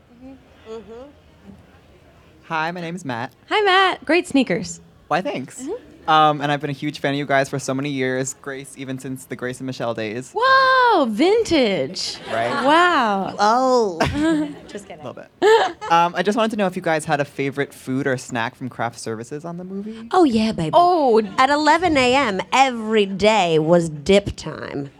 Hi, 2.44 2.70
my 2.70 2.80
name 2.80 2.94
is 2.94 3.04
Matt. 3.04 3.32
Hi 3.48 3.60
Matt, 3.60 4.04
great 4.04 4.26
sneakers. 4.26 4.80
Why, 5.08 5.20
thanks. 5.20 5.60
Mm-hmm. 5.60 5.72
Um, 6.08 6.40
and 6.40 6.50
I've 6.50 6.62
been 6.62 6.70
a 6.70 6.72
huge 6.72 7.00
fan 7.00 7.12
of 7.12 7.18
you 7.18 7.26
guys 7.26 7.50
for 7.50 7.58
so 7.58 7.74
many 7.74 7.90
years. 7.90 8.32
Grace, 8.40 8.74
even 8.78 8.98
since 8.98 9.26
the 9.26 9.36
Grace 9.36 9.60
and 9.60 9.66
Michelle 9.66 9.92
days. 9.92 10.32
Whoa, 10.34 11.04
vintage. 11.04 12.16
Right. 12.32 12.64
Wow. 12.64 13.36
Oh. 13.38 13.98
Just 14.68 14.88
kidding. 14.88 15.04
A 15.04 15.10
little 15.10 15.22
bit. 15.22 15.92
um, 15.92 16.14
I 16.16 16.22
just 16.22 16.36
wanted 16.36 16.52
to 16.52 16.56
know 16.56 16.66
if 16.66 16.76
you 16.76 16.82
guys 16.82 17.04
had 17.04 17.20
a 17.20 17.26
favorite 17.26 17.74
food 17.74 18.06
or 18.06 18.16
snack 18.16 18.54
from 18.54 18.70
craft 18.70 18.98
services 18.98 19.44
on 19.44 19.58
the 19.58 19.64
movie. 19.64 20.08
Oh 20.12 20.24
yeah, 20.24 20.52
baby. 20.52 20.70
Oh, 20.72 21.20
at 21.36 21.50
11 21.50 21.96
a.m. 21.98 22.40
every 22.52 23.04
day 23.04 23.58
was 23.58 23.90
dip 23.90 24.34
time. 24.34 24.90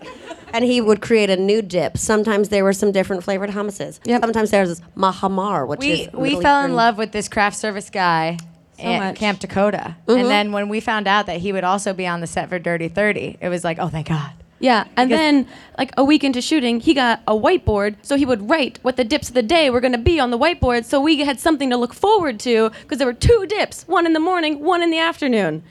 And 0.52 0.64
he 0.64 0.80
would 0.80 1.02
create 1.02 1.28
a 1.30 1.36
new 1.36 1.60
dip. 1.60 1.98
Sometimes 1.98 2.48
there 2.48 2.64
were 2.64 2.72
some 2.72 2.92
different 2.92 3.22
flavored 3.22 3.50
hummuses. 3.50 3.98
Sometimes 4.06 4.50
there 4.50 4.62
was 4.62 4.78
this 4.78 4.88
muhammara, 4.96 5.66
which 5.68 5.80
we 5.80 5.92
is 5.92 6.12
we 6.12 6.20
Middle 6.30 6.40
fell 6.42 6.64
in 6.64 6.74
love 6.74 6.96
with 6.96 7.12
this 7.12 7.28
craft 7.28 7.56
service 7.56 7.90
guy 7.90 8.38
at 8.78 8.98
much. 8.98 9.16
Camp 9.16 9.38
Dakota, 9.40 9.96
Mhm. 10.06 10.20
and 10.20 10.28
then 10.30 10.52
when 10.52 10.68
we 10.68 10.80
found 10.80 11.06
out 11.06 11.26
that 11.26 11.38
he 11.38 11.52
would 11.52 11.64
also 11.64 11.92
be 11.92 12.06
on 12.06 12.20
the 12.20 12.26
set 12.26 12.48
for 12.48 12.58
Dirty 12.58 12.88
Thirty, 12.88 13.36
it 13.40 13.48
was 13.48 13.64
like, 13.64 13.78
oh 13.78 13.88
thank 13.88 14.08
God. 14.08 14.30
Yeah, 14.60 14.84
and 14.96 15.08
then 15.10 15.46
like 15.78 15.92
a 15.96 16.02
week 16.02 16.24
into 16.24 16.40
shooting, 16.42 16.80
he 16.80 16.92
got 16.92 17.20
a 17.28 17.32
whiteboard, 17.32 17.94
so 18.02 18.16
he 18.16 18.24
would 18.26 18.50
write 18.50 18.80
what 18.82 18.96
the 18.96 19.04
dips 19.04 19.28
of 19.28 19.34
the 19.34 19.42
day 19.42 19.70
were 19.70 19.80
going 19.80 19.92
to 19.92 19.98
be 19.98 20.18
on 20.18 20.32
the 20.32 20.38
whiteboard, 20.38 20.84
so 20.84 21.00
we 21.00 21.20
had 21.20 21.38
something 21.38 21.70
to 21.70 21.76
look 21.76 21.94
forward 21.94 22.40
to 22.40 22.70
because 22.82 22.98
there 22.98 23.06
were 23.06 23.12
two 23.12 23.46
dips, 23.48 23.84
one 23.86 24.04
in 24.04 24.14
the 24.14 24.20
morning, 24.20 24.58
one 24.64 24.82
in 24.82 24.90
the 24.90 24.98
afternoon. 24.98 25.62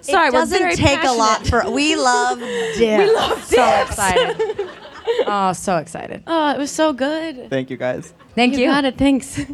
Sorry, 0.00 0.28
it 0.28 0.30
doesn't 0.32 0.54
we're 0.56 0.60
very 0.66 0.76
take 0.76 1.02
a 1.02 1.10
lot 1.10 1.38
passionate. 1.40 1.64
for. 1.64 1.70
We 1.72 1.96
love 2.10 2.38
dip. 2.38 3.00
We 3.00 3.12
love 3.12 3.42
So 3.44 3.56
dips. 3.56 3.90
excited. 3.90 4.68
oh, 5.26 5.52
so 5.52 5.78
excited. 5.78 6.22
Oh, 6.28 6.52
it 6.52 6.58
was 6.58 6.70
so 6.70 6.92
good. 6.92 7.50
Thank 7.50 7.70
you 7.70 7.76
guys. 7.76 8.14
Thank 8.36 8.52
you. 8.54 8.60
you. 8.60 8.66
got 8.66 8.84
it. 8.84 8.96
Thanks. 8.96 9.40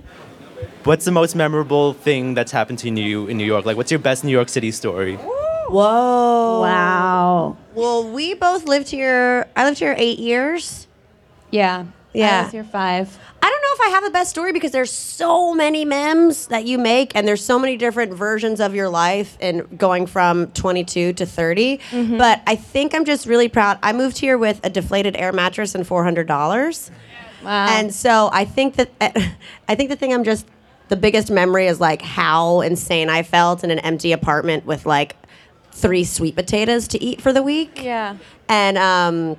What's 0.84 1.04
the 1.04 1.12
most 1.12 1.34
memorable 1.34 1.92
thing 1.92 2.34
that's 2.34 2.52
happened 2.52 2.78
to 2.80 2.90
you 2.90 3.26
in 3.26 3.36
New 3.36 3.44
York? 3.44 3.64
Like, 3.64 3.76
what's 3.76 3.90
your 3.90 4.00
best 4.00 4.24
New 4.24 4.32
York 4.32 4.48
City 4.48 4.70
story? 4.70 5.16
Whoa. 5.16 6.60
Wow. 6.60 7.56
Well, 7.74 8.08
we 8.10 8.34
both 8.34 8.66
lived 8.66 8.88
here. 8.88 9.48
I 9.56 9.64
lived 9.64 9.78
here 9.78 9.94
eight 9.96 10.18
years. 10.18 10.86
Yeah. 11.50 11.86
Yeah. 12.12 12.40
I 12.40 12.42
was 12.44 12.52
here 12.52 12.64
five. 12.64 13.18
I 13.42 13.50
don't 13.50 13.60
know 13.60 13.84
if 13.84 13.92
I 13.92 13.94
have 13.94 14.04
a 14.04 14.10
best 14.10 14.30
story 14.30 14.52
because 14.52 14.70
there's 14.70 14.92
so 14.92 15.52
many 15.54 15.84
memes 15.84 16.46
that 16.46 16.64
you 16.64 16.78
make, 16.78 17.14
and 17.16 17.26
there's 17.26 17.44
so 17.44 17.58
many 17.58 17.76
different 17.76 18.14
versions 18.14 18.60
of 18.60 18.74
your 18.74 18.88
life, 18.88 19.36
and 19.40 19.78
going 19.78 20.06
from 20.06 20.46
22 20.52 21.12
to 21.14 21.26
30. 21.26 21.78
Mm-hmm. 21.90 22.18
But 22.18 22.40
I 22.46 22.56
think 22.56 22.94
I'm 22.94 23.04
just 23.04 23.26
really 23.26 23.48
proud. 23.48 23.78
I 23.82 23.92
moved 23.92 24.18
here 24.18 24.38
with 24.38 24.60
a 24.64 24.70
deflated 24.70 25.16
air 25.16 25.32
mattress 25.32 25.74
and 25.74 25.84
$400. 25.84 26.90
Wow. 27.44 27.66
And 27.68 27.94
so 27.94 28.30
I 28.32 28.44
think 28.44 28.76
that 28.76 28.90
I 29.68 29.74
think 29.74 29.90
the 29.90 29.96
thing 29.96 30.14
I'm 30.14 30.24
just 30.24 30.46
the 30.88 30.96
biggest 30.96 31.30
memory 31.30 31.66
is 31.66 31.80
like 31.80 32.02
how 32.02 32.60
insane 32.60 33.08
I 33.08 33.22
felt 33.22 33.64
in 33.64 33.70
an 33.70 33.78
empty 33.80 34.12
apartment 34.12 34.66
with 34.66 34.86
like 34.86 35.16
three 35.72 36.04
sweet 36.04 36.36
potatoes 36.36 36.88
to 36.88 37.02
eat 37.02 37.20
for 37.20 37.32
the 37.32 37.42
week. 37.42 37.82
Yeah. 37.82 38.16
And 38.48 38.78
um 38.78 39.36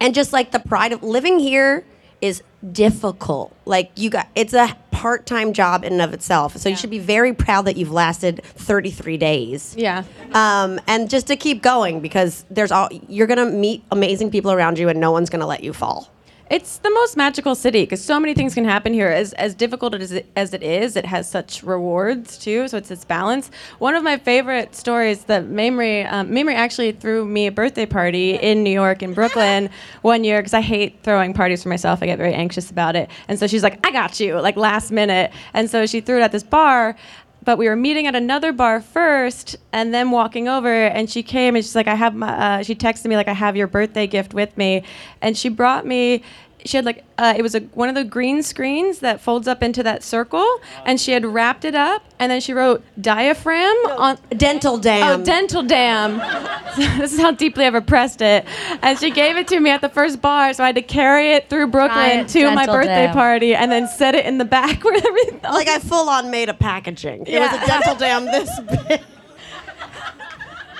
and 0.00 0.14
just 0.14 0.32
like 0.32 0.50
the 0.50 0.58
pride 0.60 0.92
of 0.92 1.02
living 1.02 1.38
here 1.38 1.84
is 2.20 2.42
difficult. 2.72 3.54
Like 3.64 3.90
you 3.96 4.10
got 4.10 4.28
it's 4.34 4.54
a 4.54 4.76
part-time 4.90 5.54
job 5.54 5.84
in 5.84 5.94
and 5.94 6.02
of 6.02 6.12
itself. 6.12 6.56
So 6.58 6.68
you 6.68 6.76
should 6.76 6.90
be 6.90 6.98
very 6.98 7.32
proud 7.32 7.62
that 7.62 7.78
you've 7.78 7.90
lasted 7.90 8.42
33 8.44 9.16
days. 9.16 9.74
Yeah. 9.78 10.04
Um, 10.32 10.78
and 10.86 11.08
just 11.08 11.26
to 11.28 11.36
keep 11.36 11.62
going 11.62 12.00
because 12.00 12.44
there's 12.50 12.70
all 12.70 12.88
you're 13.08 13.26
gonna 13.26 13.46
meet 13.46 13.82
amazing 13.90 14.30
people 14.30 14.52
around 14.52 14.78
you 14.78 14.88
and 14.88 15.00
no 15.00 15.10
one's 15.10 15.30
gonna 15.30 15.46
let 15.46 15.62
you 15.62 15.72
fall. 15.72 16.10
It's 16.50 16.78
the 16.78 16.90
most 16.90 17.16
magical 17.16 17.54
city 17.54 17.82
because 17.82 18.02
so 18.02 18.18
many 18.18 18.34
things 18.34 18.54
can 18.54 18.64
happen 18.64 18.92
here. 18.92 19.06
As 19.06 19.32
as 19.34 19.54
difficult 19.54 19.94
as 19.94 20.10
it, 20.10 20.26
as 20.34 20.52
it 20.52 20.64
is, 20.64 20.96
it 20.96 21.06
has 21.06 21.30
such 21.30 21.62
rewards 21.62 22.36
too. 22.38 22.66
So 22.66 22.76
it's 22.76 22.88
this 22.88 23.04
balance. 23.04 23.52
One 23.78 23.94
of 23.94 24.02
my 24.02 24.18
favorite 24.18 24.74
stories 24.74 25.24
that 25.26 25.44
Mamrie 25.44 26.10
um, 26.10 26.28
Mamrie 26.30 26.56
actually 26.56 26.90
threw 26.90 27.24
me 27.24 27.46
a 27.46 27.52
birthday 27.52 27.86
party 27.86 28.34
in 28.34 28.64
New 28.64 28.72
York 28.72 29.00
in 29.00 29.14
Brooklyn 29.14 29.70
one 30.02 30.24
year 30.24 30.40
because 30.40 30.52
I 30.52 30.60
hate 30.60 30.98
throwing 31.04 31.34
parties 31.34 31.62
for 31.62 31.68
myself. 31.68 32.02
I 32.02 32.06
get 32.06 32.18
very 32.18 32.34
anxious 32.34 32.68
about 32.68 32.96
it, 32.96 33.08
and 33.28 33.38
so 33.38 33.46
she's 33.46 33.62
like, 33.62 33.86
"I 33.86 33.92
got 33.92 34.18
you!" 34.18 34.40
like 34.40 34.56
last 34.56 34.90
minute, 34.90 35.30
and 35.54 35.70
so 35.70 35.86
she 35.86 36.00
threw 36.00 36.18
it 36.18 36.22
at 36.22 36.32
this 36.32 36.42
bar 36.42 36.96
but 37.44 37.58
we 37.58 37.68
were 37.68 37.76
meeting 37.76 38.06
at 38.06 38.14
another 38.14 38.52
bar 38.52 38.80
first 38.80 39.56
and 39.72 39.94
then 39.94 40.10
walking 40.10 40.48
over 40.48 40.68
and 40.68 41.10
she 41.10 41.22
came 41.22 41.56
and 41.56 41.64
she's 41.64 41.76
like 41.76 41.88
i 41.88 41.94
have 41.94 42.14
my 42.14 42.58
uh, 42.58 42.62
she 42.62 42.74
texted 42.74 43.06
me 43.06 43.16
like 43.16 43.28
i 43.28 43.32
have 43.32 43.56
your 43.56 43.66
birthday 43.66 44.06
gift 44.06 44.34
with 44.34 44.56
me 44.56 44.82
and 45.20 45.36
she 45.36 45.48
brought 45.48 45.86
me 45.86 46.22
she 46.64 46.76
had 46.76 46.84
like 46.84 47.04
uh, 47.18 47.34
it 47.36 47.42
was 47.42 47.54
a 47.54 47.60
one 47.60 47.88
of 47.88 47.94
the 47.94 48.04
green 48.04 48.42
screens 48.42 49.00
that 49.00 49.20
folds 49.20 49.46
up 49.48 49.62
into 49.62 49.82
that 49.82 50.02
circle, 50.02 50.46
and 50.84 51.00
she 51.00 51.12
had 51.12 51.24
wrapped 51.24 51.64
it 51.64 51.74
up, 51.74 52.02
and 52.18 52.30
then 52.30 52.40
she 52.40 52.52
wrote 52.52 52.82
diaphragm 53.00 53.76
on 53.98 54.18
dental 54.36 54.78
dam. 54.78 55.20
Oh, 55.20 55.24
dental 55.24 55.62
dam. 55.62 56.18
this 56.76 57.12
is 57.12 57.20
how 57.20 57.30
deeply 57.32 57.66
I've 57.66 57.74
oppressed 57.74 58.20
it, 58.22 58.44
and 58.82 58.98
she 58.98 59.10
gave 59.10 59.36
it 59.36 59.48
to 59.48 59.60
me 59.60 59.70
at 59.70 59.80
the 59.80 59.88
first 59.88 60.20
bar, 60.22 60.52
so 60.52 60.62
I 60.64 60.66
had 60.68 60.76
to 60.76 60.82
carry 60.82 61.32
it 61.32 61.48
through 61.50 61.68
Brooklyn 61.68 62.26
Giant 62.26 62.28
to 62.30 62.50
my 62.54 62.66
birthday 62.66 63.06
dam. 63.06 63.14
party, 63.14 63.54
and 63.54 63.70
then 63.70 63.88
set 63.88 64.14
it 64.14 64.26
in 64.26 64.38
the 64.38 64.44
back 64.44 64.82
where 64.84 64.96
everything. 64.96 65.40
Like 65.42 65.68
I 65.68 65.78
full 65.78 66.08
on 66.08 66.30
made 66.30 66.48
a 66.48 66.54
packaging. 66.54 67.24
It 67.26 67.38
was 67.40 67.52
a 67.52 67.66
dental 67.66 67.94
dam 67.94 68.24
this 68.26 68.50
big. 68.88 69.00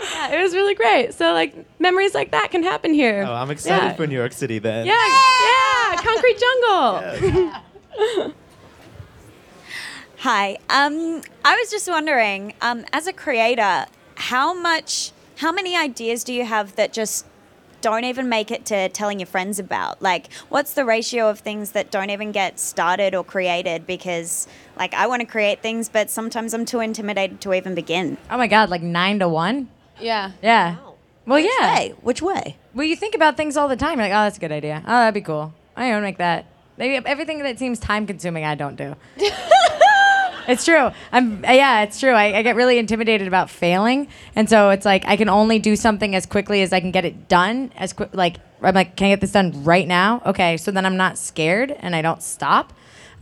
Yeah, 0.03 0.33
it 0.39 0.43
was 0.43 0.55
really 0.55 0.75
great. 0.75 1.13
So 1.15 1.33
like 1.35 1.55
memories 1.79 2.15
like 2.15 2.31
that 2.31 2.51
can 2.51 2.63
happen 2.63 2.95
here. 2.95 3.25
Oh, 3.27 3.35
I'm 3.35 3.51
excited 3.51 3.85
Yeah. 3.89 3.93
for 3.95 4.07
New 4.07 4.17
York 4.17 4.33
City 4.33 4.59
then. 4.59 4.87
Yeah, 4.87 4.93
yeah, 4.95 5.07
concrete 5.97 6.39
jungle. 6.39 8.35
Hi. 10.19 10.59
Um, 10.69 11.23
I 11.45 11.57
was 11.57 11.71
just 11.71 11.89
wondering, 11.89 12.53
um, 12.61 12.85
as 12.93 13.07
a 13.07 13.13
creator, 13.13 13.87
how 14.17 14.53
much, 14.53 15.13
how 15.39 15.51
many 15.51 15.77
ideas 15.77 16.25
do 16.25 16.33
you 16.35 16.45
have 16.45 16.77
that 16.77 16.93
just 16.93 17.25
don't 17.81 18.05
even 18.05 18.29
make 18.29 18.51
it 18.51 18.67
to 18.67 18.91
telling 18.91 19.19
your 19.19 19.27
friends 19.27 19.59
about? 19.59 20.03
Like, 20.03 20.31
what's 20.51 20.75
the 20.75 20.85
ratio 20.85 21.31
of 21.31 21.39
things 21.39 21.73
that 21.73 21.91
don't 21.91 22.11
even 22.11 22.33
get 22.33 22.61
started 22.61 23.15
or 23.15 23.25
created? 23.25 23.87
Because, 23.87 24.47
like, 24.77 24.93
I 24.93 25.07
want 25.07 25.21
to 25.21 25.27
create 25.27 25.63
things, 25.63 25.89
but 25.89 26.11
sometimes 26.11 26.53
I'm 26.53 26.67
too 26.67 26.81
intimidated 26.81 27.41
to 27.41 27.55
even 27.55 27.75
begin. 27.75 28.19
Oh 28.31 28.37
my 28.37 28.47
God, 28.47 28.69
like 28.69 28.83
nine 28.83 29.19
to 29.21 29.29
one? 29.29 29.69
Yeah. 29.99 30.33
Yeah. 30.43 30.77
Well, 31.27 31.43
Which 31.43 31.51
yeah. 31.59 31.75
way? 31.75 31.95
Which 32.03 32.21
way? 32.23 32.57
Well, 32.75 32.87
you 32.87 32.97
think 32.97 33.15
about 33.15 33.37
things 33.37 33.57
all 33.57 33.69
the 33.69 33.77
time. 33.77 33.99
You're 33.99 34.09
like, 34.09 34.13
oh, 34.13 34.25
that's 34.25 34.37
a 34.37 34.41
good 34.41 34.53
idea. 34.53 34.83
Oh, 34.85 34.91
that'd 34.91 35.15
be 35.15 35.21
cool. 35.21 35.55
I 35.77 35.91
don't 35.91 36.03
make 36.03 36.19
that. 36.19 36.47
Maybe 36.77 37.05
everything 37.07 37.43
that 37.43 37.59
seems 37.59 37.79
time 37.79 38.07
consuming, 38.07 38.45
I 38.45 38.55
don't 38.55 38.77
do. 38.77 38.97
it's 40.49 40.65
true. 40.65 40.91
I'm 41.13 41.45
uh, 41.45 41.53
yeah, 41.53 41.83
it's 41.83 42.01
true. 42.01 42.11
I, 42.13 42.39
I 42.39 42.43
get 42.43 42.57
really 42.57 42.79
intimidated 42.79 43.29
about 43.29 43.51
failing, 43.51 44.09
and 44.35 44.49
so 44.49 44.71
it's 44.71 44.85
like 44.85 45.05
I 45.07 45.17
can 45.17 45.29
only 45.29 45.59
do 45.59 45.77
something 45.77 46.15
as 46.15 46.27
quickly 46.27 46.63
as 46.63 46.73
I 46.73 46.81
can 46.81 46.91
get 46.91 47.05
it 47.05 47.29
done. 47.29 47.73
As 47.77 47.93
quick, 47.93 48.11
like 48.13 48.37
I'm 48.63 48.75
like, 48.75 48.97
can 48.97 49.07
I 49.07 49.11
get 49.11 49.21
this 49.21 49.33
done 49.33 49.65
right 49.65 49.87
now? 49.87 50.23
Okay, 50.27 50.57
so 50.57 50.71
then 50.71 50.87
I'm 50.87 50.97
not 50.97 51.19
scared 51.19 51.71
and 51.81 51.95
I 51.95 52.03
don't 52.03 52.23
stop. 52.23 52.73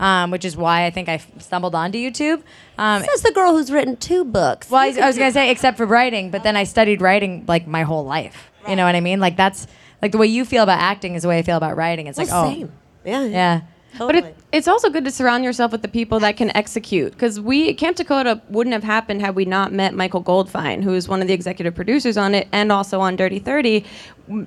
Um, 0.00 0.30
which 0.30 0.44
is 0.44 0.56
why 0.56 0.86
I 0.86 0.90
think 0.90 1.08
I 1.08 1.14
f- 1.14 1.28
stumbled 1.40 1.74
onto 1.74 1.98
YouTube. 1.98 2.44
Um, 2.78 3.02
Says 3.02 3.22
the 3.22 3.32
girl 3.32 3.56
who's 3.56 3.72
written 3.72 3.96
two 3.96 4.24
books. 4.24 4.70
well, 4.70 4.80
I, 4.80 4.96
I 4.96 5.08
was 5.08 5.18
gonna 5.18 5.32
say 5.32 5.50
except 5.50 5.76
for 5.76 5.86
writing, 5.86 6.30
but 6.30 6.44
then 6.44 6.54
I 6.56 6.62
studied 6.62 7.00
writing 7.02 7.44
like 7.48 7.66
my 7.66 7.82
whole 7.82 8.04
life. 8.04 8.52
You 8.68 8.76
know 8.76 8.84
what 8.84 8.94
I 8.94 9.00
mean? 9.00 9.18
Like 9.18 9.36
that's 9.36 9.66
like 10.00 10.12
the 10.12 10.18
way 10.18 10.26
you 10.26 10.44
feel 10.44 10.62
about 10.62 10.80
acting 10.80 11.14
is 11.14 11.22
the 11.22 11.28
way 11.28 11.38
I 11.38 11.42
feel 11.42 11.56
about 11.56 11.76
writing. 11.76 12.06
It's 12.06 12.18
like 12.18 12.28
oh, 12.30 12.48
same. 12.48 12.72
Yeah. 13.04 13.24
yeah. 13.24 13.60
But 13.98 14.16
it, 14.16 14.36
it's 14.50 14.66
also 14.66 14.88
good 14.88 15.04
to 15.04 15.10
surround 15.10 15.44
yourself 15.44 15.72
with 15.72 15.82
the 15.82 15.88
people 15.88 16.20
that 16.20 16.36
can 16.36 16.54
execute. 16.56 17.12
Because 17.12 17.38
we, 17.38 17.74
Camp 17.74 17.96
Takota 17.98 18.40
wouldn't 18.48 18.72
have 18.72 18.84
happened 18.84 19.20
had 19.20 19.34
we 19.34 19.44
not 19.44 19.72
met 19.72 19.94
Michael 19.94 20.22
Goldfine, 20.22 20.82
who 20.82 20.94
is 20.94 21.06
one 21.06 21.20
of 21.20 21.28
the 21.28 21.34
executive 21.34 21.74
producers 21.74 22.16
on 22.16 22.34
it 22.34 22.48
and 22.50 22.72
also 22.72 23.00
on 23.00 23.14
Dirty 23.16 23.38
30. 23.38 23.84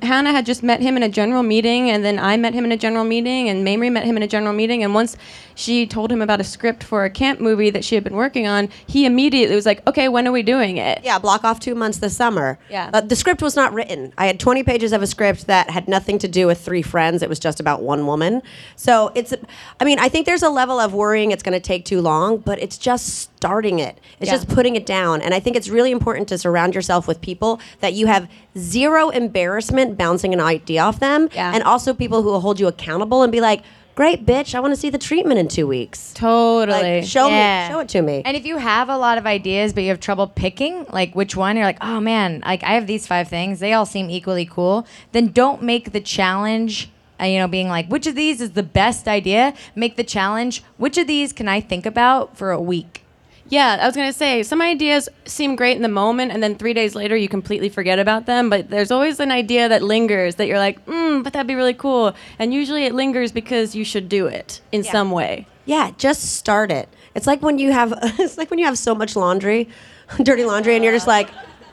Hannah 0.02 0.32
had 0.32 0.46
just 0.46 0.62
met 0.64 0.80
him 0.82 0.96
in 0.96 1.04
a 1.04 1.10
general 1.10 1.44
meeting, 1.44 1.90
and 1.90 2.06
then 2.06 2.20
I 2.20 2.38
met 2.38 2.54
him 2.54 2.66
in 2.66 2.72
a 2.72 2.78
general 2.78 3.04
meeting, 3.04 3.50
and 3.50 3.66
Mamrie 3.66 3.92
met 3.92 4.06
him 4.06 4.16
in 4.16 4.24
a 4.24 4.28
general 4.28 4.54
meeting. 4.54 4.84
And 4.84 4.94
once 4.94 5.18
she 5.56 5.88
told 5.88 6.12
him 6.12 6.22
about 6.22 6.40
a 6.40 6.44
script 6.44 6.84
for 6.84 7.04
a 7.04 7.10
camp 7.10 7.40
movie 7.40 7.70
that 7.72 7.84
she 7.84 7.96
had 7.96 8.04
been 8.04 8.16
working 8.16 8.48
on, 8.48 8.70
he 8.86 9.06
immediately 9.06 9.56
was 9.56 9.66
like, 9.66 9.86
okay, 9.88 10.08
when 10.08 10.28
are 10.28 10.32
we 10.32 10.44
doing 10.44 10.78
it? 10.78 11.02
Yeah, 11.04 11.18
block 11.20 11.44
off 11.44 11.60
two 11.60 11.74
months 11.76 11.98
this 11.98 12.16
summer. 12.16 12.60
Yeah. 12.70 12.92
Uh, 12.94 13.02
the 13.02 13.16
script 13.16 13.42
was 13.42 13.56
not 13.56 13.74
written. 13.74 14.14
I 14.18 14.28
had 14.28 14.40
20 14.40 14.64
pages 14.64 14.94
of 14.94 15.02
a 15.02 15.08
script 15.08 15.48
that 15.48 15.70
had 15.70 15.88
nothing 15.88 16.20
to 16.20 16.28
do 16.28 16.46
with 16.48 16.62
three 16.62 16.84
friends. 16.84 17.24
It 17.24 17.30
was 17.30 17.40
just 17.40 17.60
about 17.60 17.82
one 17.82 18.06
woman. 18.06 18.44
So 18.76 19.12
it's, 19.16 19.34
I 19.80 19.84
mean, 19.91 19.99
I 19.99 20.08
think 20.10 20.25
there's 20.25 20.43
a 20.43 20.49
level 20.49 20.80
of 20.80 20.93
worrying 20.93 21.32
it's 21.32 21.43
going 21.43 21.54
to 21.54 21.60
take 21.60 21.84
too 21.86 21.99
long, 22.01 22.38
but 22.38 22.62
it's 22.62 22.77
just 22.77 23.19
starting 23.19 23.80
it. 23.80 23.97
It's 24.19 24.30
Yeah. 24.30 24.38
just 24.38 24.47
putting 24.47 24.75
it 24.77 24.86
down. 24.86 25.21
And 25.21 25.34
I 25.34 25.39
think 25.41 25.56
it's 25.58 25.67
really 25.69 25.91
important 25.91 26.27
to 26.30 26.38
surround 26.38 26.75
yourself 26.75 27.08
with 27.08 27.19
people 27.19 27.60
that 27.82 27.93
you 27.93 28.08
have 28.08 28.27
zero 28.58 29.10
embarrassment 29.10 29.97
bouncing 29.97 30.34
an 30.34 30.39
idea 30.39 30.82
off 30.82 30.99
them. 30.99 31.30
Yeah. 31.34 31.51
And 31.54 31.63
also 31.63 31.93
people 31.93 32.21
who 32.23 32.30
will 32.30 32.39
hold 32.41 32.60
you 32.60 32.67
accountable 32.67 33.21
and 33.23 33.32
be 33.32 33.41
like, 33.41 33.63
great, 33.95 34.25
bitch, 34.25 34.56
I 34.56 34.62
want 34.62 34.71
to 34.73 34.80
see 34.80 34.89
the 34.89 34.97
treatment 34.97 35.39
in 35.39 35.49
two 35.49 35.67
weeks. 35.67 36.13
Totally. 36.13 37.01
Like, 37.01 37.04
show 37.04 37.27
Yeah. 37.27 37.67
me, 37.67 37.73
show 37.73 37.80
it 37.80 37.89
to 37.89 38.01
me. 38.01 38.21
And 38.23 38.38
if 38.38 38.45
you 38.45 38.56
have 38.58 38.88
a 38.88 38.97
lot 38.97 39.17
of 39.17 39.25
ideas, 39.25 39.73
but 39.73 39.84
you 39.84 39.89
have 39.89 39.99
trouble 39.99 40.27
picking, 40.27 40.86
like 40.91 41.13
which 41.13 41.36
one, 41.36 41.58
you're 41.58 41.65
like, 41.65 41.77
oh 41.82 41.99
man, 41.99 42.41
like 42.45 42.63
I 42.63 42.73
have 42.75 42.88
these 42.88 43.06
five 43.06 43.27
things. 43.27 43.60
They 43.60 43.73
all 43.73 43.86
seem 43.86 44.10
equally 44.10 44.45
cool. 44.45 44.88
Then 45.12 45.27
don't 45.34 45.62
make 45.62 45.91
the 45.91 45.99
challenge, 45.99 46.89
uh, 47.21 47.25
you 47.25 47.38
know, 47.38 47.47
being 47.47 47.67
like, 47.67 47.88
which 47.88 48.07
of 48.07 48.15
these 48.15 48.41
is 48.41 48.51
the 48.51 48.63
best 48.63 49.07
idea? 49.07 49.53
Make 49.75 49.95
the 49.95 50.03
challenge, 50.03 50.63
which 50.77 50.97
of 50.97 51.07
these 51.07 51.34
can 51.34 51.47
I 51.47 51.62
think 51.62 51.86
about 51.86 52.38
for 52.38 52.51
a 52.51 52.60
week? 52.60 53.03
Yeah, 53.49 53.79
I 53.81 53.86
was 53.86 53.97
gonna 53.97 54.13
say 54.13 54.43
some 54.43 54.62
ideas 54.62 55.10
seem 55.25 55.57
great 55.57 55.75
in 55.75 55.81
the 55.81 55.89
moment, 55.89 56.31
and 56.31 56.41
then 56.41 56.55
three 56.55 56.73
days 56.73 56.95
later 56.95 57.17
you 57.17 57.27
completely 57.27 57.67
forget 57.67 57.99
about 57.99 58.25
them. 58.25 58.49
But 58.49 58.69
there's 58.69 58.91
always 58.91 59.19
an 59.19 59.29
idea 59.29 59.67
that 59.67 59.84
lingers 59.84 60.36
that 60.36 60.47
you're 60.47 60.57
like, 60.57 60.86
mm, 60.86 61.21
but 61.21 61.34
that'd 61.34 61.47
be 61.47 61.55
really 61.55 61.73
cool. 61.73 62.15
And 62.39 62.53
usually 62.53 62.86
it 62.86 62.95
lingers 62.95 63.34
because 63.34 63.75
you 63.75 63.84
should 63.84 64.07
do 64.07 64.25
it 64.25 64.62
in 64.71 64.84
some 64.86 65.12
way. 65.12 65.47
Yeah, 65.65 65.91
just 65.97 66.38
start 66.38 66.71
it. 66.71 66.88
It's 67.13 67.27
like 67.27 67.41
when 67.41 67.60
you 67.60 67.73
have 67.73 67.93
it's 68.01 68.38
like 68.38 68.49
when 68.49 68.57
you 68.57 68.65
have 68.65 68.77
so 68.77 68.95
much 68.95 69.17
laundry, 69.17 69.67
dirty 70.23 70.45
laundry, 70.45 70.75
and 70.75 70.84
you're 70.84 70.93
just 70.93 71.07
like, 71.07 71.29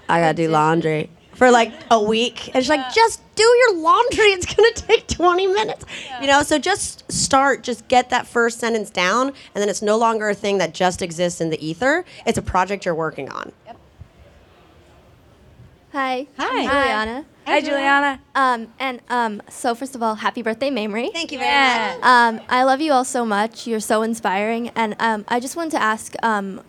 I 0.09 0.21
gotta 0.21 0.35
do 0.35 0.49
laundry 0.49 1.11
for 1.39 1.51
like 1.53 1.73
a 1.91 2.03
week. 2.03 2.49
And 2.49 2.57
it's 2.57 2.69
like, 2.69 2.93
just 2.93 3.23
do 3.37 3.45
your 3.45 3.77
laundry. 3.77 4.27
It's 4.39 4.53
gonna 4.55 4.73
take 4.73 5.07
20 5.07 5.47
minutes. 5.47 5.85
You 6.21 6.27
know, 6.27 6.43
so 6.43 6.59
just 6.59 7.11
start, 7.11 7.63
just 7.63 7.87
get 7.89 8.11
that 8.11 8.27
first 8.27 8.59
sentence 8.59 8.91
down, 8.91 9.29
and 9.29 9.35
then 9.63 9.69
it's 9.69 9.81
no 9.83 9.97
longer 9.97 10.29
a 10.29 10.35
thing 10.35 10.59
that 10.59 10.75
just 10.75 11.01
exists 11.01 11.41
in 11.41 11.51
the 11.51 11.65
ether. 11.65 12.05
It's 12.27 12.37
a 12.39 12.43
project 12.43 12.85
you're 12.85 12.95
working 12.95 13.31
on. 13.31 13.53
Hi. 15.93 16.27
Hi. 16.37 16.59
I'm 16.61 16.65
Juliana. 16.69 17.25
Hi, 17.47 17.61
Juliana. 17.63 18.21
Um, 18.35 18.69
and 18.79 19.01
um, 19.09 19.41
so 19.49 19.75
first 19.75 19.95
of 19.95 20.03
all, 20.03 20.17
happy 20.17 20.43
birthday, 20.43 20.71
Mamrie. 20.71 21.11
Thank 21.13 21.33
you 21.33 21.39
very 21.39 21.51
Yeah. 21.51 21.97
much. 21.99 22.05
Um, 22.07 22.41
I 22.51 22.65
love 22.65 22.81
you 22.83 22.93
all 22.93 23.05
so 23.05 23.25
much. 23.25 23.67
You're 23.67 23.81
so 23.81 24.03
inspiring. 24.03 24.69
And 24.71 24.95
um, 24.99 25.25
I 25.29 25.41
just 25.41 25.57
wanted 25.57 25.71
to 25.71 25.83
ask, 25.83 26.13
um, 26.23 26.59
f- 26.59 26.65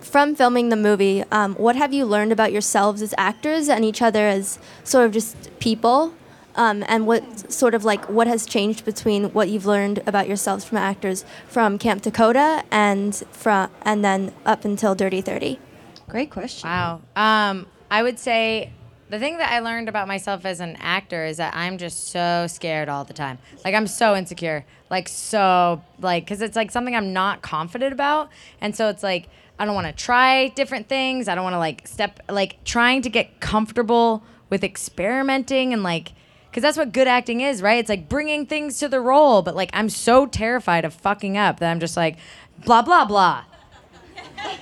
from 0.00 0.34
filming 0.34 0.68
the 0.68 0.76
movie, 0.76 1.24
um, 1.30 1.54
what 1.54 1.76
have 1.76 1.92
you 1.92 2.04
learned 2.04 2.32
about 2.32 2.52
yourselves 2.52 3.02
as 3.02 3.14
actors 3.16 3.68
and 3.68 3.84
each 3.84 4.02
other 4.02 4.26
as 4.26 4.58
sort 4.84 5.06
of 5.06 5.12
just 5.12 5.58
people? 5.58 6.14
Um, 6.56 6.84
and 6.88 7.06
what 7.06 7.52
sort 7.52 7.74
of 7.74 7.84
like 7.84 8.08
what 8.08 8.26
has 8.26 8.44
changed 8.44 8.84
between 8.84 9.32
what 9.32 9.48
you've 9.48 9.66
learned 9.66 10.02
about 10.06 10.26
yourselves 10.26 10.64
from 10.64 10.78
actors 10.78 11.24
from 11.46 11.78
Camp 11.78 12.02
Takota 12.02 12.64
and 12.70 13.14
from 13.30 13.70
and 13.82 14.04
then 14.04 14.32
up 14.44 14.64
until 14.64 14.94
Dirty 14.94 15.20
Thirty? 15.20 15.60
Great 16.08 16.30
question. 16.30 16.68
Wow. 16.68 17.02
Um, 17.14 17.66
I 17.88 18.02
would 18.02 18.18
say 18.18 18.72
the 19.10 19.18
thing 19.18 19.38
that 19.38 19.52
I 19.52 19.60
learned 19.60 19.88
about 19.88 20.06
myself 20.08 20.44
as 20.44 20.60
an 20.60 20.76
actor 20.80 21.24
is 21.24 21.38
that 21.38 21.54
I'm 21.54 21.78
just 21.78 22.08
so 22.08 22.46
scared 22.48 22.88
all 22.88 23.04
the 23.04 23.12
time. 23.12 23.38
Like 23.64 23.74
I'm 23.74 23.86
so 23.86 24.14
insecure. 24.14 24.64
Like 24.88 25.08
so 25.08 25.82
like 26.00 26.26
cuz 26.26 26.40
it's 26.40 26.56
like 26.56 26.70
something 26.70 26.94
I'm 26.94 27.12
not 27.12 27.42
confident 27.42 27.92
about. 27.92 28.30
And 28.60 28.74
so 28.74 28.88
it's 28.88 29.02
like 29.02 29.28
I 29.60 29.66
don't 29.66 29.74
want 29.74 29.86
to 29.86 29.92
try 29.92 30.48
different 30.48 30.88
things. 30.88 31.28
I 31.28 31.34
don't 31.34 31.44
want 31.44 31.52
to 31.52 31.58
like 31.58 31.86
step 31.86 32.18
like 32.30 32.64
trying 32.64 33.02
to 33.02 33.10
get 33.10 33.40
comfortable 33.40 34.24
with 34.48 34.64
experimenting 34.64 35.74
and 35.74 35.82
like 35.82 36.12
cuz 36.50 36.62
that's 36.62 36.78
what 36.78 36.92
good 36.92 37.06
acting 37.06 37.42
is, 37.42 37.60
right? 37.60 37.78
It's 37.78 37.90
like 37.90 38.08
bringing 38.08 38.46
things 38.46 38.78
to 38.78 38.88
the 38.88 39.02
role, 39.02 39.42
but 39.42 39.54
like 39.54 39.68
I'm 39.74 39.90
so 39.90 40.24
terrified 40.24 40.86
of 40.86 40.94
fucking 40.94 41.36
up 41.36 41.60
that 41.60 41.70
I'm 41.70 41.78
just 41.78 41.94
like 41.94 42.16
blah 42.64 42.80
blah 42.80 43.04
blah. 43.04 43.44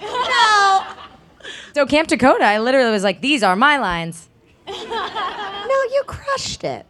No. 0.03 0.83
So 1.75 1.87
Camp 1.87 2.09
Takota, 2.09 2.43
I 2.43 2.59
literally 2.59 2.91
was 2.91 3.05
like, 3.05 3.21
these 3.21 3.45
are 3.45 3.55
my 3.55 3.79
lines. 3.79 4.29
No, 5.69 5.83
you 5.93 6.03
crushed 6.07 6.65
it. 6.65 6.87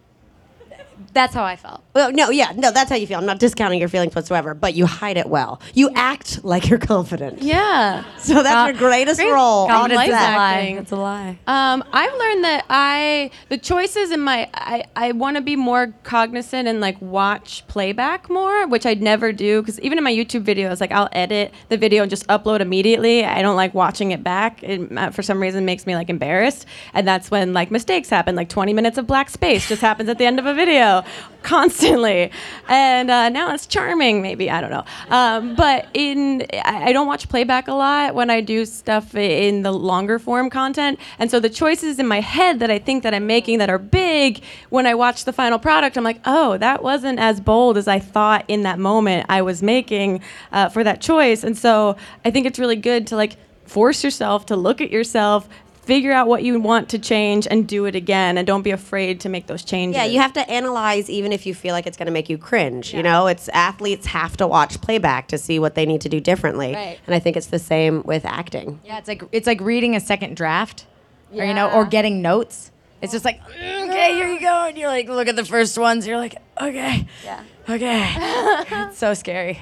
That's 1.12 1.34
how 1.34 1.44
I 1.44 1.56
felt. 1.56 1.82
Well, 1.94 2.12
no, 2.12 2.30
yeah, 2.30 2.52
no, 2.56 2.70
that's 2.70 2.90
how 2.90 2.96
you 2.96 3.06
feel. 3.06 3.18
I'm 3.18 3.26
not 3.26 3.38
discounting 3.38 3.80
your 3.80 3.88
feelings 3.88 4.14
whatsoever, 4.14 4.54
but 4.54 4.74
you 4.74 4.86
hide 4.86 5.16
it 5.16 5.26
well. 5.28 5.60
You 5.74 5.90
act 5.94 6.44
like 6.44 6.68
you're 6.68 6.78
confident. 6.78 7.42
Yeah. 7.42 8.04
So 8.18 8.42
that's 8.42 8.70
your 8.72 8.78
greatest 8.78 9.18
Great 9.20 9.32
role. 9.32 9.66
confidence 9.68 10.00
Confidence 10.00 10.20
is 10.22 10.28
a 10.28 10.36
lie. 10.36 10.54
acting. 10.58 10.76
It's 10.76 10.92
a 10.92 10.96
lie. 10.96 11.38
Um, 11.46 11.84
I've 11.92 12.12
learned 12.12 12.44
that 12.44 12.64
I 12.68 13.30
the 13.48 13.56
choices 13.56 14.10
in 14.10 14.20
my 14.20 14.50
I, 14.52 14.84
I 14.94 15.12
want 15.12 15.36
to 15.36 15.40
be 15.42 15.56
more 15.56 15.94
cognizant 16.02 16.68
and 16.68 16.80
like 16.80 17.00
watch 17.00 17.66
playback 17.68 18.28
more, 18.28 18.66
which 18.66 18.84
I'd 18.84 19.00
never 19.00 19.32
do 19.32 19.62
because 19.62 19.80
even 19.80 19.96
in 19.98 20.04
my 20.04 20.12
YouTube 20.12 20.44
videos, 20.44 20.80
like 20.80 20.92
I'll 20.92 21.08
edit 21.12 21.54
the 21.70 21.78
video 21.78 22.02
and 22.02 22.10
just 22.10 22.26
upload 22.26 22.60
immediately. 22.60 23.24
I 23.24 23.40
don't 23.40 23.56
like 23.56 23.72
watching 23.72 24.10
it 24.10 24.22
back. 24.22 24.62
It 24.62 24.96
uh, 24.96 25.10
for 25.10 25.22
some 25.22 25.40
reason 25.40 25.64
makes 25.64 25.86
me 25.86 25.94
like 25.94 26.10
embarrassed, 26.10 26.66
and 26.92 27.06
that's 27.08 27.30
when 27.30 27.54
like 27.54 27.70
mistakes 27.70 28.10
happen. 28.10 28.34
Like 28.36 28.48
20 28.50 28.72
minutes 28.74 28.98
of 28.98 29.06
black 29.06 29.30
space 29.30 29.68
just 29.68 29.80
happens 29.80 30.08
at 30.10 30.18
the 30.18 30.26
end 30.26 30.38
of 30.38 30.44
a 30.44 30.52
video, 30.54 30.97
constantly. 31.42 32.30
And 32.68 33.10
uh, 33.10 33.28
now 33.28 33.54
it's 33.54 33.66
charming, 33.66 34.20
maybe 34.22 34.50
I 34.50 34.60
don't 34.60 34.70
know. 34.70 34.84
Um, 35.08 35.54
but 35.54 35.88
in 35.94 36.46
I, 36.52 36.88
I 36.88 36.92
don't 36.92 37.06
watch 37.06 37.28
playback 37.28 37.68
a 37.68 37.74
lot 37.74 38.14
when 38.14 38.30
I 38.30 38.40
do 38.40 38.64
stuff 38.64 39.14
in 39.14 39.62
the 39.62 39.72
longer 39.72 40.18
form 40.18 40.50
content, 40.50 40.98
and 41.18 41.30
so 41.30 41.40
the 41.40 41.50
choices 41.50 41.98
in 41.98 42.06
my 42.06 42.20
head 42.20 42.60
that 42.60 42.70
I 42.70 42.78
think 42.78 43.02
that 43.02 43.14
I'm 43.14 43.26
making 43.26 43.58
that 43.58 43.70
are 43.70 43.78
big 43.78 44.42
when 44.70 44.86
I 44.86 44.94
watch 44.94 45.24
the 45.24 45.32
final 45.32 45.58
product, 45.58 45.96
I'm 45.96 46.04
like, 46.04 46.20
oh, 46.24 46.58
that 46.58 46.82
wasn't 46.82 47.18
as 47.18 47.40
bold 47.40 47.76
as 47.76 47.88
I 47.88 47.98
thought 47.98 48.44
in 48.48 48.62
that 48.62 48.78
moment 48.78 49.26
I 49.28 49.42
was 49.42 49.62
making 49.62 50.20
uh, 50.52 50.68
for 50.68 50.84
that 50.84 51.00
choice. 51.00 51.44
And 51.44 51.56
so 51.56 51.96
I 52.24 52.30
think 52.30 52.46
it's 52.46 52.58
really 52.58 52.76
good 52.76 53.06
to 53.08 53.16
like 53.16 53.36
force 53.64 54.02
yourself 54.02 54.46
to 54.46 54.56
look 54.56 54.80
at 54.80 54.90
yourself. 54.90 55.48
Figure 55.88 56.12
out 56.12 56.28
what 56.28 56.42
you 56.42 56.60
want 56.60 56.90
to 56.90 56.98
change 56.98 57.48
and 57.50 57.66
do 57.66 57.86
it 57.86 57.94
again, 57.94 58.36
and 58.36 58.46
don't 58.46 58.60
be 58.60 58.72
afraid 58.72 59.20
to 59.20 59.30
make 59.30 59.46
those 59.46 59.64
changes. 59.64 59.96
Yeah, 59.96 60.04
you 60.04 60.18
have 60.20 60.34
to 60.34 60.46
analyze 60.50 61.08
even 61.08 61.32
if 61.32 61.46
you 61.46 61.54
feel 61.54 61.72
like 61.72 61.86
it's 61.86 61.96
going 61.96 62.08
to 62.08 62.12
make 62.12 62.28
you 62.28 62.36
cringe. 62.36 62.92
You 62.92 63.02
know, 63.02 63.26
it's 63.26 63.48
athletes 63.48 64.04
have 64.08 64.36
to 64.36 64.46
watch 64.46 64.82
playback 64.82 65.28
to 65.28 65.38
see 65.38 65.58
what 65.58 65.76
they 65.76 65.86
need 65.86 66.02
to 66.02 66.10
do 66.10 66.20
differently. 66.20 66.74
Right. 66.74 66.98
And 67.06 67.14
I 67.14 67.18
think 67.20 67.38
it's 67.38 67.46
the 67.46 67.58
same 67.58 68.02
with 68.02 68.26
acting. 68.26 68.80
Yeah, 68.84 68.98
it's 68.98 69.08
like 69.08 69.22
it's 69.32 69.46
like 69.46 69.62
reading 69.62 69.96
a 69.96 70.00
second 70.00 70.36
draft, 70.36 70.84
or 71.32 71.42
you 71.42 71.54
know, 71.54 71.70
or 71.70 71.86
getting 71.86 72.20
notes. 72.20 72.70
It's 73.00 73.12
just 73.12 73.24
like, 73.24 73.40
"Mm, 73.40 73.88
okay, 73.88 74.12
here 74.12 74.28
you 74.28 74.40
go, 74.40 74.66
and 74.66 74.76
you're 74.76 74.88
like, 74.88 75.08
look 75.08 75.26
at 75.26 75.36
the 75.36 75.44
first 75.46 75.78
ones. 75.78 76.06
You're 76.06 76.18
like, 76.18 76.36
okay, 76.60 77.08
yeah, 77.24 77.44
okay. 77.66 78.12
it's 78.88 78.98
so 78.98 79.14
scary. 79.14 79.60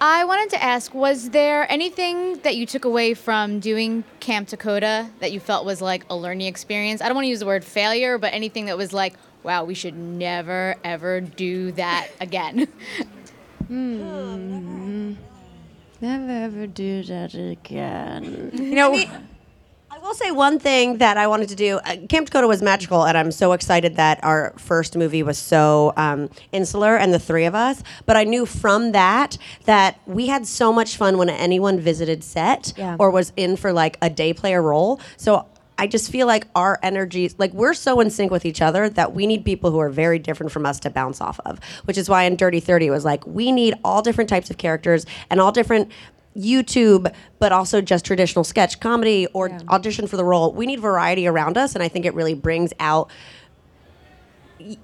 I 0.00 0.24
wanted 0.24 0.50
to 0.50 0.62
ask 0.62 0.94
was 0.94 1.30
there 1.30 1.70
anything 1.70 2.38
that 2.38 2.56
you 2.56 2.66
took 2.66 2.84
away 2.84 3.14
from 3.14 3.58
doing 3.58 4.04
Camp 4.20 4.48
Takota 4.48 5.10
that 5.18 5.32
you 5.32 5.40
felt 5.40 5.64
was 5.64 5.82
like 5.82 6.04
a 6.08 6.16
learning 6.16 6.46
experience? 6.46 7.02
I 7.02 7.06
don't 7.06 7.16
want 7.16 7.24
to 7.24 7.30
use 7.30 7.40
the 7.40 7.46
word 7.46 7.64
failure, 7.64 8.16
but 8.16 8.32
anything 8.32 8.66
that 8.66 8.76
was 8.76 8.92
like, 8.92 9.14
wow, 9.42 9.64
we 9.64 9.74
should 9.74 9.96
never, 9.96 10.76
ever 10.84 11.20
do 11.20 11.72
that 11.72 12.08
again? 12.20 12.68
Hmm. 13.66 15.14
Never 16.00 16.30
ever 16.30 16.66
do 16.68 17.02
that 17.02 17.34
again. 17.34 18.50
You 18.54 18.74
know, 18.76 19.04
I 19.98 20.00
will 20.00 20.14
say 20.14 20.30
one 20.30 20.60
thing 20.60 20.98
that 20.98 21.16
I 21.16 21.26
wanted 21.26 21.48
to 21.48 21.56
do. 21.56 21.78
Uh, 21.78 21.96
Camp 22.08 22.30
Takota 22.30 22.46
was 22.46 22.62
magical, 22.62 23.04
and 23.04 23.18
I'm 23.18 23.32
so 23.32 23.52
excited 23.52 23.96
that 23.96 24.22
our 24.22 24.54
first 24.56 24.96
movie 24.96 25.24
was 25.24 25.38
so 25.38 25.92
um, 25.96 26.30
insular 26.52 26.96
and 26.96 27.12
the 27.12 27.18
three 27.18 27.46
of 27.46 27.56
us. 27.56 27.82
But 28.06 28.16
I 28.16 28.22
knew 28.22 28.46
from 28.46 28.92
that 28.92 29.36
that 29.64 29.98
we 30.06 30.28
had 30.28 30.46
so 30.46 30.72
much 30.72 30.96
fun 30.96 31.18
when 31.18 31.28
anyone 31.28 31.80
visited 31.80 32.22
set 32.22 32.74
Yeah. 32.76 32.94
or 33.00 33.10
was 33.10 33.32
in 33.36 33.56
for 33.56 33.72
like 33.72 33.98
a 34.00 34.08
day 34.08 34.32
player 34.32 34.62
role. 34.62 35.00
So. 35.16 35.46
I 35.80 35.86
just 35.86 36.10
feel 36.10 36.26
like 36.26 36.48
our 36.56 36.80
energies, 36.82 37.36
like 37.38 37.52
we're 37.52 37.72
so 37.72 38.00
in 38.00 38.10
sync 38.10 38.32
with 38.32 38.44
each 38.44 38.60
other 38.60 38.88
that 38.88 39.14
we 39.14 39.28
need 39.28 39.44
people 39.44 39.70
who 39.70 39.78
are 39.78 39.88
very 39.90 40.18
different 40.18 40.50
from 40.50 40.66
us 40.66 40.80
to 40.80 40.90
bounce 40.90 41.20
off 41.20 41.38
of. 41.46 41.60
Which 41.84 41.96
is 41.96 42.08
why 42.08 42.24
in 42.24 42.34
Dirty 42.34 42.58
30 42.58 42.88
it 42.88 42.90
was 42.90 43.04
like, 43.04 43.24
we 43.28 43.52
need 43.52 43.74
all 43.84 44.02
different 44.02 44.28
types 44.28 44.50
of 44.50 44.58
characters 44.58 45.06
and 45.30 45.40
all 45.40 45.52
different 45.52 45.92
YouTube, 46.36 47.12
but 47.38 47.52
also 47.52 47.80
just 47.80 48.04
traditional 48.04 48.44
sketch 48.44 48.80
comedy 48.80 49.26
or 49.32 49.50
audition 49.68 50.06
for 50.06 50.16
the 50.16 50.24
role. 50.24 50.52
We 50.52 50.66
need 50.66 50.80
variety 50.80 51.26
around 51.26 51.58
us, 51.58 51.74
and 51.74 51.82
I 51.82 51.88
think 51.88 52.06
it 52.06 52.14
really 52.14 52.34
brings 52.34 52.72
out. 52.80 53.10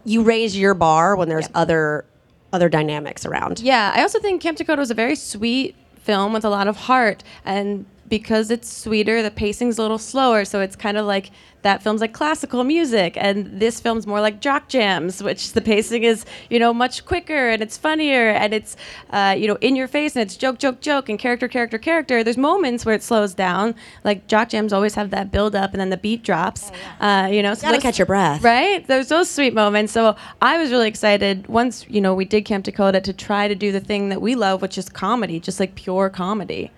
You 0.05 0.23
raise 0.23 0.57
your 0.57 0.75
bar 0.75 1.17
when 1.17 1.29
there's 1.29 1.49
other 1.55 2.05
other 2.53 2.69
dynamics 2.69 3.27
around. 3.27 3.61
Yeah, 3.61 3.93
I 3.95 4.03
also 4.03 4.21
think 4.21 4.41
Camp 4.41 4.57
Takota 4.57 4.79
was 4.79 4.91
a 4.91 4.95
very 4.95 5.17
sweet 5.17 5.75
film 5.99 6.33
with 6.33 6.45
a 6.45 6.51
lot 6.51 6.69
of 6.69 6.77
heart, 6.77 7.25
and 7.45 7.85
because 8.19 8.49
it's 8.53 8.73
sweeter, 8.73 9.23
the 9.25 9.31
pacing's 9.31 9.77
a 9.77 9.83
little 9.83 9.99
slower, 9.99 10.45
so 10.45 10.61
it's 10.61 10.77
kind 10.77 10.97
of 10.97 11.05
like 11.05 11.33
that 11.63 11.83
film's 11.83 12.01
like 12.01 12.13
classical 12.13 12.63
music, 12.63 13.15
and 13.17 13.59
this 13.61 13.81
film's 13.81 14.07
more 14.07 14.21
like 14.21 14.41
jock 14.41 14.69
jams, 14.69 15.21
which 15.21 15.53
the 15.59 15.61
pacing 15.61 16.05
is 16.05 16.25
you 16.49 16.61
know 16.61 16.73
much 16.73 17.05
quicker 17.07 17.49
and 17.49 17.61
it's 17.61 17.77
funnier 17.77 18.29
and 18.29 18.55
it's 18.55 18.77
uh, 19.11 19.35
you 19.37 19.49
know 19.49 19.57
in 19.61 19.75
your 19.75 19.89
face 19.89 20.15
and 20.15 20.23
it's 20.23 20.37
joke, 20.37 20.59
joke, 20.61 20.81
joke, 20.81 21.09
and 21.09 21.19
character, 21.19 21.49
character, 21.49 21.77
character. 21.77 22.23
There's 22.23 22.37
moments 22.39 22.87
where 22.87 22.95
it 22.95 23.03
slows 23.03 23.35
down, 23.35 23.75
like 24.05 24.29
jock 24.29 24.51
jams 24.51 24.73
always 24.73 24.95
have 24.95 25.11
that 25.11 25.33
build 25.33 25.57
up 25.57 25.73
and 25.73 25.81
then 25.81 25.91
the 25.91 25.97
beat 25.97 26.23
drops. 26.23 26.71
Uh, 27.01 27.29
you 27.33 27.43
know, 27.43 27.55
so 27.55 27.63
Gotta 27.63 27.75
those- 27.75 27.83
catch 27.83 27.99
your 27.99 28.07
breath. 28.07 28.45
right? 28.45 28.87
There's 28.87 29.09
those 29.09 29.29
sweet 29.29 29.55
moments. 29.55 29.93
So 29.93 30.15
I 30.41 30.57
was 30.59 30.71
really 30.71 30.87
excited 30.89 31.49
once 31.49 31.85
you 31.89 32.01
know 32.01 32.15
we 32.15 32.27
did 32.27 32.45
Camp 32.45 32.65
Takota 32.65 33.03
to 33.03 33.13
try 33.13 33.49
to 33.49 33.57
do 33.57 33.73
the 33.73 33.81
thing 33.81 34.11
that 34.11 34.23
we 34.23 34.37
love, 34.37 34.63
which 34.63 34.79
is 34.79 34.89
comedy, 34.89 35.41
just 35.41 35.59
like 35.59 35.75
pure 35.75 36.11
comedy. 36.11 36.71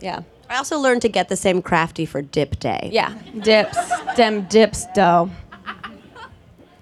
Yeah. 0.00 0.20
I 0.50 0.56
also 0.56 0.78
learned 0.78 1.02
to 1.02 1.08
get 1.08 1.28
the 1.28 1.36
same 1.36 1.62
crafty 1.62 2.06
for 2.06 2.22
Dip 2.22 2.58
Day. 2.58 2.90
Yeah, 2.92 3.14
dips, 3.40 3.76
dem 4.16 4.42
dips, 4.46 4.86
dough. 4.94 5.30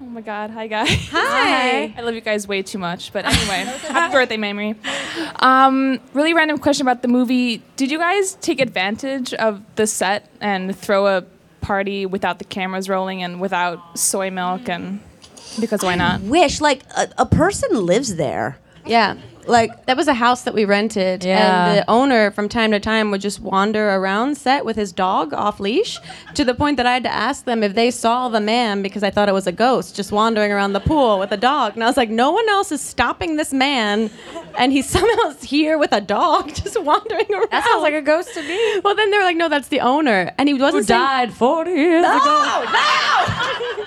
Oh 0.00 0.04
my 0.04 0.20
God! 0.20 0.50
Hi 0.50 0.66
guys. 0.66 0.88
Hi. 1.10 1.94
I 1.96 2.00
love 2.00 2.14
you 2.14 2.20
guys 2.20 2.46
way 2.46 2.62
too 2.62 2.78
much. 2.78 3.12
But 3.12 3.24
anyway, 3.26 3.64
happy 3.88 4.12
birthday, 4.12 4.36
Mamrie. 4.36 4.76
Um, 5.42 6.00
really 6.14 6.32
random 6.32 6.58
question 6.58 6.86
about 6.86 7.02
the 7.02 7.08
movie. 7.08 7.62
Did 7.76 7.90
you 7.90 7.98
guys 7.98 8.34
take 8.40 8.60
advantage 8.60 9.34
of 9.34 9.62
the 9.76 9.86
set 9.86 10.30
and 10.40 10.74
throw 10.76 11.06
a 11.06 11.24
party 11.60 12.06
without 12.06 12.38
the 12.38 12.44
cameras 12.44 12.88
rolling 12.88 13.22
and 13.22 13.40
without 13.40 13.98
soy 13.98 14.30
milk 14.30 14.68
and 14.68 15.00
because 15.60 15.82
why 15.82 15.96
not? 15.96 16.20
Wish 16.22 16.60
like 16.60 16.82
a, 16.96 17.08
a 17.18 17.26
person 17.26 17.84
lives 17.84 18.16
there. 18.16 18.58
Yeah. 18.86 19.16
Like 19.47 19.86
that 19.86 19.97
was 19.97 20.09
a 20.09 20.14
house 20.14 20.42
that 20.42 20.55
we 20.55 20.64
rented, 20.64 21.24
Yeah. 21.24 21.68
and 21.68 21.78
the 21.78 21.90
owner 21.90 22.30
from 22.32 22.49
time 22.49 22.72
to 22.72 22.80
time 22.80 23.11
would 23.11 23.20
just 23.20 23.40
wander 23.40 23.90
around 23.90 24.36
set 24.36 24.64
with 24.64 24.76
his 24.76 24.92
dog 24.92 25.32
off 25.32 25.61
leash, 25.61 25.99
to 26.34 26.44
the 26.44 26.55
point 26.55 26.76
that 26.78 26.86
I 26.86 26.92
had 26.94 27.05
to 27.05 27.12
ask 27.12 27.44
them 27.44 27.62
if 27.62 27.74
they 27.74 27.90
saw 27.90 28.28
the 28.28 28.40
man 28.40 28.82
because 28.82 29.03
I 29.03 29.11
thought 29.11 29.28
it 29.28 29.32
was 29.32 29.47
a 29.47 29.53
ghost 29.53 29.94
just 29.94 30.11
wandering 30.11 30.51
around 30.53 30.72
the 30.72 30.80
pool 30.80 31.18
with 31.18 31.30
a 31.32 31.36
dog, 31.36 31.74
and 31.74 31.84
I 31.84 31.86
was 31.86 31.97
like, 31.97 32.11
no 32.11 32.30
one 32.32 32.49
else 32.49 32.72
is 32.72 32.80
stopping 32.80 33.36
this 33.36 33.53
man, 33.53 34.11
and 34.59 34.72
he's 34.72 34.88
somehow 34.97 35.30
here 35.40 35.78
with 35.78 35.92
a 35.92 36.01
dog 36.01 36.53
just 36.55 36.80
wandering 36.82 37.32
around. 37.32 37.49
That 37.51 37.64
sounds 37.64 37.82
like 37.82 37.94
a 37.94 38.03
ghost 38.03 38.34
to 38.34 38.42
me. 38.42 38.80
Well, 38.80 38.94
then 38.94 39.11
they 39.11 39.16
were 39.18 39.24
like, 39.24 39.36
no, 39.36 39.49
that's 39.49 39.68
the 39.68 39.80
owner, 39.80 40.32
and 40.38 40.49
he 40.49 40.55
wasn't 40.55 40.84
Who 40.84 40.88
died 40.88 41.32
40 41.32 41.70
years 41.70 42.03
No, 42.03 42.16
ago. 42.16 43.84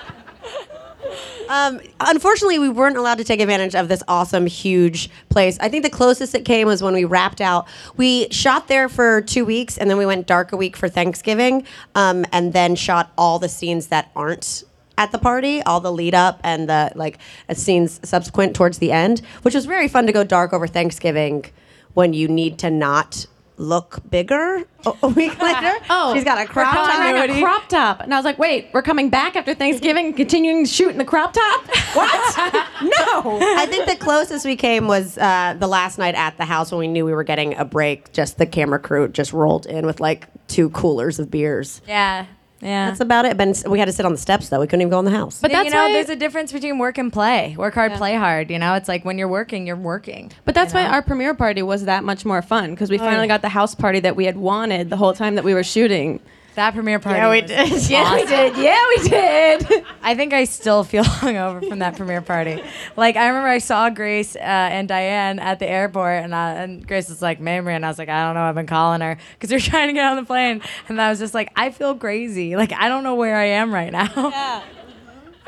Um, 1.48 1.80
unfortunately, 2.00 2.58
we 2.58 2.68
weren't 2.68 2.96
allowed 2.96 3.18
to 3.18 3.24
take 3.24 3.40
advantage 3.40 3.74
of 3.74 3.88
this 3.88 4.02
awesome, 4.06 4.46
huge 4.46 5.10
place. 5.28 5.58
I 5.60 5.68
think 5.68 5.82
the 5.82 5.90
closest 5.90 6.34
it 6.34 6.44
came 6.44 6.66
was 6.66 6.82
when 6.82 6.94
we 6.94 7.04
wrapped 7.04 7.40
out. 7.40 7.66
We 7.96 8.28
shot 8.30 8.68
there 8.68 8.88
for 8.88 9.20
two 9.20 9.44
weeks, 9.44 9.76
and 9.78 9.90
then 9.90 9.98
we 9.98 10.06
went 10.06 10.26
dark 10.26 10.52
a 10.52 10.56
week 10.56 10.76
for 10.76 10.88
Thanksgiving, 10.88 11.64
um, 11.94 12.24
and 12.32 12.52
then 12.52 12.76
shot 12.76 13.12
all 13.18 13.38
the 13.38 13.48
scenes 13.48 13.88
that 13.88 14.10
aren't 14.14 14.64
at 14.96 15.12
the 15.12 15.18
party, 15.18 15.62
all 15.62 15.80
the 15.80 15.90
lead 15.90 16.14
up 16.14 16.40
and 16.44 16.68
the 16.68 16.92
like 16.94 17.18
uh, 17.48 17.54
scenes 17.54 18.00
subsequent 18.06 18.54
towards 18.54 18.78
the 18.78 18.92
end, 18.92 19.22
which 19.42 19.54
was 19.54 19.64
very 19.64 19.88
fun 19.88 20.06
to 20.06 20.12
go 20.12 20.22
dark 20.22 20.52
over 20.52 20.66
Thanksgiving 20.66 21.46
when 21.94 22.12
you 22.12 22.28
need 22.28 22.58
to 22.58 22.70
not 22.70 23.26
look 23.60 24.00
bigger 24.10 24.64
a, 24.86 24.92
a 25.02 25.08
week 25.08 25.38
later. 25.42 25.74
Oh, 25.90 26.14
she's 26.14 26.24
got 26.24 26.38
a 26.38 26.46
crop 26.46 26.74
we're 26.74 26.80
top. 26.82 26.92
coming 26.92 27.30
a 27.30 27.40
crop 27.40 27.68
top, 27.68 28.00
and 28.00 28.12
I 28.12 28.16
was 28.16 28.24
like, 28.24 28.38
"Wait, 28.38 28.68
we're 28.72 28.82
coming 28.82 29.10
back 29.10 29.36
after 29.36 29.54
Thanksgiving, 29.54 30.12
continuing 30.14 30.64
to 30.64 30.70
shoot 30.70 30.90
in 30.90 30.98
the 30.98 31.04
crop 31.04 31.32
top? 31.32 31.64
What? 31.94 32.54
no!" 32.82 33.38
I 33.56 33.66
think 33.66 33.86
the 33.86 33.96
closest 33.96 34.44
we 34.44 34.56
came 34.56 34.86
was 34.86 35.18
uh, 35.18 35.56
the 35.58 35.66
last 35.66 35.98
night 35.98 36.14
at 36.14 36.36
the 36.36 36.44
house 36.44 36.70
when 36.70 36.78
we 36.78 36.88
knew 36.88 37.04
we 37.04 37.12
were 37.12 37.24
getting 37.24 37.54
a 37.56 37.64
break. 37.64 38.12
Just 38.12 38.38
the 38.38 38.46
camera 38.46 38.78
crew 38.78 39.08
just 39.08 39.32
rolled 39.32 39.66
in 39.66 39.86
with 39.86 40.00
like 40.00 40.28
two 40.48 40.70
coolers 40.70 41.18
of 41.18 41.30
beers. 41.30 41.80
Yeah. 41.86 42.26
Yeah. 42.60 42.86
That's 42.88 43.00
about 43.00 43.24
it. 43.24 43.36
But 43.36 43.62
we 43.68 43.78
had 43.78 43.86
to 43.86 43.92
sit 43.92 44.04
on 44.04 44.12
the 44.12 44.18
steps 44.18 44.48
though. 44.48 44.60
We 44.60 44.66
couldn't 44.66 44.82
even 44.82 44.90
go 44.90 44.98
in 44.98 45.04
the 45.04 45.10
house. 45.10 45.40
But 45.40 45.50
you 45.50 45.70
know, 45.70 45.92
there's 45.92 46.10
a 46.10 46.16
difference 46.16 46.52
between 46.52 46.78
work 46.78 46.98
and 46.98 47.12
play. 47.12 47.54
Work 47.56 47.74
hard, 47.74 47.92
play 47.94 48.14
hard. 48.14 48.50
You 48.50 48.58
know, 48.58 48.74
it's 48.74 48.88
like 48.88 49.04
when 49.04 49.18
you're 49.18 49.28
working, 49.28 49.66
you're 49.66 49.76
working. 49.76 50.30
But 50.44 50.54
that's 50.54 50.74
why 50.74 50.84
our 50.86 51.02
premiere 51.02 51.34
party 51.34 51.62
was 51.62 51.84
that 51.86 52.04
much 52.04 52.24
more 52.24 52.42
fun 52.42 52.70
because 52.70 52.90
we 52.90 52.96
Oh, 52.96 53.02
finally 53.02 53.22
yeah. 53.24 53.34
got 53.34 53.42
the 53.42 53.48
house 53.48 53.74
party 53.74 54.00
that 54.00 54.14
we 54.16 54.26
had 54.26 54.36
wanted 54.36 54.90
the 54.90 54.96
whole 54.96 55.14
time 55.14 55.36
that 55.36 55.44
we 55.44 55.54
were 55.54 55.64
shooting. 55.64 56.20
That 56.56 56.74
premiere 56.74 56.98
party. 56.98 57.18
Yeah, 57.20 57.30
we 57.30 57.40
did. 57.42 57.88
Yeah, 57.88 58.14
we 58.14 58.26
did. 58.26 58.56
Yeah, 58.56 58.84
we 58.96 59.08
did. 59.08 59.84
I 60.02 60.14
think 60.14 60.32
I 60.32 60.44
still 60.44 60.84
feel 60.84 61.04
hungover 61.04 61.66
from 61.68 61.78
that 61.78 61.96
premiere 61.96 62.22
party. 62.22 62.62
Like 62.96 63.16
I 63.16 63.28
remember 63.28 63.48
I 63.48 63.58
saw 63.58 63.88
Grace 63.90 64.34
uh, 64.36 64.38
and 64.40 64.88
Diane 64.88 65.38
at 65.38 65.58
the 65.58 65.68
airport, 65.68 66.24
and, 66.24 66.34
uh, 66.34 66.36
and 66.36 66.86
Grace 66.86 67.08
was 67.08 67.22
like, 67.22 67.40
"Mamrie," 67.40 67.74
and 67.74 67.84
I 67.84 67.88
was 67.88 67.98
like, 67.98 68.08
"I 68.08 68.24
don't 68.24 68.34
know. 68.34 68.42
I've 68.42 68.54
been 68.54 68.66
calling 68.66 69.00
her 69.00 69.16
because 69.34 69.50
they're 69.50 69.58
trying 69.70 69.88
to 69.88 69.92
get 69.94 70.04
on 70.04 70.16
the 70.16 70.24
plane." 70.24 70.60
And 70.88 71.00
I 71.00 71.08
was 71.10 71.18
just 71.18 71.34
like, 71.34 71.50
"I 71.56 71.70
feel 71.70 71.94
crazy. 71.94 72.56
Like 72.56 72.72
I 72.72 72.88
don't 72.88 73.04
know 73.04 73.14
where 73.14 73.36
I 73.36 73.46
am 73.46 73.72
right 73.72 73.92
now." 73.92 74.10
Yeah. 74.16 74.62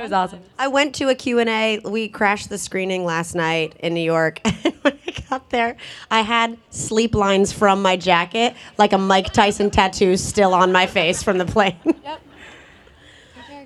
It 0.02 0.06
was 0.06 0.12
awesome. 0.12 0.40
I 0.58 0.66
went 0.66 0.96
to 0.96 1.10
a 1.10 1.14
Q&A. 1.14 1.78
We 1.84 2.08
crashed 2.08 2.48
the 2.48 2.58
screening 2.58 3.04
last 3.04 3.36
night 3.36 3.76
in 3.78 3.94
New 3.94 4.00
York. 4.02 4.40
And 4.64 4.74
when 4.82 4.98
I 5.06 5.10
got 5.30 5.50
there, 5.50 5.76
I 6.10 6.22
had 6.22 6.58
sleep 6.70 7.14
lines 7.14 7.52
from 7.52 7.82
my 7.82 7.96
jacket, 7.96 8.54
like 8.78 8.92
a 8.92 8.98
Mike 8.98 9.32
Tyson 9.32 9.70
tattoo 9.70 10.16
still 10.16 10.54
on 10.54 10.72
my 10.72 10.86
face 10.86 11.22
from 11.22 11.38
the 11.38 11.46
plane. 11.46 11.76
Yep. 11.84 12.22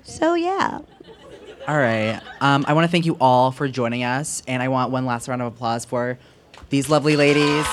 So 0.03 0.35
yeah. 0.35 0.79
All 1.67 1.77
right. 1.77 2.21
Um, 2.39 2.63
I 2.65 2.73
want 2.73 2.85
to 2.85 2.91
thank 2.91 3.05
you 3.05 3.17
all 3.19 3.51
for 3.51 3.67
joining 3.67 4.05
us, 4.05 4.41
and 4.47 4.63
I 4.63 4.69
want 4.69 4.89
one 4.89 5.05
last 5.05 5.27
round 5.27 5.41
of 5.41 5.53
applause 5.53 5.83
for 5.83 6.17
these 6.69 6.89
lovely 6.89 7.17
ladies. 7.17 7.65